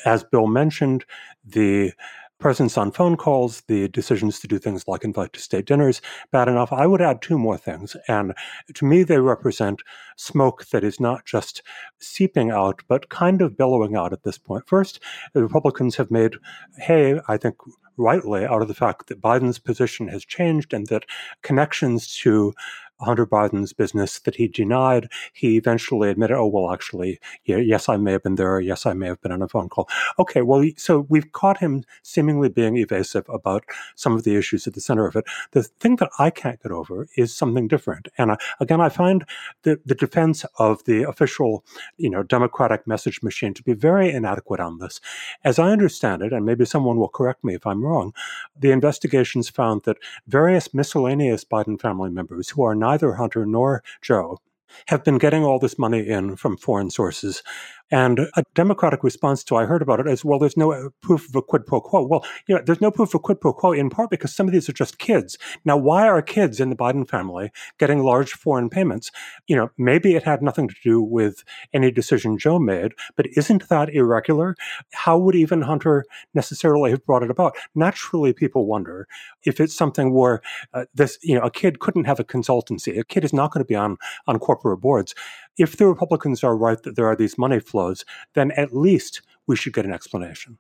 as 0.06 0.24
Bill 0.24 0.48
mentioned, 0.48 1.06
the 1.46 1.94
presence 2.42 2.78
on 2.78 2.92
phone 2.92 3.16
calls, 3.16 3.62
the 3.68 3.88
decisions 3.88 4.40
to 4.40 4.48
do 4.48 4.60
things 4.60 4.88
like 4.88 5.04
invite 5.04 5.32
to 5.34 5.40
state 5.40 5.66
dinners, 5.66 6.02
bad 6.32 6.48
enough. 6.48 6.74
I 6.74 6.88
would 6.88 7.02
add 7.02 7.22
two 7.22 7.38
more 7.38 7.58
things. 7.58 7.96
And 8.08 8.34
to 8.74 8.86
me, 8.86 9.04
they 9.04 9.20
represent 9.20 9.82
smoke 10.18 10.66
that 10.68 10.84
is 10.84 11.00
not 11.00 11.26
just 11.26 11.62
seeping 12.00 12.52
out, 12.52 12.82
but 12.88 13.10
kind 13.10 13.42
of 13.42 13.56
billowing 13.56 13.96
out 13.96 14.12
at 14.12 14.24
this 14.24 14.38
point. 14.38 14.68
First, 14.68 15.00
the 15.34 15.44
Republicans 15.44 15.96
have 15.96 16.12
made 16.12 16.36
hay, 16.78 17.22
I 17.28 17.38
think 17.38 17.56
rightly, 17.98 18.46
out 18.46 18.62
of 18.62 18.68
the 18.68 18.74
fact 18.74 19.08
that 19.08 19.22
Biden's 19.22 19.60
position 19.60 20.08
has 20.10 20.26
changed 20.26 20.74
and 20.74 20.88
that 20.88 21.06
connections 21.44 22.14
to 22.18 22.54
Hunter 23.02 23.26
Biden's 23.26 23.74
business 23.74 24.20
that 24.20 24.36
he 24.36 24.48
denied. 24.48 25.10
He 25.34 25.58
eventually 25.58 26.10
admitted, 26.10 26.38
oh, 26.38 26.48
well, 26.48 26.72
actually, 26.72 27.20
yeah, 27.46 27.58
yes, 27.58 27.90
I 27.90 27.98
may 27.98 28.14
have 28.14 28.24
been 28.24 28.36
there. 28.36 28.60
Yes, 28.60 28.86
I 28.86 28.94
may 28.94 29.08
have 29.08 29.22
been 29.22 29.32
on 29.32 29.42
a 29.42 29.48
phone 29.48 29.70
call. 29.70 29.90
Okay, 30.20 30.42
well, 30.42 30.64
so 30.78 31.06
we've 31.10 31.32
caught 31.32 31.58
him 31.58 31.84
seemingly 32.04 32.50
being 32.50 32.78
evasive 32.78 33.26
about 33.30 33.64
some 33.96 34.14
of 34.14 34.24
the 34.24 34.36
issues 34.36 34.68
at 34.68 34.74
the 34.74 34.82
center 34.82 35.08
of 35.08 35.16
it. 35.16 35.26
The 35.52 35.64
thing 35.64 35.98
that 35.98 36.10
I 36.20 36.30
can't 36.30 36.62
get 36.62 36.72
over 36.72 37.08
is 37.18 37.36
something 37.36 37.68
different. 37.68 38.08
And 38.18 38.34
I, 38.34 38.38
again, 38.60 38.82
I 38.82 38.90
find 38.90 39.26
the, 39.64 39.80
the 39.86 39.96
defense 39.96 40.46
of 40.58 40.84
the 40.86 41.04
official, 41.04 41.66
you 41.98 42.10
know, 42.10 42.24
Democratic 42.24 42.88
message 42.88 43.22
machine 43.24 43.54
to 43.54 43.64
be 43.64 43.74
very 43.74 44.12
inadequate 44.12 44.60
on 44.60 44.80
this. 44.80 45.00
As 45.44 45.60
I 45.60 45.72
understand 45.72 46.22
it, 46.22 46.34
and 46.34 46.46
maybe 46.46 46.66
someone 46.66 46.98
will 46.98 47.10
correct 47.10 47.44
me 47.44 47.56
if 47.56 47.66
I'm 47.66 47.84
wrong, 47.84 48.14
the 48.58 48.72
investigations 48.72 49.50
found 49.50 49.84
that 49.84 49.98
various 50.28 50.74
miscellaneous 50.74 51.44
Biden 51.44 51.80
family 51.80 52.10
members 52.10 52.50
who 52.50 52.64
are 52.64 52.76
neither 52.92 53.14
Hunter 53.14 53.46
nor 53.46 53.84
Joe 54.02 54.38
have 54.88 55.04
been 55.04 55.18
getting 55.18 55.44
all 55.46 55.60
this 55.60 55.80
money 55.80 56.08
in 56.08 56.36
from 56.36 56.58
foreign 56.58 56.90
sources 56.90 57.42
and 57.92 58.20
a 58.36 58.44
Democratic 58.56 59.04
response 59.04 59.44
to 59.46 59.56
I 59.58 59.66
heard 59.66 59.82
about 59.82 60.00
it 60.00 60.08
is, 60.08 60.24
well, 60.24 60.40
there's 60.40 60.58
no 60.58 60.72
uh, 60.72 60.90
proof 61.02 61.28
of 61.28 61.36
a 61.36 61.42
quid 61.42 61.66
pro 61.66 61.82
quo. 61.82 62.06
Well, 62.06 62.26
you 62.48 62.56
know, 62.56 62.62
there's 62.66 62.82
no 62.82 62.92
proof 62.92 63.14
of 63.14 63.22
quid 63.22 63.42
pro 63.42 63.54
quo 63.54 63.74
in 63.74 63.90
part 63.90 64.10
because 64.10 64.34
some 64.34 64.48
of 64.48 64.54
these 64.54 64.70
are 64.70 64.74
just 64.74 64.98
kids. 64.98 65.38
Now, 65.66 65.76
why 65.76 66.08
are 66.08 66.22
kids 66.22 66.60
in 66.60 66.70
the 66.70 66.76
Biden 66.76 67.08
family 67.08 67.52
getting 67.78 68.00
large 68.00 68.32
foreign 68.32 68.70
payments? 68.70 69.12
You 69.48 69.58
know, 69.58 69.70
maybe 69.78 70.16
it 70.16 70.24
had 70.24 70.42
nothing 70.42 70.70
to 70.70 70.76
do 70.84 71.02
with 71.02 71.44
any 71.74 71.92
decision 71.92 72.38
Joe 72.38 72.60
made, 72.60 72.94
but 73.16 73.28
isn't 73.36 73.68
that 73.70 73.90
irregular? 73.90 74.56
How 74.94 75.18
would 75.18 75.36
even 75.36 75.62
Hunter 75.62 76.06
necessarily 76.34 76.92
have 76.92 77.06
brought 77.06 77.24
it 77.24 77.30
about? 77.30 77.56
Naturally, 77.76 78.32
people 78.32 78.66
wonder 78.66 79.08
if 79.44 79.60
it's 79.60 79.76
something 79.76 80.14
where 80.14 80.42
uh, 80.74 80.86
this, 80.94 81.18
you 81.22 81.36
know, 81.36 81.42
a 81.42 81.52
kid 81.52 81.80
couldn't 81.80 82.06
have 82.06 82.20
a 82.20 82.24
consultancy. 82.24 82.98
A 82.98 83.04
kid 83.04 83.26
is 83.26 83.34
not 83.34 83.52
going 83.52 83.64
to 83.64 83.68
be 83.68 83.76
on 83.76 83.98
on 84.28 84.40
corporate 84.40 84.80
boards 84.80 85.14
if 85.58 85.78
the 85.78 85.88
Republicans 85.88 86.44
are 86.44 86.56
right 86.56 86.82
that 86.84 86.96
there 86.96 87.08
are 87.08 87.16
these 87.16 87.38
money 87.38 87.60
flows, 87.60 88.06
then 88.34 88.52
at 88.52 88.76
least 88.76 89.22
we 89.48 89.56
should 89.56 89.74
get 89.74 89.86
an 89.86 89.94
explanation. 89.94 90.58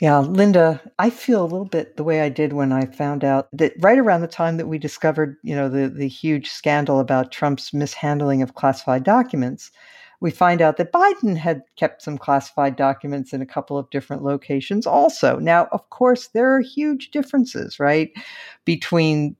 Yeah, 0.00 0.18
Linda, 0.18 0.80
I 0.98 1.10
feel 1.10 1.42
a 1.42 1.44
little 1.44 1.66
bit 1.66 1.96
the 1.96 2.02
way 2.02 2.22
I 2.22 2.28
did 2.28 2.54
when 2.54 2.72
I 2.72 2.86
found 2.86 3.22
out 3.22 3.48
that 3.52 3.74
right 3.78 3.98
around 3.98 4.22
the 4.22 4.26
time 4.26 4.56
that 4.56 4.66
we 4.66 4.78
discovered, 4.78 5.36
you 5.42 5.54
know, 5.54 5.68
the, 5.68 5.88
the 5.88 6.08
huge 6.08 6.50
scandal 6.50 6.98
about 6.98 7.30
Trump's 7.30 7.72
mishandling 7.72 8.42
of 8.42 8.54
classified 8.54 9.04
documents, 9.04 9.70
we 10.20 10.30
find 10.30 10.62
out 10.62 10.76
that 10.76 10.92
Biden 10.92 11.36
had 11.36 11.62
kept 11.76 12.02
some 12.02 12.16
classified 12.16 12.76
documents 12.76 13.32
in 13.32 13.42
a 13.42 13.46
couple 13.46 13.76
of 13.76 13.90
different 13.90 14.22
locations 14.22 14.86
also. 14.86 15.38
Now, 15.38 15.68
of 15.72 15.88
course, 15.90 16.28
there 16.28 16.52
are 16.54 16.60
huge 16.60 17.10
differences, 17.10 17.78
right, 17.78 18.10
between 18.64 19.36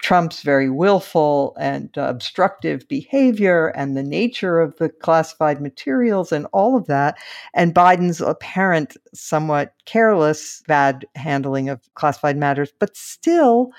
Trump's 0.00 0.42
very 0.42 0.70
willful 0.70 1.56
and 1.58 1.96
uh, 1.96 2.02
obstructive 2.02 2.86
behavior 2.88 3.68
and 3.68 3.96
the 3.96 4.02
nature 4.02 4.60
of 4.60 4.76
the 4.76 4.88
classified 4.88 5.60
materials 5.60 6.32
and 6.32 6.46
all 6.52 6.76
of 6.76 6.86
that, 6.86 7.16
and 7.54 7.74
Biden's 7.74 8.20
apparent 8.20 8.96
somewhat 9.14 9.74
careless, 9.84 10.62
bad 10.68 11.06
handling 11.14 11.68
of 11.68 11.80
classified 11.94 12.36
matters. 12.36 12.72
But 12.78 12.96
still, 12.96 13.70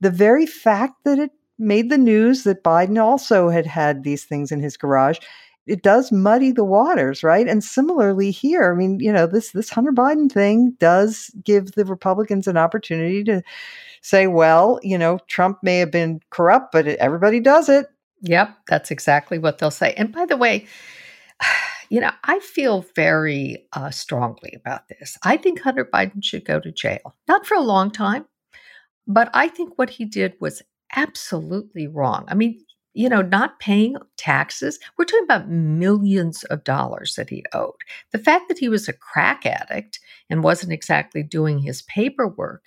the 0.00 0.10
very 0.10 0.46
fact 0.46 1.04
that 1.04 1.18
it 1.18 1.30
made 1.58 1.90
the 1.90 1.98
news 1.98 2.44
that 2.44 2.64
Biden 2.64 3.00
also 3.00 3.48
had 3.48 3.66
had 3.66 4.04
these 4.04 4.24
things 4.24 4.52
in 4.52 4.60
his 4.60 4.76
garage 4.76 5.18
it 5.66 5.82
does 5.82 6.10
muddy 6.10 6.50
the 6.50 6.64
waters, 6.64 7.22
right? 7.22 7.46
And 7.46 7.62
similarly 7.62 8.30
here, 8.30 8.72
I 8.72 8.76
mean, 8.76 8.98
you 9.00 9.12
know, 9.12 9.26
this 9.26 9.52
this 9.52 9.70
Hunter 9.70 9.92
Biden 9.92 10.30
thing 10.30 10.76
does 10.78 11.30
give 11.44 11.72
the 11.72 11.84
Republicans 11.84 12.46
an 12.46 12.56
opportunity 12.56 13.22
to 13.24 13.42
say, 14.00 14.26
well, 14.26 14.80
you 14.82 14.98
know, 14.98 15.18
Trump 15.28 15.58
may 15.62 15.78
have 15.78 15.90
been 15.90 16.20
corrupt, 16.30 16.72
but 16.72 16.86
everybody 16.86 17.40
does 17.40 17.68
it. 17.68 17.86
Yep, 18.22 18.56
that's 18.68 18.90
exactly 18.90 19.38
what 19.38 19.58
they'll 19.58 19.70
say. 19.70 19.94
And 19.94 20.12
by 20.12 20.26
the 20.26 20.36
way, 20.36 20.66
you 21.88 22.00
know, 22.00 22.10
I 22.24 22.40
feel 22.40 22.84
very 22.96 23.66
uh, 23.72 23.90
strongly 23.90 24.52
about 24.56 24.88
this. 24.88 25.18
I 25.22 25.36
think 25.36 25.60
Hunter 25.60 25.84
Biden 25.84 26.22
should 26.24 26.44
go 26.44 26.58
to 26.58 26.72
jail, 26.72 27.14
not 27.28 27.46
for 27.46 27.54
a 27.54 27.60
long 27.60 27.90
time, 27.90 28.26
but 29.06 29.30
I 29.34 29.48
think 29.48 29.76
what 29.76 29.90
he 29.90 30.04
did 30.04 30.34
was 30.40 30.62
absolutely 30.94 31.86
wrong. 31.86 32.24
I 32.28 32.34
mean, 32.34 32.64
you 32.94 33.08
know, 33.08 33.22
not 33.22 33.58
paying 33.58 33.96
taxes, 34.16 34.78
we're 34.96 35.04
talking 35.04 35.24
about 35.24 35.48
millions 35.48 36.44
of 36.44 36.64
dollars 36.64 37.14
that 37.14 37.30
he 37.30 37.44
owed. 37.52 37.74
The 38.12 38.18
fact 38.18 38.48
that 38.48 38.58
he 38.58 38.68
was 38.68 38.88
a 38.88 38.92
crack 38.92 39.46
addict 39.46 39.98
and 40.28 40.42
wasn't 40.42 40.72
exactly 40.72 41.22
doing 41.22 41.60
his 41.60 41.82
paperwork 41.82 42.64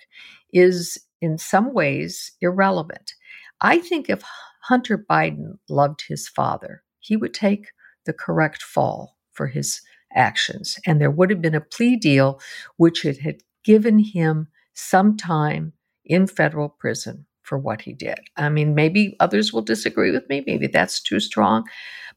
is 0.52 0.98
in 1.20 1.38
some 1.38 1.72
ways 1.72 2.32
irrelevant. 2.40 3.14
I 3.60 3.78
think 3.78 4.08
if 4.08 4.22
Hunter 4.62 4.98
Biden 4.98 5.58
loved 5.68 6.04
his 6.08 6.28
father, 6.28 6.82
he 6.98 7.16
would 7.16 7.34
take 7.34 7.68
the 8.04 8.12
correct 8.12 8.62
fall 8.62 9.16
for 9.32 9.46
his 9.46 9.80
actions. 10.14 10.78
And 10.86 11.00
there 11.00 11.10
would 11.10 11.30
have 11.30 11.42
been 11.42 11.54
a 11.54 11.60
plea 11.60 11.96
deal 11.96 12.40
which 12.76 13.04
it 13.04 13.20
had 13.20 13.42
given 13.64 13.98
him 13.98 14.48
some 14.74 15.16
time 15.16 15.72
in 16.04 16.26
federal 16.26 16.68
prison 16.68 17.26
for 17.46 17.58
what 17.58 17.80
he 17.80 17.92
did. 17.92 18.18
I 18.36 18.48
mean, 18.48 18.74
maybe 18.74 19.16
others 19.20 19.52
will 19.52 19.62
disagree 19.62 20.10
with 20.10 20.28
me. 20.28 20.42
Maybe 20.46 20.66
that's 20.66 21.00
too 21.00 21.20
strong. 21.20 21.64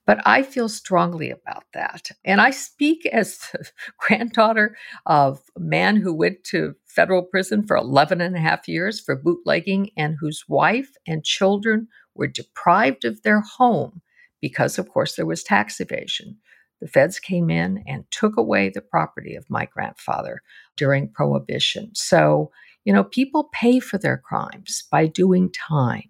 But 0.05 0.21
I 0.25 0.41
feel 0.41 0.69
strongly 0.69 1.29
about 1.29 1.65
that. 1.73 2.09
And 2.25 2.41
I 2.41 2.49
speak 2.49 3.05
as 3.05 3.37
the 3.53 3.69
granddaughter 3.99 4.75
of 5.05 5.39
a 5.55 5.59
man 5.59 5.97
who 5.97 6.13
went 6.13 6.43
to 6.45 6.75
federal 6.85 7.21
prison 7.21 7.65
for 7.65 7.77
11 7.77 8.19
and 8.19 8.35
a 8.35 8.39
half 8.39 8.67
years 8.67 8.99
for 8.99 9.15
bootlegging 9.15 9.91
and 9.95 10.17
whose 10.19 10.45
wife 10.47 10.95
and 11.07 11.23
children 11.23 11.87
were 12.15 12.27
deprived 12.27 13.05
of 13.05 13.21
their 13.21 13.41
home 13.41 14.01
because, 14.41 14.79
of 14.79 14.89
course, 14.89 15.15
there 15.15 15.27
was 15.27 15.43
tax 15.43 15.79
evasion. 15.79 16.37
The 16.81 16.87
feds 16.87 17.19
came 17.19 17.49
in 17.49 17.83
and 17.85 18.09
took 18.09 18.37
away 18.37 18.69
the 18.69 18.81
property 18.81 19.35
of 19.35 19.49
my 19.49 19.65
grandfather 19.65 20.41
during 20.75 21.09
Prohibition. 21.09 21.91
So, 21.93 22.51
you 22.85 22.93
know, 22.93 23.03
people 23.03 23.49
pay 23.53 23.79
for 23.79 23.97
their 23.97 24.17
crimes 24.17 24.83
by 24.91 25.07
doing 25.07 25.51
time. 25.51 26.09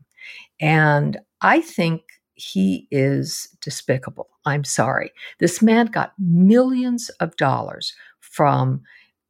And 0.60 1.20
I 1.42 1.62
think 1.62 2.04
he 2.34 2.88
is 2.92 3.50
despicable. 3.62 4.30
I'm 4.46 4.64
sorry. 4.64 5.12
This 5.40 5.62
man 5.62 5.88
got 5.88 6.14
millions 6.18 7.10
of 7.20 7.36
dollars 7.36 7.94
from 8.20 8.82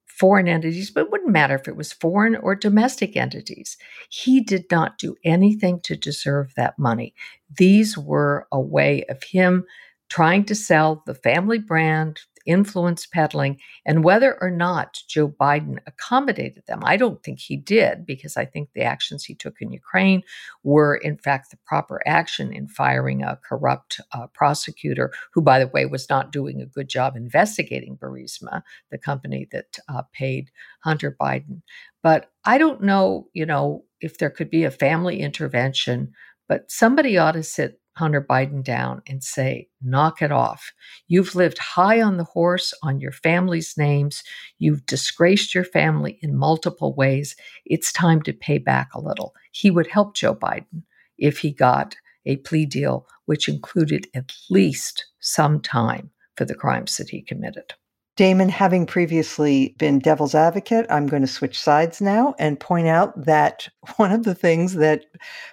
foreign 0.05 0.49
entities, 0.49 0.91
but 0.91 1.05
it 1.05 1.11
wouldn't 1.11 1.31
matter 1.31 1.55
if 1.55 1.67
it 1.67 1.77
was 1.77 1.93
foreign 1.93 2.35
or 2.35 2.53
domestic 2.53 3.15
entities. 3.15 3.77
He 4.09 4.41
did 4.41 4.65
not 4.69 4.97
do 4.97 5.15
anything 5.23 5.79
to 5.81 5.95
deserve 5.95 6.53
that 6.55 6.77
money. 6.77 7.13
These 7.57 7.97
were 7.97 8.45
a 8.51 8.59
way 8.59 9.05
of 9.09 9.23
him 9.23 9.65
trying 10.09 10.43
to 10.45 10.55
sell 10.55 11.03
the 11.05 11.13
family 11.13 11.59
brand, 11.59 12.19
influence 12.49 13.05
peddling, 13.05 13.59
and 13.85 14.03
whether 14.03 14.31
or 14.41 14.49
not 14.49 15.01
Joe 15.07 15.29
Biden 15.29 15.77
accommodated 15.85 16.63
them. 16.65 16.81
I 16.83 16.97
don't 16.97 17.21
think 17.23 17.39
he 17.39 17.55
did, 17.55 18.05
because 18.05 18.35
I 18.35 18.45
think 18.45 18.69
the 18.73 18.81
actions 18.81 19.23
he 19.23 19.35
took 19.35 19.61
in 19.61 19.71
Ukraine 19.71 20.23
were, 20.63 20.95
in 20.95 21.17
fact, 21.17 21.51
the 21.51 21.59
proper 21.65 22.01
action 22.05 22.51
in 22.51 22.67
firing 22.67 23.21
a 23.21 23.39
corrupt 23.47 24.01
uh, 24.11 24.27
prosecutor, 24.33 25.11
who, 25.33 25.41
by 25.41 25.59
the 25.59 25.67
way, 25.67 25.85
was 25.85 26.09
not 26.09 26.31
doing 26.31 26.59
a 26.59 26.65
good 26.65 26.89
job 26.89 27.15
investigating 27.15 27.95
Burisma, 27.95 28.63
the 28.89 28.97
company 28.97 29.47
that 29.51 29.77
uh, 29.87 30.01
paid 30.11 30.49
Hunter 30.81 31.15
Biden. 31.21 31.61
But 32.01 32.31
I 32.45 32.57
don't 32.57 32.81
know, 32.81 33.27
you 33.33 33.45
know, 33.45 33.83
if 34.01 34.17
there 34.17 34.29
could 34.31 34.49
be 34.49 34.63
a 34.63 34.71
family 34.71 35.19
intervention, 35.19 36.13
but 36.47 36.71
somebody 36.71 37.17
ought 37.17 37.33
to 37.33 37.43
sit 37.43 37.79
Hunter 37.99 38.21
Biden 38.21 38.63
down 38.63 39.01
and 39.07 39.21
say, 39.23 39.67
knock 39.81 40.21
it 40.21 40.31
off. 40.31 40.71
You've 41.07 41.35
lived 41.35 41.57
high 41.57 42.01
on 42.01 42.15
the 42.15 42.23
horse 42.23 42.73
on 42.81 43.01
your 43.01 43.11
family's 43.11 43.75
names. 43.77 44.23
You've 44.57 44.85
disgraced 44.85 45.53
your 45.53 45.65
family 45.65 46.17
in 46.21 46.37
multiple 46.37 46.95
ways. 46.95 47.35
It's 47.65 47.91
time 47.91 48.21
to 48.23 48.33
pay 48.33 48.57
back 48.57 48.93
a 48.93 49.01
little. 49.01 49.35
He 49.51 49.69
would 49.69 49.87
help 49.87 50.15
Joe 50.15 50.33
Biden 50.33 50.83
if 51.17 51.39
he 51.39 51.51
got 51.51 51.95
a 52.25 52.37
plea 52.37 52.65
deal 52.65 53.05
which 53.25 53.49
included 53.49 54.07
at 54.15 54.33
least 54.49 55.05
some 55.19 55.59
time 55.59 56.09
for 56.35 56.45
the 56.45 56.55
crimes 56.55 56.95
that 56.97 57.09
he 57.09 57.21
committed. 57.21 57.73
Damon, 58.15 58.49
having 58.49 58.85
previously 58.85 59.75
been 59.77 59.99
devil's 59.99 60.35
advocate, 60.35 60.85
I'm 60.89 61.07
going 61.07 61.21
to 61.21 61.27
switch 61.27 61.59
sides 61.59 62.01
now 62.01 62.35
and 62.39 62.59
point 62.59 62.87
out 62.87 63.25
that 63.25 63.67
one 63.97 64.11
of 64.11 64.23
the 64.23 64.35
things 64.35 64.73
that 64.75 65.05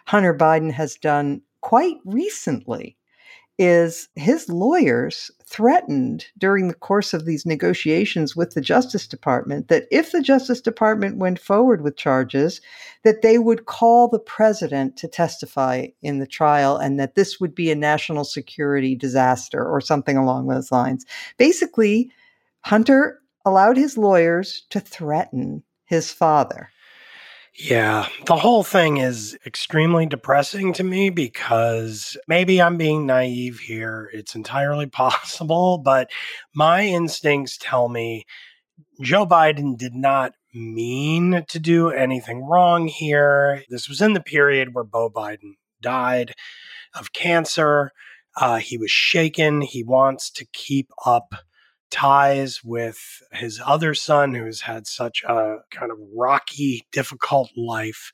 Hunter 0.07 0.35
Biden 0.35 0.73
has 0.73 0.95
done 0.95 1.43
quite 1.67 1.99
recently 2.05 2.97
is 3.59 4.09
his 4.15 4.49
lawyers 4.49 5.33
threatened 5.45 6.25
during 6.39 6.69
the 6.69 6.75
course 6.75 7.13
of 7.13 7.25
these 7.25 7.45
negotiations 7.45 8.37
with 8.37 8.55
the 8.55 8.61
justice 8.61 9.05
department 9.05 9.67
that 9.67 9.83
if 9.91 10.13
the 10.13 10.23
justice 10.23 10.61
department 10.61 11.17
went 11.17 11.41
forward 11.41 11.83
with 11.83 11.97
charges 11.97 12.61
that 13.03 13.21
they 13.23 13.37
would 13.37 13.67
call 13.67 14.07
the 14.07 14.21
president 14.21 14.97
to 14.97 15.09
testify 15.09 15.89
in 16.03 16.21
the 16.21 16.27
trial 16.27 16.77
and 16.77 17.01
that 17.01 17.17
this 17.17 17.41
would 17.41 17.53
be 17.53 17.69
a 17.73 17.75
national 17.75 18.23
security 18.23 18.95
disaster 18.95 19.67
or 19.67 19.81
something 19.81 20.17
along 20.17 20.47
those 20.47 20.71
lines. 20.71 21.05
Basically 21.37 22.13
hunter 22.61 23.21
allowed 23.45 23.77
his 23.77 23.99
lawyers 23.99 24.65
to 24.71 24.79
threaten 24.79 25.65
his 25.87 26.13
father 26.13 26.71
Yeah, 27.59 28.07
the 28.27 28.37
whole 28.37 28.63
thing 28.63 28.99
is 28.99 29.37
extremely 29.47 30.05
depressing 30.05 30.75
to 30.75 30.85
me 30.85 31.09
because 31.09 32.17
maybe 32.29 32.61
I'm 32.61 32.77
being 32.77 33.07
naive 33.07 33.61
here. 33.61 34.11
It's 34.13 34.35
entirely 34.35 34.87
possible, 34.91 35.79
but 35.79 36.11
my 36.55 36.83
instincts 36.83 37.57
tell 37.59 37.89
me 37.89 38.25
Joe 39.01 39.27
Biden 39.27 39.77
did 39.77 39.95
not 39.95 40.33
mean 40.55 41.45
to 41.49 41.59
do 41.59 41.91
anything 41.91 42.45
wrong 42.45 42.89
here. 42.89 43.65
This 43.71 43.89
was 43.89 44.03
in 44.03 44.13
the 44.13 44.23
period 44.23 44.75
where 44.75 44.85
Beau 44.85 45.09
Biden 45.09 45.55
died 45.81 46.35
of 46.95 47.13
cancer. 47.15 47.91
Uh, 48.39 48.57
he 48.57 48.77
was 48.77 48.91
shaken. 48.91 49.63
He 49.63 49.83
wants 49.83 50.31
to 50.33 50.47
keep 50.53 50.91
up 51.07 51.35
ties 51.91 52.63
with 52.65 52.99
his 53.33 53.61
other 53.65 53.95
son 53.95 54.35
who's 54.35 54.63
had 54.63 54.87
such 54.87 55.23
a 55.25 55.57
kind 55.71 55.93
of 55.93 55.99
rocky, 56.15 56.87
difficult 56.93 57.51
life. 57.57 58.11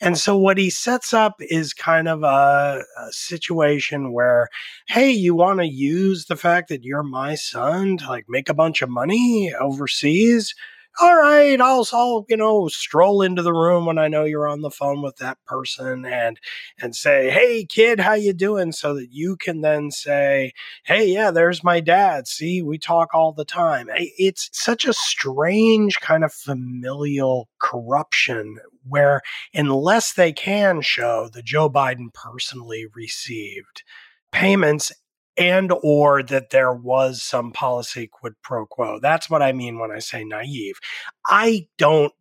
And 0.00 0.16
so 0.16 0.36
what 0.36 0.58
he 0.58 0.70
sets 0.70 1.12
up 1.12 1.36
is 1.40 1.74
kind 1.74 2.08
of 2.08 2.22
a, 2.22 2.84
a 2.98 3.12
situation 3.12 4.12
where, 4.12 4.48
hey, 4.88 5.10
you 5.10 5.34
want 5.34 5.60
to 5.60 5.66
use 5.66 6.26
the 6.26 6.36
fact 6.36 6.68
that 6.68 6.84
you're 6.84 7.02
my 7.02 7.34
son 7.34 7.96
to 7.98 8.08
like 8.08 8.26
make 8.28 8.48
a 8.48 8.54
bunch 8.54 8.82
of 8.82 8.90
money 8.90 9.52
overseas? 9.52 10.54
All 11.00 11.16
right, 11.16 11.60
I'll, 11.60 11.86
I'll, 11.92 12.24
you 12.28 12.36
know, 12.36 12.66
stroll 12.68 13.22
into 13.22 13.42
the 13.42 13.52
room 13.52 13.86
when 13.86 13.98
I 13.98 14.08
know 14.08 14.24
you're 14.24 14.48
on 14.48 14.62
the 14.62 14.70
phone 14.70 15.00
with 15.00 15.16
that 15.16 15.38
person 15.46 16.04
and, 16.04 16.40
and 16.80 16.94
say, 16.94 17.30
Hey 17.30 17.64
kid, 17.64 18.00
how 18.00 18.14
you 18.14 18.32
doing? 18.32 18.72
So 18.72 18.94
that 18.94 19.08
you 19.12 19.36
can 19.36 19.60
then 19.60 19.90
say, 19.90 20.52
Hey, 20.84 21.06
yeah, 21.06 21.30
there's 21.30 21.62
my 21.62 21.80
dad. 21.80 22.26
See, 22.26 22.62
we 22.62 22.78
talk 22.78 23.14
all 23.14 23.32
the 23.32 23.44
time. 23.44 23.88
It's 23.94 24.50
such 24.52 24.84
a 24.84 24.92
strange 24.92 26.00
kind 26.00 26.24
of 26.24 26.32
familial 26.32 27.48
corruption 27.60 28.56
where 28.88 29.20
unless 29.54 30.14
they 30.14 30.32
can 30.32 30.80
show 30.80 31.28
that 31.32 31.44
Joe 31.44 31.70
Biden 31.70 32.12
personally 32.12 32.86
received 32.94 33.84
payments 34.32 34.90
and 35.38 35.72
or 35.82 36.22
that 36.24 36.50
there 36.50 36.72
was 36.72 37.22
some 37.22 37.52
policy 37.52 38.06
quid 38.06 38.34
pro 38.42 38.66
quo. 38.66 38.98
That's 39.00 39.30
what 39.30 39.42
I 39.42 39.52
mean 39.52 39.78
when 39.78 39.90
I 39.90 40.00
say 40.00 40.24
naive. 40.24 40.78
I 41.26 41.68
don't 41.78 42.12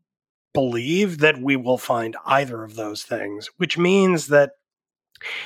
believe 0.53 1.19
that 1.19 1.41
we 1.41 1.55
will 1.55 1.77
find 1.77 2.15
either 2.25 2.63
of 2.63 2.75
those 2.75 3.03
things, 3.03 3.49
which 3.57 3.77
means 3.77 4.27
that 4.27 4.51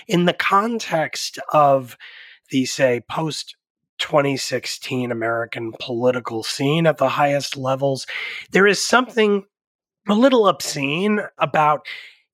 in 0.07 0.25
the 0.25 0.33
context 0.33 1.39
of 1.53 1.97
the 2.49 2.65
say 2.65 3.01
post 3.09 3.55
2016 3.99 5.11
American 5.11 5.73
political 5.79 6.43
scene 6.43 6.87
at 6.87 6.97
the 6.97 7.09
highest 7.09 7.55
levels, 7.55 8.05
there 8.51 8.67
is 8.67 8.85
something 8.85 9.45
a 10.09 10.13
little 10.13 10.47
obscene 10.47 11.21
about 11.37 11.85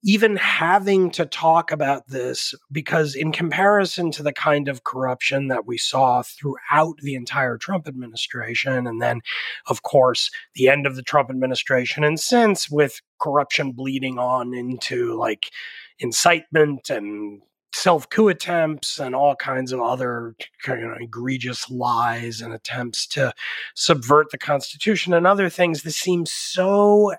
even 0.02 0.36
having 0.36 1.10
to 1.10 1.26
talk 1.26 1.72
about 1.72 2.06
this 2.08 2.54
because, 2.70 3.14
in 3.14 3.32
comparison 3.32 4.10
to 4.12 4.22
the 4.22 4.32
kind 4.32 4.68
of 4.68 4.84
corruption 4.84 5.48
that 5.48 5.66
we 5.66 5.76
saw 5.76 6.22
throughout 6.22 6.96
the 7.02 7.14
entire 7.14 7.58
Trump 7.58 7.88
administration, 7.88 8.86
and 8.86 9.02
then, 9.02 9.20
of 9.66 9.82
course, 9.82 10.30
the 10.54 10.68
end 10.68 10.86
of 10.86 10.96
the 10.96 11.02
Trump 11.02 11.30
administration, 11.30 12.04
and 12.04 12.20
since 12.20 12.70
with 12.70 13.00
corruption 13.20 13.72
bleeding 13.72 14.18
on 14.18 14.54
into 14.54 15.16
like 15.16 15.50
incitement 15.98 16.90
and 16.90 17.42
self 17.74 18.08
coup 18.10 18.28
attempts 18.28 18.98
and 18.98 19.14
all 19.14 19.36
kinds 19.36 19.72
of 19.72 19.80
other 19.80 20.34
you 20.66 20.76
know, 20.76 20.94
egregious 21.00 21.70
lies 21.70 22.40
and 22.40 22.52
attempts 22.52 23.06
to 23.06 23.32
subvert 23.74 24.30
the 24.30 24.38
Constitution 24.38 25.12
and 25.14 25.26
other 25.26 25.48
things. 25.48 25.82
This 25.82 25.96
seems 25.96 26.32
so 26.32 27.14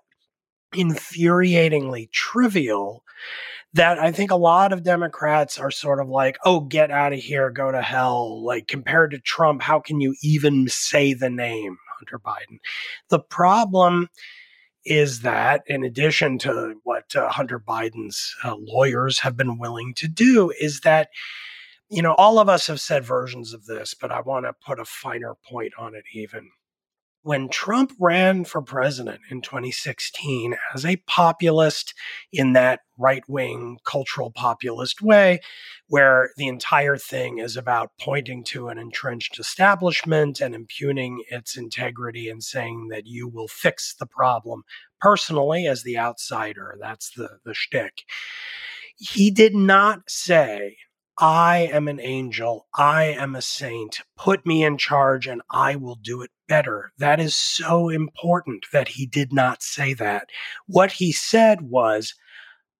infuriatingly 0.74 2.12
trivial 2.12 3.04
that 3.74 4.00
I 4.00 4.12
think 4.12 4.32
a 4.32 4.36
lot 4.36 4.74
of 4.74 4.84
Democrats 4.84 5.60
are 5.60 5.72
sort 5.72 6.00
of 6.00 6.10
like, 6.10 6.38
oh, 6.44 6.62
get 6.62 6.90
out 6.90 7.14
of 7.14 7.20
here, 7.20 7.52
go 7.52 7.72
to 7.72 7.82
hell. 7.82 8.44
Like, 8.44 8.68
compared 8.68 9.12
to 9.12 9.20
Trump, 9.20 9.62
how 9.62 9.80
can 9.80 10.02
you 10.02 10.16
even 10.24 10.68
say 10.68 11.14
the 11.14 11.30
name 11.30 11.78
Hunter 11.98 12.20
Biden? 12.20 12.58
The 13.10 13.20
problem 13.20 14.10
is 14.86 15.22
that, 15.22 15.62
in 15.68 15.84
addition 15.84 16.40
to 16.40 16.76
what 16.84 17.16
uh, 17.16 17.30
Hunter 17.30 17.60
Biden's 17.60 18.36
uh, 18.44 18.56
lawyers 18.58 19.20
have 19.20 19.38
been 19.38 19.60
willing 19.60 19.94
to 19.98 20.08
do, 20.08 20.52
is 20.60 20.80
that, 20.82 21.10
you 21.90 22.02
know, 22.02 22.14
all 22.16 22.40
of 22.40 22.50
us 22.50 22.66
have 22.68 22.82
said 22.82 23.04
versions 23.04 23.54
of 23.54 23.66
this, 23.66 23.94
but 23.94 24.12
I 24.12 24.22
want 24.22 24.46
to 24.46 24.54
put 24.66 24.80
a 24.80 24.86
finer 24.86 25.36
point 25.48 25.74
on 25.78 25.94
it 25.94 26.06
even 26.14 26.50
when 27.22 27.50
Trump 27.50 27.92
ran 28.00 28.46
for 28.46 28.62
president 28.62 29.20
in 29.30 29.42
2016 29.42 30.56
as 30.74 30.86
a 30.86 30.96
populist 31.08 31.94
in 32.32 32.54
that 32.54 32.80
right 32.98 33.24
wing 33.28 33.78
cultural 33.86 34.32
populist 34.32 35.02
way, 35.02 35.40
where 35.88 36.32
the 36.38 36.48
entire 36.48 36.98
thing 36.98 37.40
is 37.40 37.58
about 37.58 37.92
pointing 38.00 38.44
to 38.44 38.70
an 38.70 38.78
entrenched 38.78 39.40
establishment 39.40 40.40
and 40.40 40.56
impugning 40.56 41.24
its 41.30 41.58
integrity 41.58 42.30
and 42.30 42.44
saying 42.44 42.88
that 42.90 43.06
you 43.06 43.28
will 43.28 43.48
fix 43.48 43.94
the 43.96 44.08
problem 44.08 44.64
personally 45.02 45.68
as 45.68 45.84
the 45.84 45.98
outsider. 45.98 46.78
That's 46.80 47.12
the, 47.12 47.40
the 47.44 47.54
shtick. 47.54 48.04
He 48.98 49.32
did 49.32 49.56
not 49.56 50.10
say, 50.10 50.78
I 51.20 51.70
am 51.74 51.90
an 51.90 52.00
angel. 52.00 52.68
I 52.74 53.06
am 53.06 53.36
a 53.36 53.42
saint. 53.42 54.00
Put 54.18 54.46
me 54.46 54.64
in 54.64 54.78
charge 54.78 55.28
and 55.28 55.42
I 55.52 55.76
will 55.76 55.96
do 55.96 56.22
it 56.22 56.32
better. 56.48 56.94
That 56.98 57.20
is 57.20 57.36
so 57.36 57.90
important 57.90 58.66
that 58.72 58.88
he 58.88 59.06
did 59.06 59.34
not 59.34 59.62
say 59.62 59.94
that. 59.96 60.30
What 60.68 60.94
he 60.94 61.12
said 61.12 61.62
was, 61.62 62.16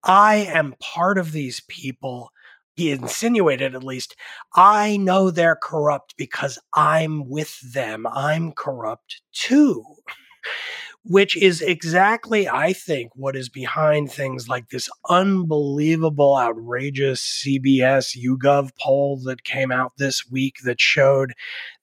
I 0.06 0.36
am 0.38 0.76
part 0.80 1.18
of 1.18 1.34
these 1.34 1.60
people. 1.68 2.32
He 2.76 2.92
insinuated, 2.92 3.76
at 3.76 3.84
least, 3.84 4.16
I 4.56 4.96
know 4.96 5.32
they're 5.32 5.58
corrupt 5.62 6.16
because 6.18 6.58
I'm 6.74 7.28
with 7.28 7.60
them. 7.74 8.08
I'm 8.08 8.54
corrupt 8.54 9.22
too 9.34 9.84
which 11.10 11.36
is 11.36 11.60
exactly, 11.62 12.48
I 12.48 12.72
think, 12.72 13.12
what 13.16 13.36
is 13.36 13.50
behind 13.50 14.12
things 14.12 14.48
like 14.48 14.70
this 14.70 14.88
unbelievable, 15.10 16.38
outrageous 16.38 17.44
CBS 17.44 18.16
YouGov 18.16 18.70
poll 18.80 19.20
that 19.24 19.44
came 19.44 19.72
out 19.72 19.94
this 19.98 20.30
week 20.30 20.58
that 20.66 20.80
showed 20.80 21.34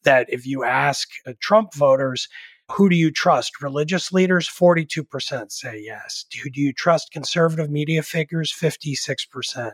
that 0.05 0.27
if 0.29 0.47
you 0.47 0.63
ask 0.63 1.09
uh, 1.27 1.33
Trump 1.41 1.75
voters, 1.75 2.29
who 2.71 2.89
do 2.89 2.95
you 2.95 3.11
trust? 3.11 3.61
Religious 3.61 4.13
leaders, 4.13 4.49
42% 4.49 5.51
say 5.51 5.83
yes. 5.85 6.25
Who 6.45 6.49
do 6.49 6.61
you 6.61 6.73
trust? 6.73 7.11
Conservative 7.11 7.69
media 7.69 8.05
figures, 8.05 8.53
56%. 8.53 9.73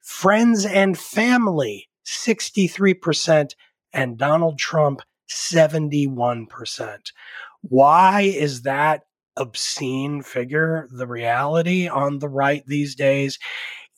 Friends 0.00 0.64
and 0.64 0.98
family, 0.98 1.90
63%. 2.06 3.50
And 3.92 4.16
Donald 4.16 4.58
Trump, 4.58 5.02
71%. 5.28 6.98
Why 7.68 8.22
is 8.22 8.62
that 8.62 9.02
obscene 9.36 10.22
figure 10.22 10.88
the 10.90 11.06
reality 11.06 11.88
on 11.88 12.18
the 12.18 12.28
right 12.28 12.64
these 12.66 12.94
days? 12.94 13.38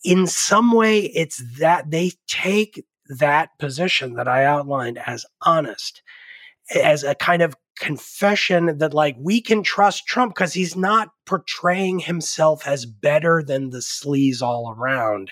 In 0.04 0.26
some 0.26 0.72
way, 0.72 1.00
it's 1.00 1.42
that 1.58 1.90
they 1.90 2.12
take 2.28 2.84
that 3.18 3.50
position 3.58 4.14
that 4.14 4.28
I 4.28 4.44
outlined 4.44 4.98
as 5.06 5.24
honest, 5.42 6.02
as 6.74 7.04
a 7.04 7.14
kind 7.14 7.42
of 7.42 7.54
confession 7.78 8.78
that 8.78 8.94
like 8.94 9.16
we 9.18 9.40
can 9.40 9.62
trust 9.62 10.06
Trump 10.06 10.34
because 10.34 10.52
he's 10.52 10.76
not 10.76 11.10
portraying 11.26 11.98
himself 11.98 12.66
as 12.66 12.86
better 12.86 13.42
than 13.42 13.70
the 13.70 13.78
sleaze 13.78 14.42
all 14.42 14.74
around. 14.76 15.30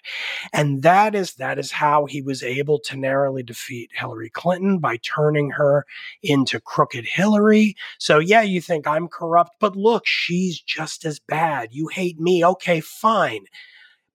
And 0.53 0.83
that 0.83 1.15
is 1.15 1.35
that 1.35 1.59
is 1.59 1.73
how 1.73 2.07
he 2.07 2.23
was 2.23 2.43
able 2.43 2.79
to 2.81 2.97
narrowly 2.97 3.43
defeat 3.43 3.91
Hillary 3.95 4.31
Clinton 4.31 4.79
by 4.79 4.99
turning 4.99 5.51
her 5.51 5.85
into 6.23 6.61
crooked 6.61 7.05
Hillary. 7.07 7.75
So 7.99 8.19
yeah, 8.19 8.43
you 8.43 8.61
think 8.61 8.87
I'm 8.87 9.09
corrupt, 9.09 9.53
but 9.61 9.77
look, 9.77 10.07
she's 10.07 10.61
just 10.61 11.05
as 11.05 11.19
bad. 11.19 11.71
You 11.73 11.89
hate 11.89 12.21
me. 12.21 12.45
Okay, 12.45 12.81
fine 12.81 13.47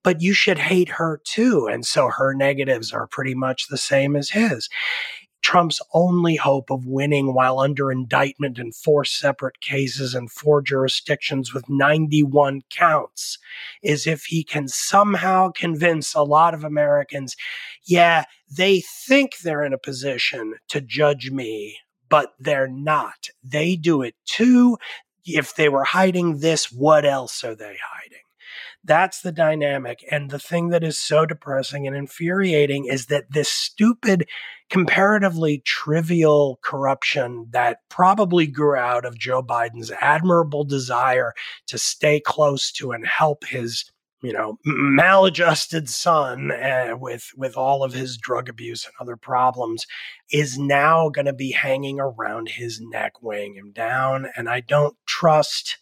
but 0.04 0.20
you 0.20 0.32
should 0.32 0.58
hate 0.58 0.88
her 0.88 1.20
too. 1.24 1.68
And 1.70 1.86
so 1.86 2.08
her 2.08 2.34
negatives 2.34 2.92
are 2.92 3.06
pretty 3.06 3.34
much 3.34 3.68
the 3.68 3.78
same 3.78 4.16
as 4.16 4.30
his. 4.30 4.68
Trump's 5.42 5.80
only 5.92 6.36
hope 6.36 6.70
of 6.70 6.86
winning 6.86 7.34
while 7.34 7.58
under 7.58 7.90
indictment 7.92 8.58
in 8.58 8.72
four 8.72 9.04
separate 9.04 9.60
cases 9.60 10.14
and 10.14 10.30
four 10.30 10.62
jurisdictions 10.62 11.52
with 11.52 11.68
91 11.68 12.62
counts 12.70 13.38
is 13.82 14.06
if 14.06 14.24
he 14.24 14.44
can 14.44 14.68
somehow 14.68 15.50
convince 15.50 16.14
a 16.14 16.22
lot 16.22 16.54
of 16.54 16.64
Americans, 16.64 17.36
yeah, 17.84 18.24
they 18.50 18.80
think 18.80 19.38
they're 19.38 19.64
in 19.64 19.72
a 19.72 19.78
position 19.78 20.54
to 20.68 20.80
judge 20.80 21.30
me, 21.30 21.76
but 22.08 22.34
they're 22.38 22.68
not. 22.68 23.28
They 23.42 23.76
do 23.76 24.02
it 24.02 24.14
too. 24.24 24.78
If 25.24 25.54
they 25.56 25.68
were 25.68 25.84
hiding 25.84 26.38
this, 26.38 26.70
what 26.72 27.04
else 27.04 27.44
are 27.44 27.54
they 27.54 27.76
hiding? 27.84 27.91
That's 28.84 29.20
the 29.20 29.32
dynamic. 29.32 30.04
And 30.10 30.30
the 30.30 30.38
thing 30.38 30.70
that 30.70 30.82
is 30.82 30.98
so 30.98 31.24
depressing 31.24 31.86
and 31.86 31.94
infuriating 31.94 32.86
is 32.86 33.06
that 33.06 33.30
this 33.30 33.48
stupid, 33.48 34.26
comparatively 34.70 35.62
trivial 35.64 36.58
corruption 36.62 37.46
that 37.50 37.78
probably 37.88 38.46
grew 38.46 38.76
out 38.76 39.04
of 39.04 39.18
Joe 39.18 39.42
Biden's 39.42 39.92
admirable 40.00 40.64
desire 40.64 41.32
to 41.68 41.78
stay 41.78 42.18
close 42.18 42.72
to 42.72 42.90
and 42.90 43.06
help 43.06 43.44
his 43.44 43.84
you 44.22 44.32
know 44.32 44.56
maladjusted 44.64 45.88
son 45.88 46.52
uh, 46.52 46.94
with 46.98 47.30
with 47.36 47.56
all 47.56 47.82
of 47.82 47.92
his 47.92 48.16
drug 48.16 48.48
abuse 48.48 48.84
and 48.84 48.94
other 49.00 49.16
problems 49.16 49.84
is 50.30 50.56
now 50.56 51.08
going 51.08 51.26
to 51.26 51.32
be 51.32 51.50
hanging 51.50 51.98
around 52.00 52.48
his 52.48 52.80
neck 52.80 53.20
weighing 53.20 53.54
him 53.54 53.72
down 53.72 54.28
and 54.36 54.48
i 54.48 54.60
don't 54.60 54.96
trust 55.06 55.76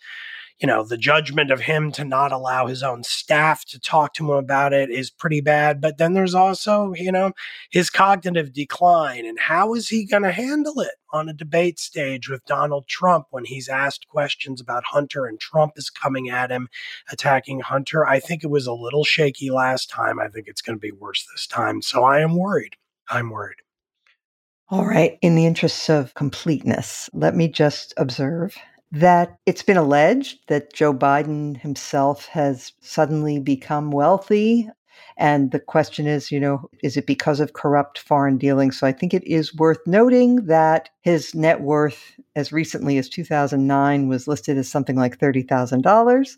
you 0.61 0.67
know, 0.67 0.85
the 0.85 0.99
judgment 0.99 1.51
of 1.51 1.61
him 1.61 1.91
to 1.93 2.05
not 2.05 2.33
allow 2.33 2.67
his 2.67 2.83
own 2.83 3.03
staff 3.03 3.65
to 3.65 3.81
talk 3.81 4.13
to 4.15 4.31
him 4.31 4.37
about 4.37 4.75
it 4.75 4.91
is 4.91 5.11
pretty 5.11 5.41
bad. 5.41 5.81
But 5.81 5.97
then 5.97 6.13
there's 6.13 6.35
also, 6.35 6.93
you 6.95 7.11
know, 7.11 7.33
his 7.71 7.89
cognitive 7.89 8.53
decline 8.53 9.25
and 9.25 9.39
how 9.39 9.75
is 9.75 9.89
he 9.89 10.05
going 10.05 10.23
to 10.23 10.33
handle 10.33 10.81
it 10.81 10.97
on 11.13 11.29
a 11.29 11.33
debate 11.33 11.79
stage 11.79 12.29
with 12.29 12.45
Donald 12.45 12.87
Trump 12.87 13.27
when 13.31 13.47
he's 13.47 13.69
asked 13.69 14.07
questions 14.09 14.61
about 14.61 14.85
Hunter 14.85 15.25
and 15.25 15.41
Trump 15.41 15.73
is 15.77 15.89
coming 15.89 16.29
at 16.29 16.51
him, 16.51 16.69
attacking 17.11 17.61
Hunter. 17.61 18.07
I 18.07 18.21
think 18.21 18.45
it 18.45 18.51
was 18.51 18.67
a 18.67 18.75
little 18.75 19.05
shaky 19.05 19.51
last 19.51 19.89
time. 19.89 20.21
I 20.21 20.29
think 20.29 20.47
it's 20.47 20.63
going 20.63 20.77
to 20.77 20.81
be 20.81 20.93
worse 20.93 21.27
this 21.33 21.47
time. 21.47 21.81
So 21.81 22.05
I 22.05 22.21
am 22.21 22.37
worried. 22.37 22.77
I'm 23.09 23.31
worried. 23.31 23.57
All 24.69 24.87
right. 24.87 25.19
In 25.21 25.35
the 25.35 25.47
interests 25.47 25.91
of 25.91 26.15
completeness, 26.15 27.11
let 27.13 27.35
me 27.35 27.49
just 27.49 27.93
observe 27.97 28.57
that 28.93 29.37
it's 29.47 29.63
been 29.63 29.77
alleged 29.77 30.39
that 30.49 30.73
Joe 30.73 30.93
Biden 30.93 31.57
himself 31.57 32.27
has 32.27 32.73
suddenly 32.81 33.39
become 33.39 33.91
wealthy. 33.91 34.69
And 35.17 35.51
the 35.51 35.61
question 35.61 36.07
is, 36.07 36.31
you 36.31 36.41
know, 36.41 36.69
is 36.83 36.97
it 36.97 37.07
because 37.07 37.41
of 37.41 37.53
corrupt 37.53 37.99
foreign 37.99 38.39
dealings? 38.39 38.79
So 38.79 38.87
I 38.87 38.93
think 38.93 39.15
it 39.15 39.25
is 39.25 39.55
worth 39.55 39.81
noting 39.87 40.47
that 40.47 40.89
his 41.03 41.35
net 41.35 41.61
worth, 41.61 42.19
as 42.37 42.53
recently 42.53 42.99
as 42.99 43.09
2009, 43.09 44.09
was 44.09 44.27
listed 44.27 44.57
as 44.57 44.69
something 44.69 44.97
like 44.97 45.19
$30,000. 45.19 46.37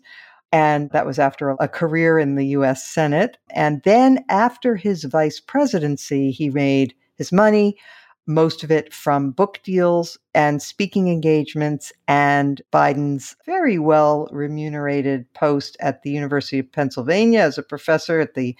And 0.51 0.91
that 0.91 1.05
was 1.05 1.17
after 1.17 1.55
a 1.59 1.67
career 1.67 2.19
in 2.19 2.35
the 2.35 2.47
US 2.47 2.85
Senate. 2.85 3.37
And 3.51 3.81
then 3.83 4.23
after 4.29 4.75
his 4.75 5.05
vice 5.05 5.39
presidency, 5.39 6.31
he 6.31 6.49
made 6.49 6.93
his 7.15 7.31
money 7.31 7.77
most 8.25 8.63
of 8.63 8.71
it 8.71 8.93
from 8.93 9.31
book 9.31 9.59
deals 9.63 10.17
and 10.33 10.61
speaking 10.61 11.09
engagements 11.09 11.91
and 12.07 12.61
Biden's 12.71 13.35
very 13.45 13.77
well 13.77 14.27
remunerated 14.31 15.31
post 15.33 15.75
at 15.79 16.03
the 16.03 16.11
University 16.11 16.59
of 16.59 16.71
Pennsylvania 16.71 17.39
as 17.41 17.57
a 17.57 17.63
professor 17.63 18.19
at 18.19 18.35
the 18.35 18.55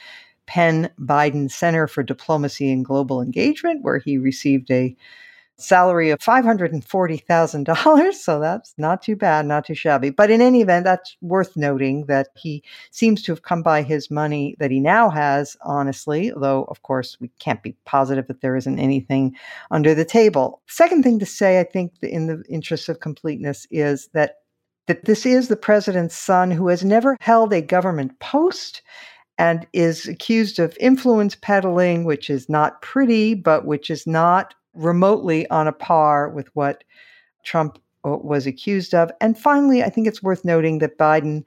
Penn 0.46 0.90
Biden 1.00 1.50
Center 1.50 1.88
for 1.88 2.04
Diplomacy 2.04 2.72
and 2.72 2.84
Global 2.84 3.22
Engagement, 3.22 3.84
where 3.84 4.00
he 4.00 4.18
received 4.18 4.70
a 4.70 4.96
salary 5.58 6.10
of 6.10 6.20
$540,000. 6.20 8.14
So 8.14 8.40
that's 8.40 8.74
not 8.78 9.02
too 9.02 9.16
bad, 9.16 9.46
not 9.46 9.66
too 9.66 9.76
shabby. 9.76 10.10
But 10.10 10.32
in 10.32 10.42
any 10.42 10.62
event, 10.62 10.84
that's 10.86 11.16
worth 11.22 11.56
noting 11.56 12.06
that 12.08 12.30
he 12.36 12.64
seems 12.92 13.22
to 13.24 13.32
have 13.32 13.44
come 13.44 13.62
by 13.64 13.82
his 13.82 14.12
money 14.12 14.56
that 14.60 14.72
he 14.72 14.80
now 14.80 15.10
has, 15.10 15.56
honestly, 15.64 16.32
though, 16.36 16.66
of 16.70 16.82
course, 16.82 17.18
we 17.20 17.30
can't 17.40 17.64
be 17.64 17.76
positive 17.86 18.28
that 18.28 18.42
there 18.42 18.56
isn't 18.56 18.80
anything 18.80 19.36
under 19.72 19.94
the 19.96 20.06
table. 20.06 20.62
Second 20.68 21.04
thing 21.04 21.20
to 21.20 21.26
say, 21.26 21.60
I 21.60 21.64
think, 21.64 21.94
in 22.02 22.28
the 22.28 22.44
interest 22.50 22.90
of 22.90 23.00
completeness, 23.00 23.68
is 23.72 24.10
that. 24.14 24.36
That 24.88 25.06
this 25.06 25.26
is 25.26 25.48
the 25.48 25.56
president's 25.56 26.14
son 26.14 26.52
who 26.52 26.68
has 26.68 26.84
never 26.84 27.16
held 27.22 27.54
a 27.54 27.62
government 27.62 28.20
post 28.20 28.82
and 29.38 29.66
is 29.72 30.10
accused 30.10 30.60
of 30.60 30.78
influence 30.78 31.36
peddling, 31.36 32.04
which 32.04 32.30
is 32.30 32.50
not 32.50 32.82
pretty, 32.82 33.34
but 33.34 33.66
which 33.66 33.90
is 33.90 34.06
not 34.06 34.56
remotely 34.74 35.50
on 35.50 35.68
a 35.68 35.72
par 35.72 36.30
with 36.30 36.48
what 36.56 36.84
Trump 37.44 37.80
uh, 38.06 38.18
was 38.18 38.46
accused 38.48 38.94
of. 38.94 39.12
And 39.22 39.38
finally, 39.38 39.84
I 39.84 39.90
think 39.90 40.08
it's 40.08 40.24
worth 40.24 40.44
noting 40.44 40.80
that 40.80 40.98
Biden, 40.98 41.44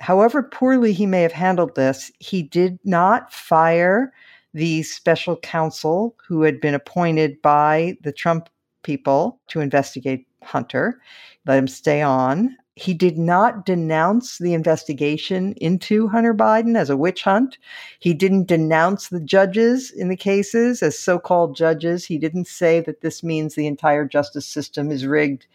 however 0.00 0.42
poorly 0.42 0.92
he 0.92 1.06
may 1.06 1.22
have 1.22 1.32
handled 1.32 1.74
this, 1.74 2.10
he 2.18 2.42
did 2.42 2.78
not 2.84 3.32
fire 3.32 4.12
the 4.54 4.82
special 4.82 5.36
counsel 5.38 6.16
who 6.26 6.42
had 6.42 6.60
been 6.60 6.74
appointed 6.74 7.40
by 7.42 7.96
the 8.02 8.12
Trump 8.12 8.48
people 8.82 9.40
to 9.48 9.60
investigate 9.60 10.26
Hunter, 10.42 11.00
let 11.46 11.58
him 11.58 11.68
stay 11.68 12.02
on. 12.02 12.56
He 12.74 12.94
did 12.94 13.18
not 13.18 13.66
denounce 13.66 14.38
the 14.38 14.54
investigation 14.54 15.52
into 15.58 16.08
Hunter 16.08 16.32
Biden 16.32 16.76
as 16.76 16.88
a 16.88 16.96
witch 16.96 17.22
hunt. 17.22 17.58
He 17.98 18.14
didn't 18.14 18.48
denounce 18.48 19.08
the 19.08 19.20
judges 19.20 19.90
in 19.90 20.08
the 20.08 20.16
cases 20.16 20.82
as 20.82 20.98
so 20.98 21.18
called 21.18 21.54
judges. 21.54 22.06
He 22.06 22.16
didn't 22.16 22.46
say 22.46 22.80
that 22.80 23.02
this 23.02 23.22
means 23.22 23.54
the 23.54 23.66
entire 23.66 24.06
justice 24.06 24.46
system 24.46 24.90
is 24.90 25.06
rigged 25.06 25.46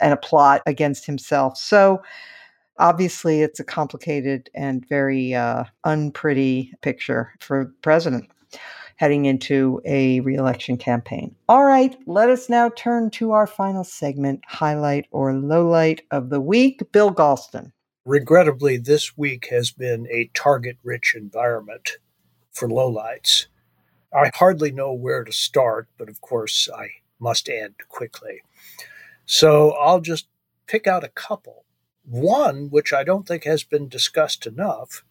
and 0.00 0.12
a 0.12 0.18
plot 0.18 0.60
against 0.66 1.06
himself. 1.06 1.56
So, 1.56 2.02
obviously, 2.78 3.40
it's 3.40 3.58
a 3.58 3.64
complicated 3.64 4.50
and 4.54 4.86
very 4.86 5.34
uh, 5.34 5.64
unpretty 5.84 6.74
picture 6.82 7.32
for 7.40 7.64
the 7.64 7.72
president 7.80 8.28
heading 8.96 9.26
into 9.26 9.80
a 9.84 10.20
reelection 10.20 10.76
campaign. 10.76 11.34
All 11.48 11.64
right, 11.64 11.96
let 12.06 12.28
us 12.28 12.48
now 12.48 12.70
turn 12.70 13.10
to 13.12 13.32
our 13.32 13.46
final 13.46 13.84
segment 13.84 14.40
highlight 14.46 15.06
or 15.10 15.32
lowlight 15.32 16.00
of 16.10 16.30
the 16.30 16.40
week. 16.40 16.82
Bill 16.92 17.12
Galston. 17.12 17.72
Regrettably, 18.04 18.76
this 18.76 19.16
week 19.16 19.48
has 19.50 19.70
been 19.70 20.06
a 20.10 20.30
target 20.32 20.78
rich 20.82 21.14
environment 21.16 21.98
for 22.52 22.68
lowlights. 22.68 23.46
I 24.14 24.30
hardly 24.34 24.70
know 24.70 24.92
where 24.92 25.24
to 25.24 25.32
start, 25.32 25.88
but 25.98 26.08
of 26.08 26.20
course, 26.20 26.68
I 26.74 26.88
must 27.18 27.48
end 27.48 27.74
quickly. 27.88 28.42
So 29.26 29.72
I'll 29.72 30.00
just 30.00 30.28
pick 30.66 30.86
out 30.86 31.04
a 31.04 31.08
couple. 31.08 31.64
One, 32.04 32.70
which 32.70 32.92
I 32.92 33.02
don't 33.02 33.26
think 33.26 33.44
has 33.44 33.64
been 33.64 33.88
discussed 33.88 34.46
enough, 34.46 35.04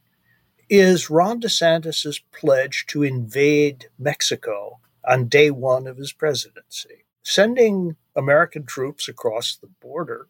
is 0.70 1.10
Ron 1.10 1.42
DeSantis' 1.42 2.22
pledge 2.32 2.86
to 2.88 3.04
invade 3.04 3.90
Mexico 3.98 4.80
on 5.08 5.28
day 5.28 5.52
one 5.52 5.88
of 5.88 5.98
his 5.98 6.12
presidency. 6.12 7.06
Sending 7.24 7.96
American 8.16 8.66
troops 8.66 9.08
across 9.08 9.56
the 9.56 9.68
border 9.68 10.28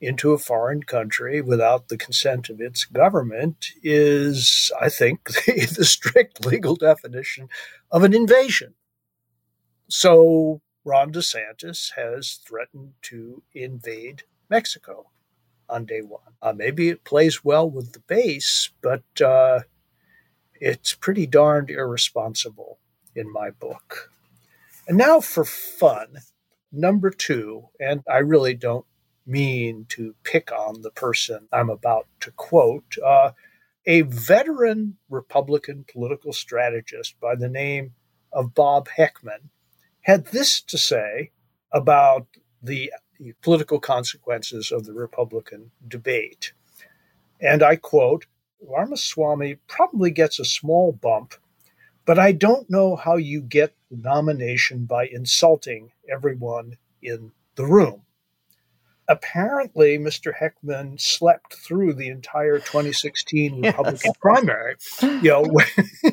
into 0.00 0.32
a 0.32 0.38
foreign 0.38 0.82
country 0.82 1.40
without 1.40 1.88
the 1.88 1.96
consent 1.96 2.50
of 2.50 2.60
its 2.60 2.84
government 2.84 3.68
is, 3.82 4.70
I 4.80 4.88
think, 4.88 5.24
the, 5.24 5.72
the 5.76 5.84
strict 5.84 6.44
legal 6.44 6.76
definition 6.76 7.48
of 7.90 8.04
an 8.04 8.14
invasion. 8.14 8.74
So 9.88 10.60
Ron 10.84 11.12
DeSantis 11.12 11.92
has 11.96 12.40
threatened 12.46 12.92
to 13.02 13.42
invade 13.54 14.24
Mexico 14.50 15.10
on 15.68 15.84
day 15.84 16.00
one. 16.00 16.20
Uh, 16.42 16.52
maybe 16.52 16.88
it 16.88 17.04
plays 17.04 17.44
well 17.44 17.68
with 17.68 17.92
the 17.92 18.00
base, 18.00 18.70
but 18.82 19.04
uh, 19.20 19.60
it's 20.60 20.94
pretty 20.94 21.26
darned 21.26 21.70
irresponsible 21.70 22.78
in 23.14 23.32
my 23.32 23.50
book. 23.50 24.10
And 24.88 24.96
now 24.96 25.20
for 25.20 25.44
fun, 25.44 26.18
number 26.70 27.10
two, 27.10 27.68
and 27.80 28.02
I 28.08 28.18
really 28.18 28.54
don't 28.54 28.86
mean 29.26 29.86
to 29.88 30.14
pick 30.22 30.52
on 30.52 30.82
the 30.82 30.90
person 30.90 31.48
I'm 31.52 31.70
about 31.70 32.06
to 32.20 32.30
quote, 32.30 32.96
uh, 33.04 33.32
a 33.86 34.02
veteran 34.02 34.96
Republican 35.08 35.84
political 35.90 36.32
strategist 36.32 37.18
by 37.20 37.34
the 37.34 37.48
name 37.48 37.94
of 38.32 38.54
Bob 38.54 38.88
Heckman 38.96 39.50
had 40.02 40.26
this 40.26 40.60
to 40.62 40.78
say 40.78 41.32
about 41.72 42.26
the 42.62 42.92
the 43.18 43.32
political 43.42 43.80
consequences 43.80 44.70
of 44.70 44.84
the 44.84 44.92
Republican 44.92 45.70
debate. 45.86 46.52
And 47.40 47.62
I 47.62 47.76
quote 47.76 48.26
Ramaswamy 48.60 49.56
probably 49.68 50.10
gets 50.10 50.38
a 50.38 50.44
small 50.44 50.92
bump, 50.92 51.34
but 52.04 52.18
I 52.18 52.32
don't 52.32 52.70
know 52.70 52.96
how 52.96 53.16
you 53.16 53.40
get 53.40 53.74
the 53.90 53.96
nomination 53.96 54.86
by 54.86 55.06
insulting 55.06 55.92
everyone 56.10 56.78
in 57.02 57.32
the 57.56 57.66
room. 57.66 58.02
Apparently, 59.08 59.98
Mr. 59.98 60.32
Heckman 60.34 61.00
slept 61.00 61.54
through 61.54 61.94
the 61.94 62.08
entire 62.08 62.58
2016 62.58 63.62
Republican 63.62 64.00
yes. 64.04 64.16
primary, 64.20 64.76
you 65.00 65.30
know, 65.30 65.42
where, 65.50 65.66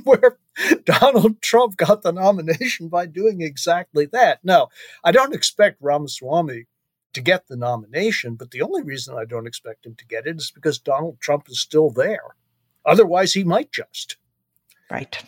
where 0.04 0.38
Donald 0.86 1.42
Trump 1.42 1.76
got 1.76 2.04
the 2.04 2.12
nomination 2.12 2.90
by 2.90 3.08
doing 3.08 3.42
exactly 3.42 4.06
that. 4.08 4.40
Now, 4.44 4.70
I 5.04 5.12
don't 5.12 5.34
expect 5.34 5.82
Ramaswamy 5.82 6.68
to 7.14 7.22
get 7.22 7.48
the 7.48 7.56
nomination. 7.56 8.36
But 8.36 8.52
the 8.52 8.62
only 8.62 8.84
reason 8.84 9.16
I 9.18 9.26
don't 9.26 9.48
expect 9.48 9.86
him 9.86 9.96
to 9.96 10.06
get 10.06 10.28
it 10.28 10.38
is 10.38 10.52
because 10.52 10.80
Donald 10.80 11.20
Trump 11.20 11.48
is 11.50 11.60
still 11.60 11.90
there. 11.90 12.36
Otherwise, 12.86 13.34
he 13.34 13.44
might 13.44 13.72
just. 13.72 14.18
Right. 14.92 15.24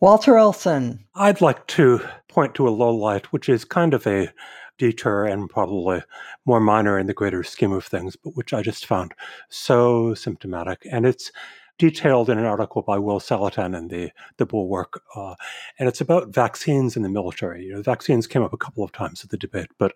Walter 0.00 0.38
Olson. 0.38 1.04
I'd 1.14 1.40
like 1.40 1.66
to 1.68 2.00
point 2.28 2.54
to 2.56 2.68
a 2.68 2.70
low 2.70 2.94
light, 2.94 3.32
which 3.32 3.48
is 3.48 3.64
kind 3.64 3.94
of 3.94 4.06
a 4.06 4.30
detour 4.78 5.24
and 5.24 5.48
probably 5.48 6.02
more 6.44 6.60
minor 6.60 6.98
in 6.98 7.06
the 7.06 7.14
greater 7.14 7.42
scheme 7.42 7.72
of 7.72 7.84
things, 7.84 8.16
but 8.16 8.36
which 8.36 8.52
I 8.52 8.62
just 8.62 8.84
found 8.84 9.14
so 9.48 10.14
symptomatic. 10.14 10.86
And 10.90 11.06
it's 11.06 11.32
detailed 11.78 12.30
in 12.30 12.38
an 12.38 12.44
article 12.44 12.82
by 12.82 12.98
Will 12.98 13.20
Saletan 13.20 13.76
in 13.76 13.88
the, 13.88 14.10
the 14.38 14.46
Bulwark. 14.46 15.02
Uh, 15.14 15.34
and 15.78 15.88
it's 15.88 16.00
about 16.00 16.28
vaccines 16.28 16.96
in 16.96 17.02
the 17.02 17.08
military. 17.08 17.64
You 17.64 17.74
know, 17.74 17.82
vaccines 17.82 18.26
came 18.26 18.42
up 18.42 18.52
a 18.52 18.58
couple 18.58 18.82
of 18.82 18.92
times 18.92 19.22
at 19.22 19.30
the 19.30 19.36
debate, 19.36 19.68
but 19.78 19.92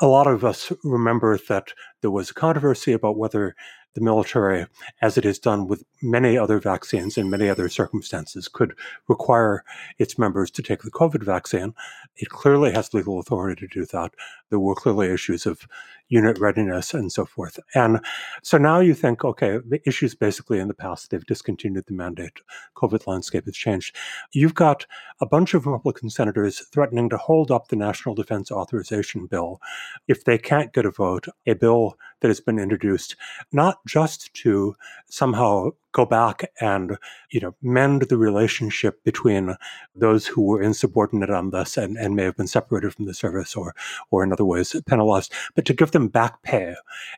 a 0.00 0.06
lot 0.06 0.26
of 0.26 0.44
us 0.44 0.72
remember 0.84 1.38
that 1.48 1.72
there 2.00 2.10
was 2.10 2.30
a 2.30 2.34
controversy 2.34 2.92
about 2.92 3.18
whether 3.18 3.54
the 3.98 4.04
military, 4.04 4.66
as 5.02 5.18
it 5.18 5.24
has 5.24 5.38
done 5.38 5.66
with 5.66 5.84
many 6.00 6.38
other 6.38 6.60
vaccines 6.60 7.18
in 7.18 7.28
many 7.28 7.48
other 7.48 7.68
circumstances, 7.68 8.48
could 8.48 8.74
require 9.08 9.64
its 9.98 10.18
members 10.18 10.50
to 10.52 10.62
take 10.62 10.82
the 10.82 10.90
COVID 10.90 11.22
vaccine. 11.22 11.74
It 12.16 12.28
clearly 12.28 12.72
has 12.72 12.94
legal 12.94 13.18
authority 13.18 13.66
to 13.66 13.80
do 13.80 13.86
that. 13.86 14.14
There 14.50 14.60
were 14.60 14.74
clearly 14.74 15.10
issues 15.10 15.46
of 15.46 15.66
unit 16.08 16.38
readiness 16.38 16.94
and 16.94 17.12
so 17.12 17.24
forth. 17.24 17.58
And 17.74 18.00
so 18.42 18.56
now 18.56 18.80
you 18.80 18.94
think, 18.94 19.24
okay, 19.24 19.58
the 19.58 19.80
issues 19.86 20.14
basically 20.14 20.58
in 20.58 20.68
the 20.68 20.74
past, 20.74 21.10
they've 21.10 21.26
discontinued 21.26 21.84
the 21.86 21.94
mandate. 21.94 22.40
COVID 22.76 23.06
landscape 23.06 23.44
has 23.44 23.56
changed. 23.56 23.94
You've 24.32 24.54
got 24.54 24.86
a 25.20 25.26
bunch 25.26 25.54
of 25.54 25.66
Republican 25.66 26.10
senators 26.10 26.60
threatening 26.72 27.10
to 27.10 27.16
hold 27.16 27.50
up 27.50 27.68
the 27.68 27.76
National 27.76 28.14
Defense 28.14 28.50
Authorization 28.50 29.26
Bill 29.26 29.60
if 30.06 30.24
they 30.24 30.38
can't 30.38 30.72
get 30.72 30.86
a 30.86 30.90
vote, 30.90 31.26
a 31.46 31.54
bill 31.54 31.96
that 32.20 32.28
has 32.28 32.40
been 32.40 32.58
introduced, 32.58 33.16
not 33.52 33.78
just 33.86 34.32
to 34.34 34.74
somehow 35.08 35.70
go 35.98 36.06
back 36.06 36.50
and 36.60 36.96
you 37.30 37.40
know 37.40 37.54
mend 37.60 38.02
the 38.02 38.16
relationship 38.16 39.02
between 39.04 39.56
those 39.96 40.26
who 40.26 40.42
were 40.42 40.62
insubordinate 40.62 41.30
on 41.30 41.50
this 41.50 41.76
and, 41.76 41.96
and 41.96 42.14
may 42.14 42.24
have 42.24 42.36
been 42.36 42.46
separated 42.46 42.94
from 42.94 43.06
the 43.06 43.14
service 43.24 43.56
or 43.56 43.74
or 44.12 44.22
in 44.22 44.32
other 44.32 44.44
ways 44.44 44.76
penalized, 44.86 45.32
but 45.54 45.64
to 45.64 45.74
give 45.74 45.90
them 45.90 46.08
back 46.08 46.42
pay. 46.42 46.74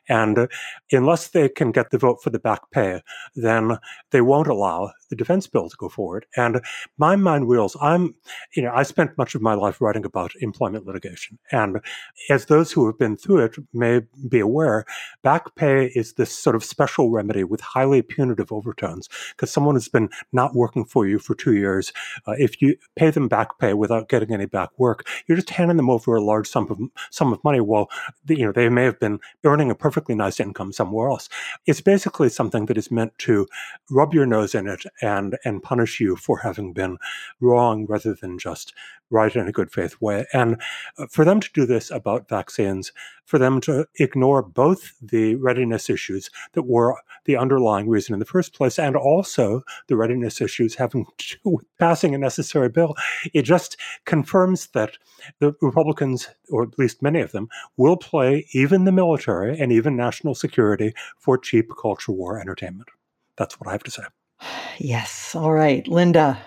And 0.09 0.47
unless 0.91 1.29
they 1.29 1.47
can 1.49 1.71
get 1.71 1.91
the 1.91 1.97
vote 1.97 2.23
for 2.23 2.31
the 2.31 2.39
back 2.39 2.71
pay, 2.71 3.01
then 3.35 3.77
they 4.11 4.21
won't 4.21 4.47
allow 4.47 4.91
the 5.11 5.15
defense 5.15 5.45
bill 5.45 5.69
to 5.69 5.77
go 5.77 5.89
forward. 5.89 6.25
And 6.35 6.61
my 6.97 7.15
mind 7.15 7.47
wheels, 7.47 7.77
I'm, 7.81 8.15
you 8.55 8.63
know, 8.63 8.71
I 8.73 8.83
spent 8.83 9.17
much 9.17 9.35
of 9.35 9.41
my 9.41 9.53
life 9.53 9.79
writing 9.81 10.05
about 10.05 10.31
employment 10.41 10.87
litigation. 10.87 11.37
And 11.51 11.81
as 12.29 12.45
those 12.45 12.71
who 12.71 12.87
have 12.87 12.97
been 12.97 13.17
through 13.17 13.39
it 13.45 13.55
may 13.73 14.01
be 14.27 14.39
aware, 14.39 14.85
back 15.21 15.53
pay 15.55 15.91
is 15.95 16.13
this 16.13 16.35
sort 16.35 16.55
of 16.55 16.63
special 16.63 17.11
remedy 17.11 17.43
with 17.43 17.61
highly 17.61 18.01
punitive 18.01 18.51
because 18.73 19.51
someone 19.51 19.75
has 19.75 19.87
been 19.87 20.09
not 20.31 20.55
working 20.55 20.85
for 20.85 21.07
you 21.07 21.19
for 21.19 21.35
two 21.35 21.53
years. 21.53 21.91
Uh, 22.27 22.33
if 22.37 22.61
you 22.61 22.75
pay 22.95 23.09
them 23.09 23.27
back 23.27 23.59
pay 23.59 23.73
without 23.73 24.09
getting 24.09 24.33
any 24.33 24.45
back 24.45 24.69
work, 24.77 25.07
you're 25.27 25.37
just 25.37 25.49
handing 25.49 25.77
them 25.77 25.89
over 25.89 26.15
a 26.15 26.23
large 26.23 26.47
sum 26.47 26.67
of 26.69 26.79
sum 27.11 27.33
of 27.33 27.43
money. 27.43 27.59
While 27.59 27.89
you 28.27 28.45
know 28.45 28.51
they 28.51 28.69
may 28.69 28.83
have 28.83 28.99
been 28.99 29.19
earning 29.43 29.71
a 29.71 29.75
perfectly 29.75 30.15
nice 30.15 30.39
income 30.39 30.71
somewhere 30.71 31.09
else. 31.09 31.29
It's 31.65 31.81
basically 31.81 32.29
something 32.29 32.65
that 32.67 32.77
is 32.77 32.91
meant 32.91 33.17
to 33.19 33.47
rub 33.89 34.13
your 34.13 34.25
nose 34.25 34.55
in 34.55 34.67
it 34.67 34.83
and 35.01 35.37
and 35.45 35.63
punish 35.63 35.99
you 35.99 36.15
for 36.15 36.39
having 36.39 36.73
been 36.73 36.97
wrong 37.39 37.85
rather 37.87 38.13
than 38.13 38.37
just 38.37 38.73
right 39.11 39.35
in 39.35 39.47
a 39.47 39.51
good 39.51 39.71
faith 39.71 39.99
way. 40.01 40.25
And 40.33 40.61
uh, 40.97 41.07
for 41.09 41.25
them 41.25 41.39
to 41.39 41.49
do 41.53 41.65
this 41.65 41.91
about 41.91 42.29
vaccines, 42.29 42.91
for 43.25 43.37
them 43.37 43.61
to 43.61 43.85
ignore 43.99 44.41
both 44.41 44.93
the 45.01 45.35
readiness 45.35 45.89
issues 45.89 46.29
that 46.53 46.63
were 46.63 46.95
the 47.25 47.37
underlying 47.37 47.87
reason 47.87 48.13
in 48.13 48.19
the 48.19 48.25
first 48.25 48.53
place 48.53 48.79
and 48.79 48.95
also 48.95 49.61
the 49.87 49.95
readiness 49.95 50.41
issues 50.41 50.75
having 50.75 51.05
to 51.17 51.37
do 51.43 51.49
with 51.51 51.65
passing 51.77 52.15
a 52.15 52.17
necessary 52.17 52.69
bill, 52.69 52.95
it 53.33 53.43
just 53.43 53.77
confirms 54.05 54.67
that 54.67 54.97
the 55.39 55.53
Republicans, 55.61 56.29
or 56.49 56.63
at 56.63 56.79
least 56.79 57.01
many 57.01 57.21
of 57.21 57.31
them, 57.31 57.47
will 57.77 57.97
play 57.97 58.47
even 58.53 58.85
the 58.85 58.91
military 58.91 59.57
and 59.59 59.71
even 59.71 59.95
national 59.95 60.35
security 60.35 60.93
for 61.17 61.37
cheap 61.37 61.69
culture 61.79 62.11
war 62.11 62.39
entertainment. 62.39 62.89
That's 63.37 63.59
what 63.59 63.67
I 63.67 63.71
have 63.71 63.83
to 63.83 63.91
say. 63.91 64.03
Yes. 64.77 65.35
All 65.35 65.51
right. 65.51 65.87
Linda. 65.87 66.39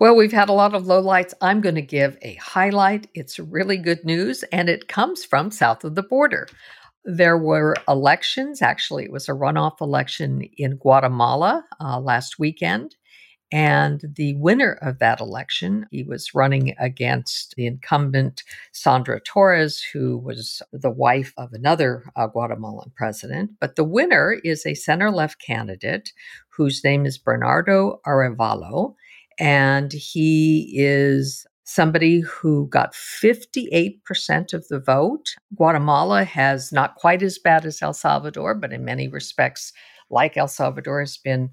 Well, 0.00 0.16
we've 0.16 0.32
had 0.32 0.48
a 0.48 0.52
lot 0.52 0.74
of 0.74 0.84
lowlights. 0.84 1.34
I'm 1.40 1.60
going 1.60 1.76
to 1.76 1.82
give 1.82 2.18
a 2.22 2.34
highlight. 2.34 3.06
It's 3.14 3.38
really 3.38 3.76
good 3.76 4.04
news, 4.04 4.42
and 4.44 4.68
it 4.68 4.88
comes 4.88 5.24
from 5.24 5.50
south 5.50 5.84
of 5.84 5.94
the 5.94 6.02
border. 6.02 6.48
There 7.04 7.38
were 7.38 7.76
elections. 7.86 8.60
Actually, 8.60 9.04
it 9.04 9.12
was 9.12 9.28
a 9.28 9.32
runoff 9.32 9.80
election 9.80 10.42
in 10.56 10.76
Guatemala 10.76 11.64
uh, 11.80 12.00
last 12.00 12.38
weekend. 12.38 12.96
And 13.52 14.02
the 14.16 14.34
winner 14.34 14.78
of 14.82 14.98
that 14.98 15.20
election, 15.20 15.86
he 15.92 16.02
was 16.02 16.34
running 16.34 16.74
against 16.80 17.54
the 17.56 17.66
incumbent 17.66 18.42
Sandra 18.72 19.20
Torres, 19.20 19.80
who 19.92 20.18
was 20.18 20.60
the 20.72 20.90
wife 20.90 21.32
of 21.36 21.52
another 21.52 22.02
uh, 22.16 22.26
Guatemalan 22.26 22.90
president. 22.96 23.52
But 23.60 23.76
the 23.76 23.84
winner 23.84 24.38
is 24.42 24.66
a 24.66 24.74
center 24.74 25.12
left 25.12 25.40
candidate 25.40 26.12
whose 26.48 26.82
name 26.82 27.06
is 27.06 27.16
Bernardo 27.16 28.00
Arevalo. 28.04 28.96
And 29.38 29.92
he 29.92 30.72
is 30.76 31.46
somebody 31.64 32.20
who 32.20 32.68
got 32.68 32.92
58% 32.92 34.52
of 34.52 34.68
the 34.68 34.78
vote. 34.78 35.34
Guatemala 35.56 36.24
has 36.24 36.70
not 36.72 36.94
quite 36.96 37.22
as 37.22 37.38
bad 37.38 37.64
as 37.64 37.80
El 37.80 37.94
Salvador, 37.94 38.54
but 38.54 38.72
in 38.72 38.84
many 38.84 39.08
respects, 39.08 39.72
like 40.10 40.36
El 40.36 40.48
Salvador, 40.48 41.00
has 41.00 41.16
been 41.16 41.50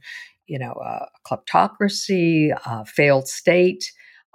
you 0.51 0.59
know, 0.59 0.73
a 0.73 1.07
kleptocracy, 1.25 2.51
a 2.65 2.85
failed 2.85 3.27
state. 3.29 3.89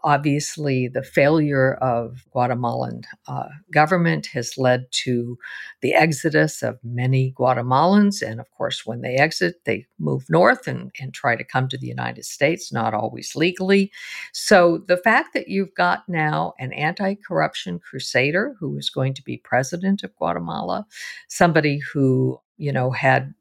Obviously, 0.05 0.88
the 0.88 1.03
failure 1.03 1.74
of 1.74 2.24
Guatemalan 2.30 3.03
uh, 3.26 3.49
government 3.72 4.26
has 4.26 4.57
led 4.57 4.86
to 4.92 5.38
the 5.80 5.94
exodus 5.94 6.62
of 6.62 6.78
many 6.84 7.32
Guatemalans. 7.36 8.22
And 8.22 8.38
of 8.38 8.51
course, 8.53 8.86
when 8.86 9.01
they 9.01 9.16
exit, 9.16 9.64
they 9.64 9.86
move 9.99 10.24
north 10.28 10.68
and, 10.68 10.92
and 11.01 11.12
try 11.12 11.34
to 11.34 11.42
come 11.42 11.68
to 11.68 11.78
the 11.78 11.86
United 11.86 12.24
States, 12.24 12.72
not 12.72 12.94
always 12.94 13.34
legally. 13.34 13.90
So 14.32 14.78
the 14.86 14.99
fact 14.99 15.34
that 15.34 15.49
you've 15.49 15.74
got 15.74 16.09
now 16.09 16.55
an 16.59 16.72
anti 16.72 17.14
corruption 17.14 17.78
crusader 17.78 18.55
who 18.61 18.76
is 18.78 18.90
going 18.90 19.14
to 19.14 19.24
be 19.24 19.38
president 19.38 20.03
of 20.03 20.14
Guatemala, 20.16 20.86
somebody 21.28 21.78
who 21.78 22.40
you 22.59 22.72
know 22.72 22.90
had 22.90 23.34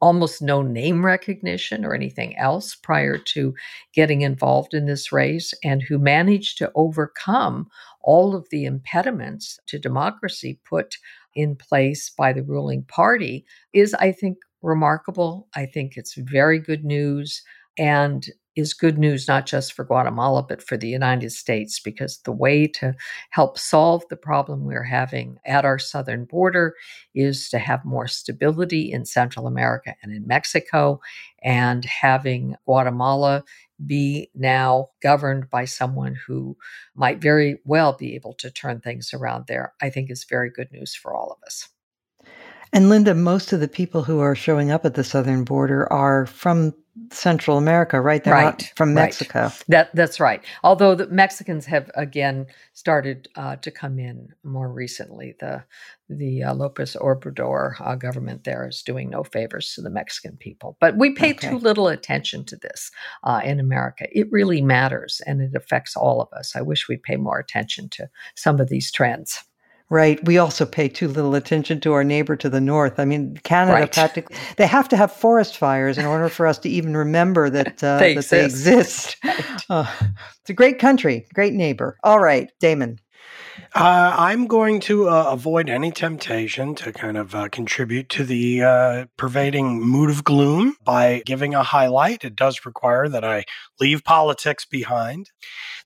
almost 0.00 0.42
no 0.42 0.62
name 0.62 1.04
recognition 1.04 1.84
or 1.84 1.94
anything 1.94 2.36
else 2.36 2.74
prior 2.74 3.18
to 3.18 3.54
getting 3.94 4.22
involved 4.22 4.74
in 4.74 4.86
this 4.86 5.12
race, 5.12 5.52
and 5.62 5.82
who 5.82 5.98
managed 5.98 6.58
to 6.58 6.72
overcome 6.74 7.68
all 8.02 8.34
of 8.34 8.48
the 8.50 8.64
impediments 8.64 9.58
to 9.66 9.78
democracy 9.78 10.58
put 10.68 10.96
in 11.34 11.54
place 11.54 12.10
by 12.10 12.32
the 12.32 12.42
ruling 12.42 12.82
party, 12.84 13.44
is, 13.72 13.94
I 13.94 14.12
think, 14.12 14.38
remarkable. 14.62 15.48
I 15.54 15.66
think 15.66 15.96
it's 15.96 16.14
very 16.14 16.58
good 16.58 16.84
news. 16.84 17.42
And 17.78 18.26
is 18.56 18.74
good 18.74 18.98
news 18.98 19.28
not 19.28 19.46
just 19.46 19.72
for 19.72 19.84
Guatemala, 19.84 20.42
but 20.42 20.62
for 20.62 20.76
the 20.76 20.88
United 20.88 21.30
States, 21.30 21.80
because 21.80 22.18
the 22.18 22.32
way 22.32 22.66
to 22.66 22.94
help 23.30 23.58
solve 23.58 24.02
the 24.08 24.16
problem 24.16 24.64
we're 24.64 24.82
having 24.82 25.38
at 25.46 25.64
our 25.64 25.78
southern 25.78 26.24
border 26.24 26.74
is 27.14 27.48
to 27.50 27.58
have 27.58 27.84
more 27.84 28.08
stability 28.08 28.90
in 28.92 29.04
Central 29.04 29.46
America 29.46 29.94
and 30.02 30.12
in 30.12 30.26
Mexico, 30.26 31.00
and 31.42 31.84
having 31.84 32.56
Guatemala 32.64 33.44
be 33.86 34.30
now 34.34 34.88
governed 35.02 35.48
by 35.48 35.64
someone 35.64 36.14
who 36.26 36.56
might 36.94 37.20
very 37.20 37.58
well 37.64 37.94
be 37.94 38.14
able 38.14 38.34
to 38.34 38.50
turn 38.50 38.80
things 38.80 39.14
around 39.14 39.46
there, 39.46 39.72
I 39.80 39.90
think 39.90 40.10
is 40.10 40.24
very 40.24 40.50
good 40.50 40.70
news 40.70 40.94
for 40.94 41.14
all 41.14 41.30
of 41.30 41.38
us. 41.46 41.68
And 42.72 42.88
Linda, 42.88 43.14
most 43.14 43.52
of 43.52 43.60
the 43.60 43.68
people 43.68 44.02
who 44.04 44.20
are 44.20 44.34
showing 44.34 44.70
up 44.70 44.84
at 44.84 44.94
the 44.94 45.02
southern 45.02 45.44
border 45.44 45.92
are 45.92 46.26
from 46.26 46.72
Central 47.12 47.56
America, 47.56 48.00
right? 48.00 48.22
They're 48.22 48.34
right, 48.34 48.72
from 48.76 48.94
Mexico. 48.94 49.42
Right. 49.44 49.64
That 49.68 49.94
that's 49.94 50.20
right. 50.20 50.42
Although 50.62 50.94
the 50.94 51.06
Mexicans 51.08 51.66
have 51.66 51.90
again 51.94 52.46
started 52.80 53.28
uh, 53.36 53.56
to 53.56 53.70
come 53.70 53.98
in 53.98 54.28
more 54.42 54.72
recently. 54.72 55.34
The 55.38 55.64
the 56.08 56.42
uh, 56.42 56.54
Lopez 56.54 56.96
Obrador 57.00 57.74
uh, 57.80 57.94
government 57.94 58.44
there 58.44 58.66
is 58.66 58.82
doing 58.82 59.10
no 59.10 59.22
favors 59.22 59.74
to 59.74 59.82
the 59.82 59.90
Mexican 59.90 60.36
people. 60.36 60.76
But 60.80 60.96
we 60.96 61.12
pay 61.12 61.32
okay. 61.32 61.50
too 61.50 61.58
little 61.58 61.88
attention 61.88 62.44
to 62.46 62.56
this 62.56 62.90
uh, 63.22 63.40
in 63.44 63.60
America. 63.60 64.06
It 64.10 64.32
really 64.32 64.62
matters, 64.62 65.20
and 65.26 65.40
it 65.40 65.54
affects 65.54 65.96
all 65.96 66.20
of 66.20 66.28
us. 66.32 66.56
I 66.56 66.62
wish 66.62 66.88
we'd 66.88 67.02
pay 67.02 67.16
more 67.16 67.38
attention 67.38 67.88
to 67.90 68.08
some 68.34 68.60
of 68.60 68.68
these 68.68 68.90
trends. 68.90 69.44
Right. 69.90 70.24
We 70.24 70.38
also 70.38 70.64
pay 70.64 70.88
too 70.88 71.08
little 71.08 71.34
attention 71.34 71.80
to 71.80 71.92
our 71.94 72.04
neighbor 72.04 72.36
to 72.36 72.48
the 72.48 72.60
north. 72.60 73.00
I 73.00 73.04
mean, 73.04 73.36
Canada 73.42 73.80
right. 73.80 73.92
practically 73.92 74.36
they 74.56 74.66
have 74.68 74.88
to 74.90 74.96
have 74.96 75.12
forest 75.12 75.56
fires 75.58 75.98
in 75.98 76.06
order 76.06 76.28
for 76.28 76.46
us 76.46 76.58
to 76.60 76.68
even 76.68 76.96
remember 76.96 77.50
that 77.50 77.82
uh, 77.84 77.98
they 77.98 78.14
that 78.14 78.20
exist. 78.20 78.24
they 78.32 78.44
exist. 78.44 79.16
Uh, 79.68 79.86
it's 80.40 80.50
a 80.50 80.52
great 80.52 80.80
country, 80.80 81.24
great 81.32 81.54
neighbor. 81.54 81.96
All 82.02 82.18
right, 82.18 82.50
Damon. 82.58 82.98
Uh, 83.74 84.14
I'm 84.18 84.46
going 84.46 84.80
to 84.80 85.08
uh, 85.08 85.26
avoid 85.30 85.68
any 85.68 85.92
temptation 85.92 86.74
to 86.76 86.92
kind 86.92 87.16
of 87.16 87.34
uh, 87.34 87.48
contribute 87.48 88.08
to 88.10 88.24
the 88.24 88.62
uh, 88.62 89.04
pervading 89.16 89.80
mood 89.80 90.10
of 90.10 90.24
gloom 90.24 90.76
by 90.84 91.22
giving 91.24 91.54
a 91.54 91.62
highlight. 91.62 92.24
It 92.24 92.34
does 92.34 92.66
require 92.66 93.08
that 93.08 93.24
I 93.24 93.44
leave 93.78 94.02
politics 94.02 94.64
behind. 94.64 95.30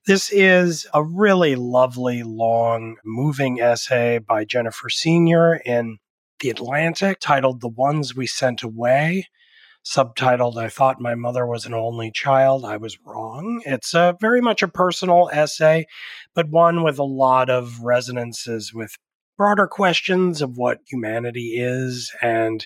This 0.07 0.31
is 0.31 0.87
a 0.93 1.03
really 1.03 1.55
lovely, 1.55 2.23
long, 2.23 2.97
moving 3.03 3.61
essay 3.61 4.17
by 4.19 4.45
Jennifer 4.45 4.89
Senior 4.89 5.55
in 5.57 5.97
The 6.39 6.49
Atlantic 6.49 7.19
titled 7.19 7.61
The 7.61 7.67
Ones 7.67 8.15
We 8.15 8.25
Sent 8.25 8.63
Away 8.63 9.27
subtitled 9.85 10.57
I 10.57 10.67
Thought 10.67 10.99
My 10.99 11.15
Mother 11.15 11.45
Was 11.45 11.65
an 11.65 11.73
Only 11.73 12.11
Child. 12.11 12.65
I 12.65 12.77
was 12.77 12.97
wrong. 13.05 13.61
It's 13.65 13.93
a, 13.93 14.17
very 14.19 14.41
much 14.41 14.63
a 14.63 14.67
personal 14.67 15.29
essay, 15.31 15.85
but 16.33 16.49
one 16.49 16.83
with 16.83 16.97
a 16.97 17.03
lot 17.03 17.49
of 17.49 17.81
resonances 17.81 18.73
with 18.73 18.97
broader 19.37 19.67
questions 19.67 20.41
of 20.41 20.57
what 20.57 20.79
humanity 20.87 21.55
is 21.57 22.11
and 22.21 22.65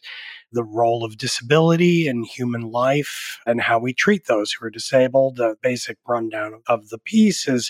the 0.52 0.64
role 0.64 1.04
of 1.04 1.18
disability 1.18 2.08
in 2.08 2.24
human 2.24 2.72
life 2.72 3.40
and 3.46 3.62
how 3.62 3.80
we 3.80 3.94
treat 3.94 4.28
those 4.28 4.52
who 4.52 4.66
are 4.66 4.72
disabled. 4.72 5.36
The 5.36 5.56
basic 5.62 5.98
rundown 6.08 6.62
of 6.68 6.90
the 6.90 7.00
piece 7.00 7.48
is 7.48 7.70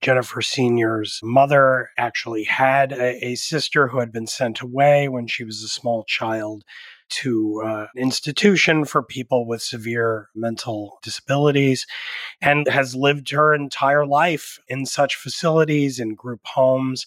Jennifer 0.00 0.42
Senior's 0.42 1.20
mother 1.22 1.90
actually 1.96 2.44
had 2.44 2.92
a, 2.92 3.24
a, 3.24 3.34
sister 3.36 3.88
who 3.88 4.00
had 4.00 4.12
been 4.12 4.26
sent 4.26 4.60
away 4.60 5.08
when 5.08 5.26
she 5.26 5.44
was 5.44 5.62
a 5.62 5.68
small 5.68 6.04
child 6.04 6.62
to 7.14 7.62
uh, 7.64 7.86
an 7.94 8.02
institution 8.02 8.84
for 8.84 9.02
people 9.02 9.46
with 9.46 9.62
severe 9.62 10.28
mental 10.34 10.98
disabilities 11.02 11.86
and 12.40 12.66
has 12.68 12.96
lived 12.96 13.30
her 13.30 13.54
entire 13.54 14.06
life 14.06 14.58
in 14.68 14.84
such 14.86 15.16
facilities 15.16 16.00
in 16.00 16.14
group 16.14 16.40
homes 16.44 17.06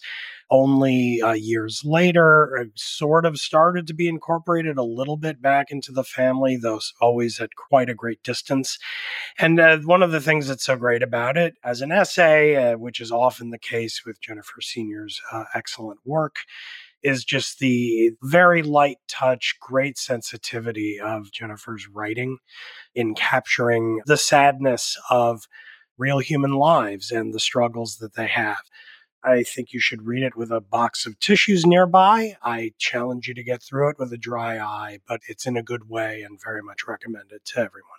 only 0.50 1.20
uh, 1.20 1.32
years 1.32 1.82
later 1.84 2.58
uh, 2.58 2.64
sort 2.74 3.26
of 3.26 3.38
started 3.38 3.86
to 3.86 3.94
be 3.94 4.08
incorporated 4.08 4.78
a 4.78 4.82
little 4.82 5.16
bit 5.16 5.42
back 5.42 5.70
into 5.70 5.92
the 5.92 6.04
family, 6.04 6.56
though 6.56 6.80
always 7.00 7.40
at 7.40 7.54
quite 7.54 7.90
a 7.90 7.94
great 7.94 8.22
distance. 8.22 8.78
And 9.38 9.60
uh, 9.60 9.78
one 9.78 10.02
of 10.02 10.10
the 10.10 10.20
things 10.20 10.48
that's 10.48 10.64
so 10.64 10.76
great 10.76 11.02
about 11.02 11.36
it 11.36 11.56
as 11.62 11.80
an 11.80 11.92
essay, 11.92 12.56
uh, 12.56 12.78
which 12.78 13.00
is 13.00 13.12
often 13.12 13.50
the 13.50 13.58
case 13.58 14.04
with 14.06 14.20
Jennifer 14.20 14.60
Senior's 14.60 15.20
uh, 15.32 15.44
excellent 15.54 16.00
work, 16.04 16.36
is 17.02 17.24
just 17.24 17.58
the 17.58 18.12
very 18.22 18.62
light 18.62 18.98
touch, 19.08 19.56
great 19.60 19.98
sensitivity 19.98 20.98
of 21.00 21.32
Jennifer's 21.32 21.88
writing 21.88 22.38
in 22.94 23.14
capturing 23.14 24.00
the 24.06 24.16
sadness 24.16 24.96
of 25.10 25.46
real 25.96 26.18
human 26.18 26.52
lives 26.52 27.10
and 27.10 27.32
the 27.34 27.40
struggles 27.40 27.96
that 27.96 28.14
they 28.14 28.26
have. 28.26 28.62
I 29.22 29.42
think 29.42 29.72
you 29.72 29.80
should 29.80 30.06
read 30.06 30.22
it 30.22 30.36
with 30.36 30.50
a 30.50 30.60
box 30.60 31.04
of 31.04 31.18
tissues 31.18 31.66
nearby. 31.66 32.36
I 32.42 32.72
challenge 32.78 33.26
you 33.26 33.34
to 33.34 33.42
get 33.42 33.62
through 33.62 33.90
it 33.90 33.98
with 33.98 34.12
a 34.12 34.16
dry 34.16 34.58
eye, 34.58 35.00
but 35.08 35.20
it's 35.28 35.46
in 35.46 35.56
a 35.56 35.62
good 35.62 35.88
way 35.88 36.22
and 36.22 36.40
very 36.42 36.62
much 36.62 36.86
recommended 36.86 37.44
to 37.46 37.58
everyone. 37.58 37.98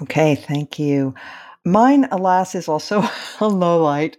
Okay, 0.00 0.34
thank 0.34 0.78
you. 0.78 1.14
Mine, 1.64 2.08
alas, 2.10 2.54
is 2.54 2.68
also 2.68 3.02
a 3.40 3.48
low 3.48 3.82
light. 3.82 4.16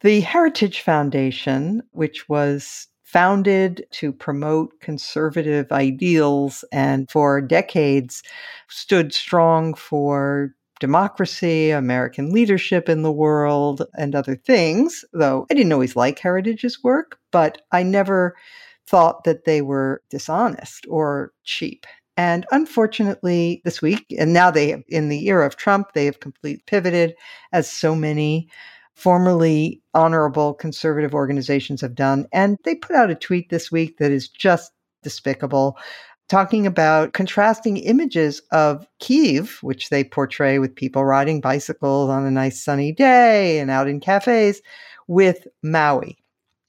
The 0.00 0.20
Heritage 0.20 0.80
Foundation, 0.80 1.82
which 1.92 2.28
was 2.28 2.88
founded 3.12 3.84
to 3.90 4.12
promote 4.12 4.80
conservative 4.80 5.70
ideals 5.70 6.64
and 6.72 7.10
for 7.10 7.40
decades 7.40 8.22
stood 8.68 9.12
strong 9.12 9.74
for 9.74 10.54
democracy, 10.80 11.70
American 11.70 12.32
leadership 12.32 12.88
in 12.88 13.02
the 13.02 13.12
world, 13.12 13.84
and 13.96 14.14
other 14.14 14.34
things, 14.34 15.04
though 15.12 15.46
I 15.50 15.54
didn't 15.54 15.72
always 15.72 15.94
like 15.94 16.18
Heritage's 16.18 16.82
work, 16.82 17.18
but 17.30 17.62
I 17.70 17.84
never 17.84 18.34
thought 18.88 19.22
that 19.24 19.44
they 19.44 19.62
were 19.62 20.02
dishonest 20.10 20.86
or 20.88 21.32
cheap. 21.44 21.86
And 22.16 22.46
unfortunately, 22.50 23.62
this 23.64 23.80
week, 23.80 24.04
and 24.18 24.32
now 24.32 24.50
they 24.50 24.70
have, 24.70 24.82
in 24.88 25.08
the 25.08 25.28
era 25.28 25.46
of 25.46 25.56
Trump, 25.56 25.92
they 25.94 26.04
have 26.06 26.20
completely 26.20 26.62
pivoted, 26.66 27.14
as 27.52 27.70
so 27.70 27.94
many 27.94 28.48
formerly 28.94 29.82
honorable 29.94 30.54
conservative 30.54 31.14
organizations 31.14 31.80
have 31.80 31.94
done. 31.94 32.26
And 32.32 32.58
they 32.64 32.74
put 32.74 32.96
out 32.96 33.10
a 33.10 33.14
tweet 33.14 33.50
this 33.50 33.72
week 33.72 33.98
that 33.98 34.10
is 34.10 34.28
just 34.28 34.72
despicable 35.02 35.76
talking 36.28 36.66
about 36.66 37.12
contrasting 37.12 37.76
images 37.76 38.40
of 38.52 38.86
Kiev, 39.00 39.58
which 39.60 39.90
they 39.90 40.02
portray 40.02 40.58
with 40.58 40.74
people 40.74 41.04
riding 41.04 41.42
bicycles 41.42 42.08
on 42.08 42.24
a 42.24 42.30
nice 42.30 42.62
sunny 42.64 42.90
day 42.90 43.58
and 43.58 43.70
out 43.70 43.86
in 43.86 44.00
cafes, 44.00 44.62
with 45.08 45.46
Maui 45.62 46.16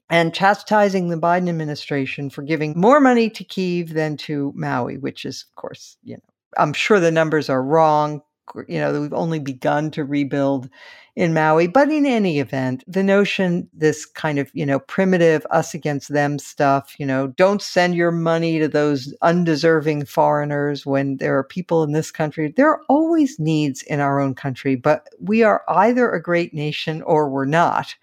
and 0.10 0.34
chastising 0.34 1.08
the 1.08 1.18
Biden 1.18 1.48
administration 1.48 2.30
for 2.30 2.42
giving 2.42 2.74
more 2.76 3.00
money 3.00 3.30
to 3.30 3.44
Kiev 3.44 3.94
than 3.94 4.18
to 4.18 4.52
Maui, 4.56 4.98
which 4.98 5.24
is, 5.24 5.46
of 5.50 5.56
course, 5.56 5.98
you 6.04 6.16
know, 6.16 6.24
I'm 6.58 6.74
sure 6.74 7.00
the 7.00 7.12
numbers 7.12 7.50
are 7.50 7.64
wrong. 7.64 8.22
You 8.68 8.80
know, 8.80 9.02
we've 9.02 9.14
only 9.14 9.40
begun 9.40 9.92
to 9.92 10.04
rebuild 10.04 10.70
in 11.16 11.34
Maui. 11.34 11.68
But 11.68 11.90
in 11.90 12.06
any 12.06 12.40
event, 12.40 12.84
the 12.88 13.04
notion, 13.04 13.70
this 13.72 14.06
kind 14.06 14.40
of, 14.40 14.50
you 14.54 14.66
know, 14.66 14.80
primitive 14.80 15.46
us 15.52 15.74
against 15.74 16.10
them 16.10 16.40
stuff, 16.40 16.96
you 16.98 17.06
know, 17.06 17.28
don't 17.28 17.62
send 17.62 17.96
your 17.96 18.12
money 18.12 18.60
to 18.60 18.68
those 18.68 19.14
undeserving 19.22 20.06
foreigners 20.06 20.86
when 20.86 21.18
there 21.18 21.38
are 21.38 21.44
people 21.44 21.84
in 21.84 21.92
this 21.92 22.10
country. 22.10 22.52
There 22.56 22.70
are 22.70 22.82
always 22.90 23.40
needs 23.40 23.84
in 23.84 24.00
our 24.00 24.20
own 24.20 24.34
country, 24.34 24.76
but 24.76 25.08
we 25.20 25.44
are 25.44 25.64
either 25.68 26.12
a 26.12 26.22
great 26.22 26.54
nation 26.54 27.02
or 27.04 27.30
we're 27.30 27.46
not. 27.46 27.96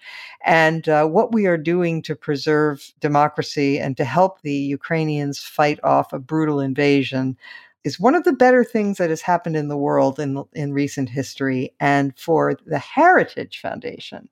And 0.45 0.89
uh, 0.89 1.07
what 1.07 1.33
we 1.33 1.47
are 1.47 1.59
doing 1.59 2.03
to 2.03 2.15
preserve 2.15 2.93
democracy 3.01 3.79
and 3.79 3.97
to 3.97 4.05
help 4.05 4.41
the 4.43 4.55
Ukrainians 4.55 5.41
fight 5.41 5.81
off 5.83 6.13
a 6.13 6.19
brutal 6.19 6.61
invasion 6.61 7.37
is 7.85 8.01
one 8.01 8.15
of 8.15 8.25
the 8.25 8.33
better 8.33 8.65
things 8.65 8.99
that 8.99 9.11
has 9.11 9.23
happened 9.23 9.57
in 9.57 9.69
the 9.69 9.77
world 9.77 10.21
in, 10.21 10.43
in 10.53 10.73
recent 10.73 11.09
history. 11.09 11.75
And 11.81 12.17
for 12.19 12.55
the 12.67 12.79
Heritage 12.79 13.61
Foundation 13.61 14.29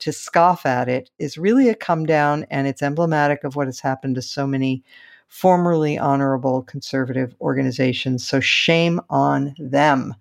to 0.00 0.12
scoff 0.12 0.64
at 0.64 0.88
it 0.88 1.10
is 1.18 1.38
really 1.38 1.68
a 1.68 1.74
come 1.74 2.06
down, 2.06 2.46
and 2.50 2.66
it's 2.66 2.82
emblematic 2.82 3.44
of 3.44 3.56
what 3.56 3.66
has 3.66 3.80
happened 3.80 4.14
to 4.14 4.22
so 4.22 4.46
many 4.46 4.82
formerly 5.28 5.98
honorable 5.98 6.62
conservative 6.62 7.34
organizations. 7.40 8.26
So 8.26 8.40
shame 8.40 9.00
on 9.10 9.54
them. 9.58 10.14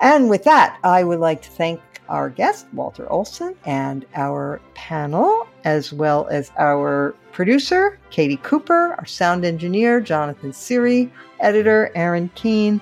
And 0.00 0.30
with 0.30 0.44
that, 0.44 0.78
I 0.82 1.04
would 1.04 1.20
like 1.20 1.42
to 1.42 1.50
thank 1.50 1.80
our 2.08 2.28
guest, 2.30 2.66
Walter 2.72 3.10
Olson, 3.10 3.54
and 3.64 4.04
our 4.14 4.60
panel, 4.74 5.46
as 5.64 5.92
well 5.92 6.26
as 6.28 6.50
our 6.58 7.14
producer, 7.32 7.98
Katie 8.10 8.38
Cooper, 8.38 8.94
our 8.98 9.06
sound 9.06 9.44
engineer, 9.44 10.00
Jonathan 10.00 10.52
Siri, 10.52 11.10
editor, 11.40 11.90
Aaron 11.94 12.30
Keene, 12.34 12.80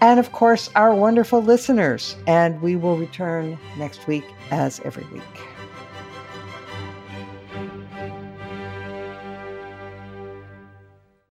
and 0.00 0.20
of 0.20 0.32
course, 0.32 0.70
our 0.74 0.94
wonderful 0.94 1.42
listeners. 1.42 2.16
And 2.26 2.60
we 2.60 2.76
will 2.76 2.96
return 2.96 3.58
next 3.78 4.06
week 4.06 4.24
as 4.50 4.80
every 4.84 5.06
week. 5.12 5.53